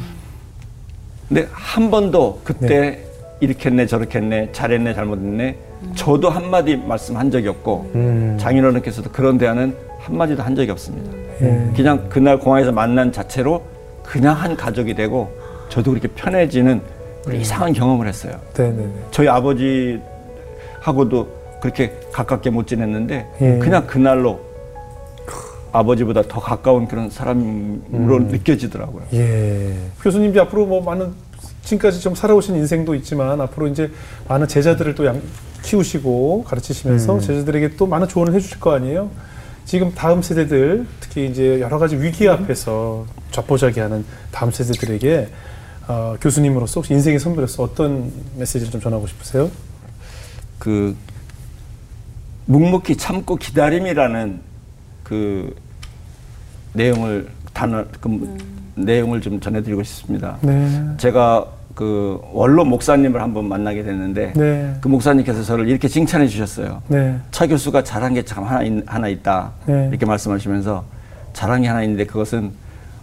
근데 1.29 1.49
한 1.53 1.91
번도 1.91 2.41
그때 2.45 3.01
이렇게 3.41 3.69
했네 3.69 3.87
저렇게 3.87 4.19
했네 4.19 4.51
잘했네 4.53 4.95
잘못했네 4.95 5.57
저도 5.95 6.31
한마디 6.31 6.77
말씀한 6.77 7.31
적이 7.31 7.49
없고 7.49 7.91
음. 7.95 8.37
장인어른께서도 8.39 9.11
그런 9.11 9.39
대화는 9.39 9.75
한마디도 10.01 10.43
한 10.43 10.55
적이 10.55 10.71
없습니다. 10.73 11.11
예. 11.43 11.71
그냥 11.75 12.07
그날 12.09 12.39
공항에서 12.39 12.73
만난 12.73 13.11
자체로 13.11 13.63
그냥 14.03 14.35
한 14.35 14.55
가족이 14.57 14.95
되고 14.95 15.31
저도 15.71 15.91
그렇게 15.93 16.09
편해지는 16.09 16.81
그런 17.25 17.41
이상한 17.41 17.73
경험을 17.73 18.07
했어요. 18.07 18.35
네, 18.55 18.71
네, 18.71 18.85
네. 18.85 18.89
저희 19.11 19.29
아버지하고도 19.29 21.29
그렇게 21.61 21.93
가깝게 22.13 22.51
못 22.51 22.67
지냈는데 22.67 23.27
예. 23.41 23.59
그냥 23.59 23.87
그날로 23.87 24.41
아버지보다 25.75 26.23
더 26.23 26.41
가까운 26.41 26.87
그런 26.87 27.11
사람으로 27.11 28.17
음. 28.17 28.29
느껴지더라고요. 28.29 29.03
예. 29.13 29.75
교수님 30.01 30.35
이 30.35 30.39
앞으로 30.39 30.67
뭐 30.67 30.81
많은 30.83 31.13
지금까지 31.65 32.01
좀 32.01 32.15
살아오신 32.15 32.55
인생도 32.55 32.95
있지만 32.95 33.41
앞으로 33.41 33.67
이제 33.67 33.91
많은 34.29 34.47
제자들을 34.47 34.95
또 34.95 35.05
양, 35.05 35.21
키우시고 35.63 36.45
가르치시면서 36.45 37.19
제자들에게 37.21 37.77
또 37.77 37.87
많은 37.87 38.07
조언을 38.07 38.35
해주실 38.35 38.61
거 38.61 38.73
아니에요? 38.73 39.11
지금 39.65 39.93
다음 39.95 40.23
세대들 40.23 40.87
특히 41.01 41.27
이제 41.27 41.61
여러 41.61 41.79
가지 41.79 41.97
위기 41.97 42.29
앞에서 42.29 43.07
좌포자기하는 43.33 44.05
다음 44.31 44.51
세대들에게 44.53 45.29
어, 45.89 46.17
교수님으로서 46.21 46.81
혹시 46.81 46.95
인생의 46.95 47.19
선배로서 47.19 47.63
어떤 47.63 48.13
메시지를 48.37 48.71
좀 48.71 48.81
전하고 48.81 49.07
싶으세요? 49.07 49.51
그 50.59 50.95
묵묵히 52.47 52.97
참고 52.97 53.37
기다림이라는 53.37 54.54
그 55.05 55.55
내용을 56.73 57.29
단어 57.53 57.85
그 58.01 58.37
내용을 58.75 59.21
좀 59.21 59.39
전해드리고 59.39 59.83
싶습니다. 59.85 60.37
네. 60.41 60.83
제가 60.97 61.47
그 61.77 62.21
원로 62.33 62.65
목사님을 62.65 63.21
한번 63.21 63.49
만나게 63.49 63.83
됐는데 63.85 64.33
네. 64.35 64.75
그 64.81 64.89
목사님께서 64.89 65.43
저를 65.43 65.69
이렇게 65.69 65.87
칭찬해 65.87 66.27
주셨어요. 66.27 66.83
네. 66.89 67.17
차 67.31 67.47
교수가 67.47 67.85
잘한 67.85 68.15
게 68.15 68.23
참 68.23 68.43
하나, 68.45 68.63
있, 68.63 68.83
하나 68.87 69.09
있다. 69.09 69.53
네. 69.67 69.89
이렇게 69.91 70.07
말씀하시면서 70.07 70.85
잘한 71.33 71.63
게 71.63 71.69
하나 71.69 71.83
있는데 71.83 72.05
그것은 72.07 72.51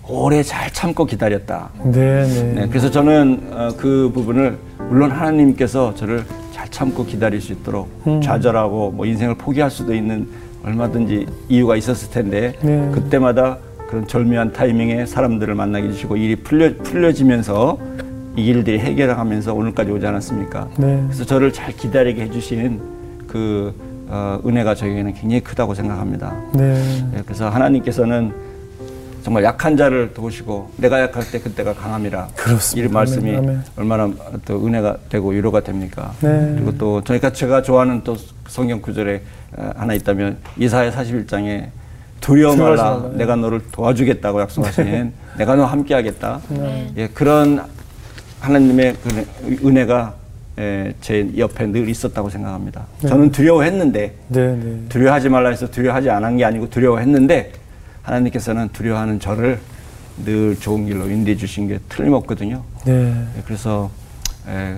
오래 0.10 0.42
잘 0.44 0.72
참고 0.74 1.06
기다렸다. 1.06 1.70
네. 1.86 2.26
네. 2.28 2.44
네, 2.56 2.68
그래서 2.68 2.90
저는 2.90 3.48
어, 3.52 3.70
그 3.78 4.12
부분을 4.14 4.58
물론 4.90 5.12
하나님께서 5.12 5.94
저를 5.96 6.26
잘 6.52 6.68
참고 6.70 7.06
기다릴 7.06 7.40
수 7.40 7.54
있도록 7.54 7.90
음. 8.08 8.20
좌절하고 8.20 8.92
뭐 8.92 9.06
인생을 9.06 9.36
포기할 9.36 9.70
수도 9.70 9.94
있는 9.94 10.28
얼마든지 10.64 11.28
이유가 11.50 11.76
있었을 11.76 12.12
텐데 12.12 12.54
네. 12.62 12.90
그때마다 12.94 13.58
그런 13.88 14.08
절묘한 14.08 14.54
타이밍에 14.54 15.06
사람들을 15.06 15.54
만나게 15.56 15.88
해주시고 15.88 16.18
일이 16.18 16.36
풀려, 16.36 16.76
풀려지면서 16.84 17.78
이 18.38 18.46
일들이 18.46 18.80
해결하면서 18.80 19.54
오늘까지 19.54 19.92
오지 19.92 20.06
않았습니까? 20.06 20.70
네. 20.78 21.04
그래서 21.08 21.26
저를 21.26 21.52
잘 21.52 21.76
기다리게 21.76 22.24
해주신 22.24 22.80
그 23.28 23.74
어, 24.08 24.40
은혜가 24.46 24.76
저에게는 24.76 25.14
굉장히 25.14 25.42
크다고 25.42 25.74
생각합니다. 25.74 26.36
네. 26.54 26.82
예, 27.16 27.22
그래서 27.26 27.50
하나님께서는 27.50 28.34
정말 29.24 29.44
약한 29.44 29.78
자를 29.78 30.14
도우시고 30.14 30.72
내가 30.78 31.00
약할 31.02 31.24
때 31.32 31.40
그때가 31.40 31.74
강함이라 31.74 32.30
그렇습니다. 32.36 32.90
이 32.90 32.92
말씀이 32.92 33.36
아멘. 33.36 33.64
얼마나 33.78 34.12
또 34.46 34.66
은혜가 34.66 34.98
되고 35.10 35.30
위로가 35.30 35.62
됩니까? 35.62 36.12
네. 36.22 36.54
그리고 36.56 36.78
또 36.78 37.04
저희가 37.04 37.32
제가 37.32 37.62
좋아하는 37.62 38.04
또 38.04 38.18
성경 38.48 38.82
구절에 38.82 39.22
어, 39.58 39.72
하나 39.76 39.94
있다면 39.94 40.38
이사야 40.58 40.92
41장에 40.92 41.68
두려워 42.20 42.56
말라. 42.56 43.12
내가 43.14 43.36
너를 43.36 43.62
도와주겠다고 43.72 44.42
약속하신 44.42 45.12
내가 45.38 45.56
너와 45.56 45.72
함께하겠다. 45.72 46.42
네. 46.50 46.92
예, 46.98 47.08
그런 47.08 47.62
하나님의 48.40 48.96
그 49.04 49.68
은혜가 49.68 50.16
예, 50.60 50.94
제 51.02 51.30
옆에 51.38 51.66
늘 51.68 51.88
있었다고 51.90 52.30
생각합니다. 52.30 52.86
저는 53.08 53.32
두려워했는데 53.32 54.16
네. 54.28 54.48
네. 54.56 54.80
두려워하지 54.90 55.30
말라 55.30 55.50
해서 55.50 55.68
두려워하지 55.70 56.10
않은 56.10 56.38
게 56.38 56.46
아니고 56.46 56.70
두려워했는데 56.70 57.52
하나님께서는 58.04 58.70
두려워하는 58.70 59.20
저를 59.20 59.60
늘 60.26 60.60
좋은 60.60 60.86
길로 60.86 61.10
인도해 61.10 61.36
주신 61.38 61.68
게 61.68 61.80
틀림없거든요. 61.90 62.64
네. 62.86 63.14
예, 63.38 63.42
그래서 63.46 63.90
에, 64.48 64.76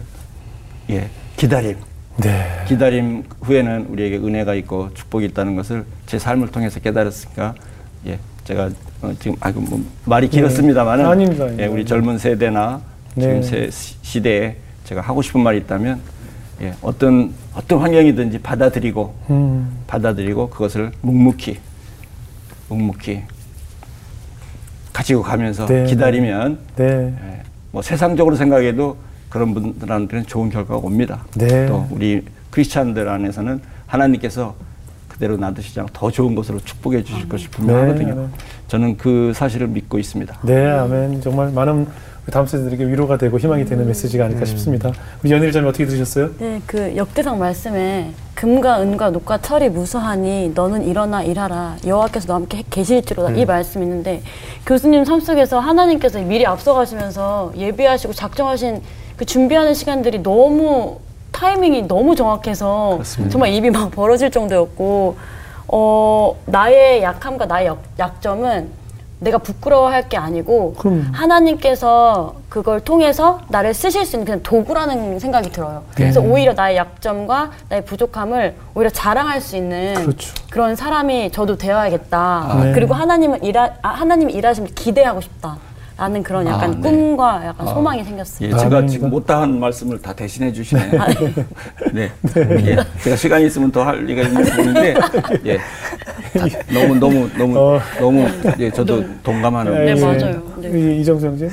예, 0.89 1.09
기다림. 1.37 1.77
네. 2.17 2.63
기다림 2.67 3.23
후에는 3.41 3.87
우리에게 3.89 4.17
은혜가 4.17 4.53
있고 4.55 4.93
축복이 4.93 5.25
있다는 5.27 5.55
것을 5.55 5.85
제 6.05 6.19
삶을 6.19 6.49
통해서 6.49 6.79
깨달았으니까 6.79 7.55
예, 8.07 8.19
제가 8.43 8.69
어, 9.01 9.11
지금 9.19 9.35
아이고 9.39 9.61
뭐 9.61 9.83
말이 10.05 10.29
길었습니다만은 10.29 11.03
네. 11.05 11.09
아닙니다, 11.09 11.43
아닙니다. 11.45 11.63
예, 11.63 11.67
우리 11.67 11.85
젊은 11.85 12.17
세대나 12.19 12.81
지금 13.15 13.41
네. 13.41 13.43
세, 13.43 13.69
시- 13.71 13.95
시대에 14.01 14.57
제가 14.83 15.01
하고 15.01 15.21
싶은 15.21 15.41
말이 15.41 15.57
있다면 15.59 15.99
예, 16.61 16.73
어떤 16.81 17.33
어떤 17.55 17.79
환경이든지 17.79 18.39
받아들이고 18.39 19.15
음. 19.31 19.77
받아들이고 19.87 20.49
그것을 20.49 20.91
묵묵히 21.01 21.57
묵묵히 22.73 23.23
가지고 24.91 25.23
가면서 25.23 25.65
네. 25.65 25.85
기다리면 25.85 26.59
네. 26.75 26.85
예, 26.85 27.43
뭐 27.71 27.81
세상적으로 27.81 28.35
생각해도 28.35 28.97
그런 29.29 29.53
분들한테는 29.53 30.25
좋은 30.27 30.49
결과가 30.49 30.77
옵니다. 30.77 31.25
네. 31.35 31.65
또 31.65 31.87
우리 31.89 32.23
크리스찬들 32.51 33.09
안에서는 33.09 33.61
하나님께서 33.87 34.55
그대로 35.07 35.37
놔두시지 35.37 35.79
않고 35.79 35.91
더 35.93 36.11
좋은 36.11 36.35
것으로 36.35 36.59
축복해 36.59 37.03
주실 37.03 37.27
것이 37.29 37.47
분명하거든요. 37.49 38.15
네. 38.15 38.27
저는 38.67 38.97
그 38.97 39.31
사실을 39.35 39.67
믿고 39.67 39.99
있습니다. 39.99 40.39
네, 40.43 40.67
아멘. 40.69 41.21
정말 41.21 41.51
많은 41.51 41.87
다음 42.31 42.45
세대들에게 42.45 42.85
위로가 42.87 43.17
되고 43.17 43.37
희망이 43.37 43.65
되는 43.65 43.85
메시지가 43.85 44.25
아닐까 44.25 44.45
싶습니다. 44.45 44.91
우리 45.23 45.31
연일자님 45.31 45.67
어떻게 45.67 45.85
들으셨어요? 45.85 46.29
네, 46.39 46.61
그 46.65 46.95
역대상 46.95 47.37
말씀에 47.37 48.11
금과 48.35 48.81
은과 48.81 49.09
녹과 49.11 49.39
철이 49.39 49.69
무수하니 49.69 50.53
너는 50.55 50.87
일어나 50.87 51.21
일하라. 51.21 51.77
여호와께서 51.85 52.27
너와 52.27 52.39
함께 52.39 52.63
계실지로다. 52.69 53.31
이 53.35 53.45
말씀이 53.45 53.85
있는데 53.85 54.21
교수님 54.65 55.03
삶 55.05 55.19
속에서 55.19 55.59
하나님께서 55.59 56.19
미리 56.21 56.45
앞서가시면서 56.45 57.53
예비하시고 57.57 58.13
작정하신 58.13 58.81
그 59.17 59.25
준비하는 59.25 59.73
시간들이 59.73 60.23
너무 60.23 60.99
타이밍이 61.33 61.87
너무 61.87 62.15
정확해서 62.15 63.01
정말 63.29 63.51
입이 63.53 63.69
막 63.69 63.91
벌어질 63.91 64.31
정도였고 64.31 65.15
어 65.67 66.35
나의 66.45 67.01
약함과 67.03 67.45
나의 67.47 67.67
역, 67.67 67.81
약점은 67.99 68.69
내가 69.23 69.37
부끄러워할 69.37 70.09
게 70.09 70.17
아니고 70.17 70.73
그럼요. 70.75 71.01
하나님께서 71.13 72.35
그걸 72.49 72.79
통해서 72.81 73.39
나를 73.49 73.73
쓰실 73.73 74.05
수 74.05 74.15
있는 74.15 74.25
그냥 74.25 74.43
도구라는 74.43 75.19
생각이 75.19 75.51
들어요. 75.51 75.83
그래서 75.95 76.21
오히려 76.21 76.53
나의 76.53 76.77
약점과 76.77 77.51
나의 77.69 77.85
부족함을 77.85 78.55
오히려 78.75 78.89
자랑할 78.89 79.41
수 79.41 79.55
있는 79.55 79.93
그렇죠. 79.95 80.33
런 80.53 80.75
사람이 80.75 81.31
저도 81.31 81.57
되어야겠다. 81.57 82.61
네. 82.63 82.71
그리고 82.73 82.93
하나님을 82.93 83.43
일하 83.43 83.71
아, 83.81 83.89
하나님이 83.89 84.33
일하시면 84.33 84.71
기대하고 84.75 85.21
싶다. 85.21 85.57
라는 85.95 86.23
그런 86.23 86.45
약간 86.47 86.71
아, 86.71 86.75
네. 86.75 86.81
꿈과 86.81 87.41
약간 87.45 87.67
소망이 87.67 88.03
생겼어요. 88.03 88.49
예, 88.49 88.53
아, 88.53 88.57
제가. 88.57 88.85
지금 88.87 89.09
못다한 89.11 89.59
말씀을 89.59 90.01
다 90.01 90.11
대신해 90.13 90.51
주시네. 90.51 90.81
네. 91.93 92.11
예, 92.65 92.77
제가 93.03 93.15
시간이 93.15 93.45
있으면 93.45 93.71
더 93.71 93.83
할 93.83 94.03
리가 94.05 94.23
있는 94.23 94.43
부분인데, 94.43 94.93
예. 95.45 95.57
다- 95.57 96.45
너무, 96.73 96.95
너무, 96.95 97.29
너무, 97.37 97.59
어. 97.59 97.79
너무, 97.99 98.25
예, 98.59 98.71
저도 98.71 99.03
동감하는. 99.23 99.85
네, 99.85 99.91
예. 99.91 99.95
맞아요. 100.01 100.41
네. 100.57 100.71
이- 100.95 101.01
이정수 101.01 101.27
형제. 101.27 101.49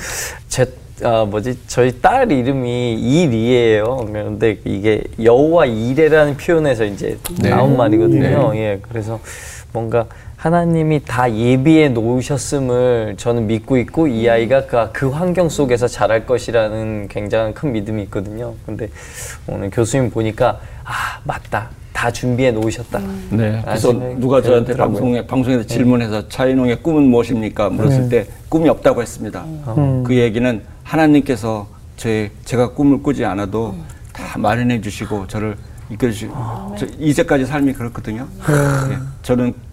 제 0.49 0.67
아, 1.03 1.25
뭐지 1.25 1.59
저희 1.67 1.99
딸 2.01 2.31
이름이 2.31 2.95
일이에요. 2.95 4.07
그런데 4.07 4.59
이게 4.65 5.03
여호와 5.23 5.65
이레라는 5.67 6.37
표현에서 6.37 6.85
이제 6.85 7.19
네. 7.43 7.51
나온 7.51 7.77
말이거든요. 7.77 8.53
예, 8.57 8.81
그래서 8.89 9.19
뭔가 9.73 10.07
하나님이 10.41 11.03
다 11.05 11.31
예비해 11.31 11.91
놓으셨음을 11.91 13.17
저는 13.19 13.47
믿고 13.47 13.77
있고 13.77 14.07
이 14.09 14.27
아이가 14.27 14.65
그, 14.65 14.89
그 14.91 15.11
환경 15.11 15.51
속에서 15.51 15.87
자랄 15.87 16.25
것이라는 16.25 17.09
굉장한 17.09 17.53
큰 17.53 17.73
믿음이 17.73 18.05
있거든요. 18.05 18.55
근데 18.65 18.89
오늘 19.47 19.69
교수님 19.69 20.11
보니까 20.11 20.59
아 20.83 21.21
맞다, 21.25 21.69
다 21.93 22.11
준비해 22.11 22.53
놓으셨다. 22.53 23.01
네. 23.33 23.61
그래서 23.63 23.93
누가 23.93 24.41
저한테. 24.41 24.75
방송에, 24.75 25.27
방송에서 25.27 25.67
질문해서 25.67 26.27
차인홍의 26.31 26.83
꿈은 26.83 27.03
무엇입니까? 27.03 27.69
물었을 27.69 28.09
때 28.09 28.27
꿈이 28.49 28.71
없다고 28.71 29.03
했습니다. 29.03 29.45
음. 29.77 30.05
그 30.05 30.17
얘기는 30.17 30.63
하나님께서 30.85 31.69
제, 31.99 32.31
제가 32.47 32.71
꿈을 32.71 33.03
꾸지 33.03 33.27
않아도 33.27 33.75
다 34.15 34.39
마련해 34.39 34.81
주시고 34.81 35.27
저를 35.27 35.59
이끌어 35.91 36.11
주시고 36.11 36.35
저 36.79 36.87
이제까지 36.99 37.45
삶이 37.45 37.75
그렇거든요. 37.75 38.27
예. 38.91 38.97
저는 39.23 39.53
그, 39.53 39.70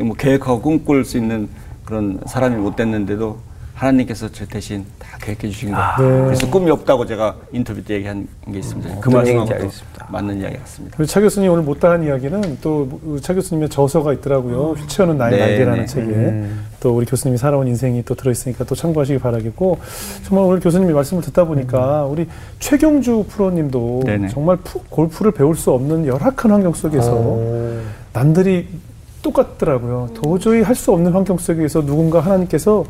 뭐 0.00 0.14
계획하고 0.16 0.60
꿈꿀 0.60 1.04
수 1.04 1.16
있는 1.18 1.48
그런 1.84 2.20
사람이 2.26 2.56
못 2.56 2.76
됐는데도 2.76 3.38
하나님께서 3.74 4.30
저 4.30 4.44
대신 4.44 4.84
다 4.98 5.16
계획해 5.22 5.48
주신 5.48 5.70
거. 5.72 5.76
네. 5.98 6.24
그래서 6.26 6.50
꿈이 6.50 6.70
없다고 6.70 7.06
제가 7.06 7.34
인터뷰 7.50 7.82
때 7.82 7.94
얘기한 7.94 8.28
게 8.52 8.58
있습니다. 8.58 8.90
그 9.00 9.08
어떤 9.08 9.12
말씀하고. 9.14 9.70
맞는 10.10 10.40
이야기 10.40 10.58
같습니다. 10.58 11.02
차 11.06 11.20
교수님 11.20 11.50
오늘 11.50 11.62
못다한 11.62 12.02
이야기는 12.04 12.58
또 12.60 12.86
차 13.22 13.32
교수님의 13.32 13.70
저서가 13.70 14.12
있더라고요. 14.14 14.72
휘치어는 14.76 15.16
나의 15.16 15.32
네, 15.32 15.38
날개라는 15.38 15.80
네. 15.80 15.86
책에 15.86 16.44
또 16.80 16.94
우리 16.94 17.06
교수님이 17.06 17.38
살아온 17.38 17.66
인생이 17.68 18.02
또 18.04 18.14
들어있으니까 18.14 18.64
또 18.64 18.74
참고하시기 18.74 19.18
바라겠고 19.18 19.78
정말 20.24 20.44
오늘 20.46 20.60
교수님이 20.60 20.92
말씀을 20.92 21.22
듣다 21.22 21.44
보니까 21.44 22.04
우리 22.04 22.26
최경주 22.58 23.24
프로님도 23.30 24.02
네네. 24.04 24.28
정말 24.28 24.56
푸- 24.58 24.82
골프를 24.90 25.32
배울 25.32 25.56
수 25.56 25.70
없는 25.70 26.04
열악한 26.06 26.50
환경 26.50 26.74
속에서 26.74 27.38
남들이 28.12 28.68
똑같더라고요. 29.22 30.10
도저히 30.14 30.62
할 30.62 30.74
수 30.74 30.92
없는 30.92 31.12
환경 31.12 31.36
속에서 31.36 31.84
누군가 31.84 32.20
하나님께서 32.20 32.84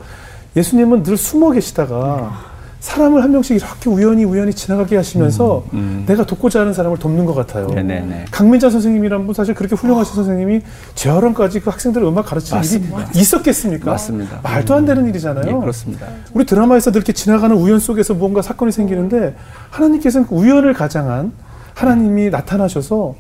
예수님은 0.57 1.03
늘 1.03 1.17
숨어 1.17 1.51
계시다가 1.53 2.51
사람을 2.81 3.23
한 3.23 3.31
명씩 3.33 3.57
이렇게 3.57 3.91
우연히 3.91 4.25
우연히 4.25 4.55
지나가게 4.55 4.97
하시면서 4.97 5.65
음. 5.75 6.05
내가 6.07 6.25
돕고자 6.25 6.61
하는 6.61 6.73
사람을 6.73 6.97
돕는 6.99 7.27
것 7.27 7.35
같아요. 7.35 7.67
네네네. 7.67 8.27
강민자 8.31 8.71
선생님이란 8.71 9.27
분 9.27 9.35
사실 9.35 9.55
그렇게 9.55 9.75
훌륭하신 9.75 10.15
선생님이 10.15 10.63
재활원까지 10.95 11.61
그 11.61 11.69
학생들 11.71 12.03
음악 12.03 12.27
가르치는 12.27 12.59
맞습니다. 12.61 13.01
일이 13.11 13.21
있었겠습니까? 13.21 13.91
맞습니다. 13.91 14.41
말도 14.43 14.75
안 14.75 14.87
되는 14.87 15.07
일이잖아요. 15.09 15.45
예, 15.47 15.61
그렇습니다. 15.61 16.07
우리 16.33 16.47
드라마에서 16.47 16.91
이렇게 16.91 17.13
지나가는 17.13 17.55
우연 17.55 17.81
속에서 17.81 18.15
무언가 18.15 18.41
사건이 18.41 18.73
생기는데 18.73 19.35
하나님께서는 19.71 20.27
그 20.29 20.35
우연을 20.37 20.73
가장한 20.73 21.33
하나님이 21.75 22.31
나타나셔서 22.31 23.15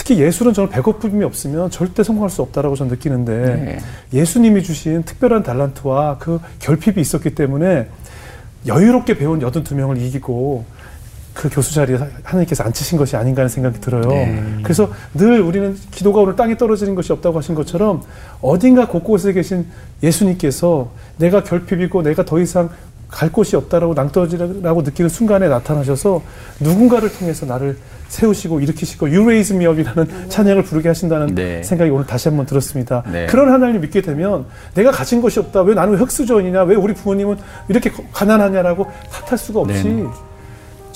특히 0.00 0.18
예술은 0.18 0.54
저는 0.54 0.70
배고픔이 0.70 1.22
없으면 1.24 1.70
절대 1.70 2.02
성공할 2.02 2.30
수 2.30 2.40
없다라고 2.40 2.74
저는 2.74 2.90
느끼는데 2.90 3.32
네. 3.34 3.78
예수님이 4.18 4.62
주신 4.62 5.02
특별한 5.02 5.42
달란트와 5.42 6.16
그 6.18 6.40
결핍이 6.58 6.98
있었기 6.98 7.34
때문에 7.34 7.86
여유롭게 8.66 9.18
배운 9.18 9.40
82명을 9.40 10.00
이기고 10.00 10.64
그 11.34 11.50
교수 11.50 11.74
자리에 11.74 11.98
하나님께서 12.22 12.64
앉히신 12.64 12.96
것이 12.96 13.14
아닌가 13.14 13.40
하는 13.42 13.50
생각이 13.50 13.78
들어요. 13.78 14.08
네. 14.08 14.42
그래서 14.62 14.90
늘 15.12 15.42
우리는 15.42 15.76
기도가 15.90 16.22
오늘 16.22 16.34
땅에 16.34 16.56
떨어지는 16.56 16.94
것이 16.94 17.12
없다고 17.12 17.36
하신 17.36 17.54
것처럼 17.54 18.02
어딘가 18.40 18.88
곳곳에 18.88 19.34
계신 19.34 19.66
예수님께서 20.02 20.90
내가 21.18 21.42
결핍이고 21.42 22.02
내가 22.02 22.24
더 22.24 22.40
이상 22.40 22.70
갈 23.08 23.30
곳이 23.30 23.54
없다라고 23.54 23.92
낭떠러지라고 23.92 24.80
느끼는 24.80 25.10
순간에 25.10 25.48
나타나셔서 25.48 26.22
누군가를 26.60 27.12
통해서 27.12 27.44
나를 27.44 27.76
세우시고 28.10 28.60
일으키시고 28.60 29.06
You 29.06 29.22
raise 29.22 29.56
me 29.56 29.66
up이라는 29.66 30.28
찬양을 30.28 30.64
부르게 30.64 30.88
하신다는 30.88 31.34
네. 31.34 31.62
생각이 31.62 31.90
오늘 31.90 32.04
다시 32.06 32.28
한번 32.28 32.44
들었습니다. 32.44 33.02
네. 33.10 33.26
그런 33.26 33.50
하나님을 33.50 33.80
믿게 33.80 34.02
되면 34.02 34.46
내가 34.74 34.90
가진 34.90 35.22
것이 35.22 35.38
없다. 35.38 35.62
왜 35.62 35.74
나는 35.74 35.94
왜 35.94 35.98
흙수저이냐? 36.00 36.64
왜 36.64 36.74
우리 36.74 36.92
부모님은 36.92 37.36
이렇게 37.68 37.90
가난하냐라고 38.12 38.86
탓할 39.10 39.38
수가 39.38 39.60
없이 39.60 39.84
네네. 39.84 40.08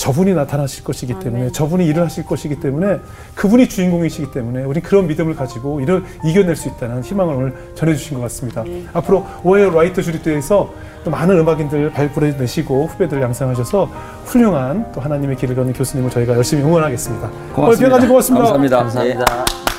저분이 0.05 0.35
나타나실 0.35 0.85
것이기 0.85 1.15
아멘. 1.15 1.25
때문에 1.25 1.51
저분이 1.51 1.87
일을 1.87 2.03
하실 2.05 2.27
것이기 2.27 2.61
때문에 2.61 3.01
그분이 3.35 3.71
주인공이시기 3.71 4.33
때문에 4.33 4.63
우리 4.65 4.83
그런 4.83 5.07
믿음을 5.07 5.35
가지고 5.35 5.81
이를 5.81 6.05
이겨낼 6.23 6.57
수 6.57 6.69
있다는 6.69 7.03
희망을 7.03 7.35
오늘 7.35 7.55
전해주신 7.75 8.19
것 8.19 8.25
같습니다. 8.25 8.65
앞으로 8.93 9.25
오해어 9.43 9.71
라이트 9.71 10.03
주립대에서 10.03 10.75
또 11.05 11.11
많은 11.11 11.39
음악인들 11.39 11.91
발굴해내시고 11.93 12.87
후배들 12.87 13.23
양성하셔서 13.23 13.91
훌륭한 14.27 14.93
또 14.93 15.01
하나님의 15.01 15.37
길을 15.37 15.57
걷는 15.57 15.73
교수님을 15.73 16.11
저희가 16.11 16.35
열심히 16.35 16.63
응원하겠습니다. 16.63 17.31
고맙습니다. 17.55 18.07
고맙습니다. 18.07 18.45
감사합니다. 18.45 18.79
감사합니다. 18.79 19.74